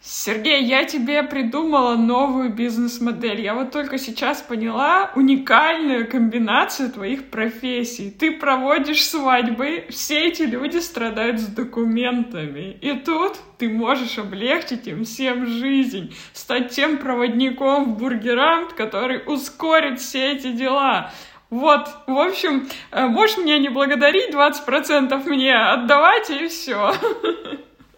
Сергей, 0.07 0.63
я 0.63 0.83
тебе 0.83 1.23
придумала 1.23 1.95
новую 1.95 2.53
бизнес-модель. 2.53 3.41
Я 3.41 3.55
вот 3.55 3.71
только 3.71 3.97
сейчас 3.97 4.39
поняла 4.39 5.11
уникальную 5.15 6.07
комбинацию 6.07 6.91
твоих 6.91 7.31
профессий. 7.31 8.11
Ты 8.11 8.37
проводишь 8.37 9.03
свадьбы, 9.03 9.85
все 9.89 10.27
эти 10.27 10.43
люди 10.43 10.77
страдают 10.77 11.39
с 11.39 11.47
документами. 11.47 12.77
И 12.81 12.93
тут 12.93 13.37
ты 13.57 13.67
можешь 13.67 14.19
облегчить 14.19 14.85
им 14.85 15.05
всем 15.05 15.47
жизнь, 15.47 16.15
стать 16.33 16.69
тем 16.69 16.99
проводником 16.99 17.95
в 17.95 17.97
бургерант, 17.97 18.73
который 18.73 19.23
ускорит 19.25 19.99
все 19.99 20.33
эти 20.33 20.51
дела. 20.51 21.11
Вот, 21.49 21.89
в 22.05 22.19
общем, 22.19 22.67
э, 22.91 23.07
можешь 23.07 23.39
меня 23.39 23.57
не 23.57 23.69
благодарить, 23.69 24.31
20% 24.31 25.25
мне 25.25 25.55
отдавать 25.55 26.29
и 26.29 26.47
все. 26.47 26.93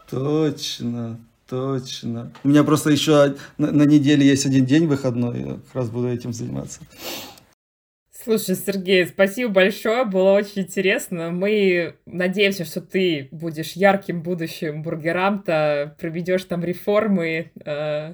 Точно, 0.09 1.19
Точно. 1.47 2.31
У 2.43 2.49
меня 2.49 2.63
просто 2.63 2.89
еще 2.89 3.35
на, 3.57 3.71
на 3.71 3.83
неделе 3.83 4.25
есть 4.25 4.45
один 4.45 4.65
день 4.65 4.87
выходной, 4.87 5.39
я 5.39 5.53
как 5.53 5.75
раз 5.75 5.89
буду 5.89 6.09
этим 6.09 6.33
заниматься. 6.33 6.81
Слушай, 8.11 8.55
Сергей, 8.55 9.07
спасибо 9.07 9.53
большое, 9.53 10.03
было 10.03 10.33
очень 10.33 10.63
интересно. 10.63 11.31
Мы 11.31 11.95
надеемся, 12.05 12.65
что 12.65 12.81
ты 12.81 13.29
будешь 13.31 13.73
ярким 13.73 14.21
будущим 14.21 14.83
бургерам-то, 14.83 15.95
проведешь 15.97 16.43
там 16.43 16.61
реформы, 16.65 17.51
э, 17.63 18.13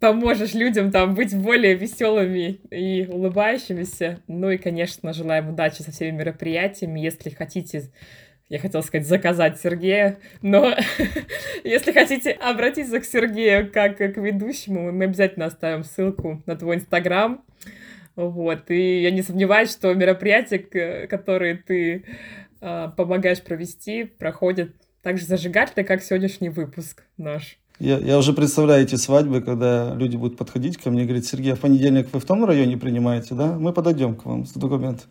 поможешь 0.00 0.54
людям 0.54 0.90
там 0.90 1.14
быть 1.14 1.36
более 1.36 1.74
веселыми 1.74 2.58
и 2.70 3.06
улыбающимися. 3.06 4.20
Ну 4.26 4.50
и, 4.50 4.58
конечно, 4.58 5.12
желаем 5.12 5.50
удачи 5.50 5.82
со 5.82 5.92
всеми 5.92 6.16
мероприятиями. 6.16 6.98
Если 6.98 7.30
хотите 7.30 7.90
я 8.48 8.58
хотела 8.58 8.82
сказать 8.82 9.06
заказать 9.06 9.60
Сергея, 9.60 10.18
но 10.40 10.74
если 11.64 11.92
хотите 11.92 12.30
обратиться 12.30 13.00
к 13.00 13.04
Сергею 13.04 13.70
как 13.70 13.98
к 13.98 14.16
ведущему, 14.16 14.92
мы 14.92 15.04
обязательно 15.04 15.46
оставим 15.46 15.84
ссылку 15.84 16.42
на 16.46 16.56
твой 16.56 16.76
инстаграм. 16.76 17.42
Вот, 18.14 18.70
и 18.70 19.02
я 19.02 19.10
не 19.10 19.22
сомневаюсь, 19.22 19.70
что 19.70 19.92
мероприятия, 19.92 20.58
которые 21.06 21.56
ты 21.56 22.04
э, 22.62 22.88
помогаешь 22.96 23.42
провести, 23.42 24.04
проходят 24.04 24.70
так 25.02 25.18
же 25.18 25.26
зажигательно, 25.26 25.84
как 25.84 26.02
сегодняшний 26.02 26.48
выпуск 26.48 27.02
наш. 27.18 27.58
Я, 27.78 27.98
я 27.98 28.16
уже 28.16 28.32
представляю 28.32 28.84
эти 28.84 28.94
свадьбы, 28.94 29.42
когда 29.42 29.94
люди 29.94 30.16
будут 30.16 30.38
подходить 30.38 30.78
ко 30.78 30.90
мне 30.90 31.02
и 31.02 31.04
говорить, 31.04 31.26
Сергей, 31.26 31.52
а 31.52 31.56
в 31.56 31.60
понедельник 31.60 32.08
вы 32.10 32.20
в 32.20 32.24
том 32.24 32.42
районе 32.44 32.78
принимаете, 32.78 33.34
да? 33.34 33.58
Мы 33.58 33.74
подойдем 33.74 34.14
к 34.14 34.24
вам 34.24 34.46
с 34.46 34.52
документом. 34.52 35.06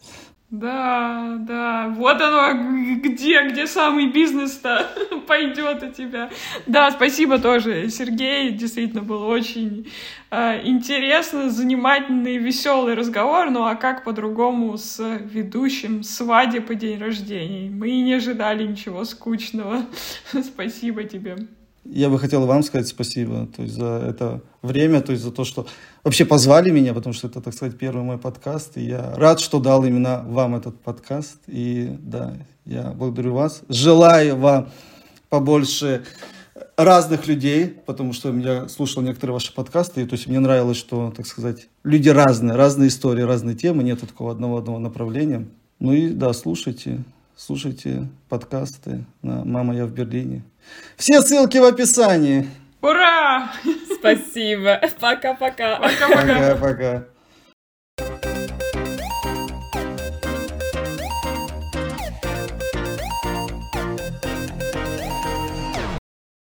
Да, 0.51 1.37
да, 1.39 1.89
вот 1.97 2.21
оно, 2.21 2.97
где, 3.01 3.49
где 3.49 3.65
самый 3.65 4.11
бизнес-то 4.11 4.89
пойдет 5.27 5.81
у 5.81 5.91
тебя. 5.91 6.29
Да, 6.67 6.91
спасибо 6.91 7.39
тоже, 7.39 7.89
Сергей, 7.89 8.51
действительно 8.51 9.01
был 9.01 9.23
очень 9.23 9.91
э, 10.29 10.61
интересно, 10.63 11.49
занимательный, 11.49 12.37
веселый 12.37 12.93
разговор. 12.93 13.49
Ну 13.49 13.65
а 13.65 13.75
как 13.75 14.03
по-другому 14.03 14.77
с 14.77 14.99
ведущим 15.19 16.03
свадеб 16.03 16.69
и 16.69 16.75
день 16.75 16.99
рождения? 16.99 17.69
Мы 17.69 17.99
не 18.01 18.13
ожидали 18.13 18.67
ничего 18.67 19.03
скучного. 19.03 19.85
спасибо 20.43 21.05
тебе 21.05 21.37
я 21.85 22.09
бы 22.09 22.19
хотел 22.19 22.45
вам 22.45 22.63
сказать 22.63 22.87
спасибо 22.87 23.47
то 23.47 23.61
есть, 23.61 23.75
за 23.75 24.03
это 24.07 24.41
время, 24.61 25.01
то 25.01 25.11
есть 25.11 25.23
за 25.23 25.31
то, 25.31 25.43
что 25.43 25.67
вообще 26.03 26.25
позвали 26.25 26.69
меня, 26.71 26.93
потому 26.93 27.13
что 27.13 27.27
это, 27.27 27.41
так 27.41 27.53
сказать, 27.53 27.77
первый 27.77 28.03
мой 28.03 28.17
подкаст. 28.17 28.77
И 28.77 28.85
я 28.85 29.13
рад, 29.15 29.39
что 29.39 29.59
дал 29.59 29.85
именно 29.85 30.23
вам 30.27 30.55
этот 30.55 30.79
подкаст. 30.79 31.37
И 31.47 31.95
да, 31.99 32.33
я 32.65 32.91
благодарю 32.91 33.33
вас. 33.33 33.61
Желаю 33.69 34.37
вам 34.37 34.69
побольше 35.29 36.03
разных 36.77 37.27
людей, 37.27 37.67
потому 37.67 38.13
что 38.13 38.33
я 38.37 38.67
слушал 38.67 39.01
некоторые 39.01 39.33
ваши 39.33 39.53
подкасты, 39.53 40.01
и 40.01 40.05
то 40.05 40.15
есть 40.15 40.27
мне 40.27 40.39
нравилось, 40.39 40.77
что, 40.77 41.13
так 41.15 41.25
сказать, 41.25 41.67
люди 41.83 42.09
разные, 42.09 42.55
разные 42.55 42.89
истории, 42.89 43.21
разные 43.21 43.55
темы, 43.55 43.83
нет 43.83 44.01
такого 44.01 44.31
одного 44.31 44.57
одного 44.57 44.79
направления. 44.79 45.47
Ну 45.79 45.93
и 45.93 46.09
да, 46.09 46.33
слушайте, 46.33 47.03
слушайте 47.35 48.07
подкасты 48.29 49.05
на 49.21 49.43
«Мама, 49.45 49.75
я 49.75 49.85
в 49.85 49.91
Берлине». 49.91 50.43
Все 50.97 51.21
ссылки 51.21 51.57
в 51.57 51.65
описании. 51.65 52.49
Ура! 52.81 53.51
Спасибо. 53.99 54.79
Пока-пока. 54.99 55.77
Пока-пока. 55.77 56.55
Пока-пока. 56.55 57.03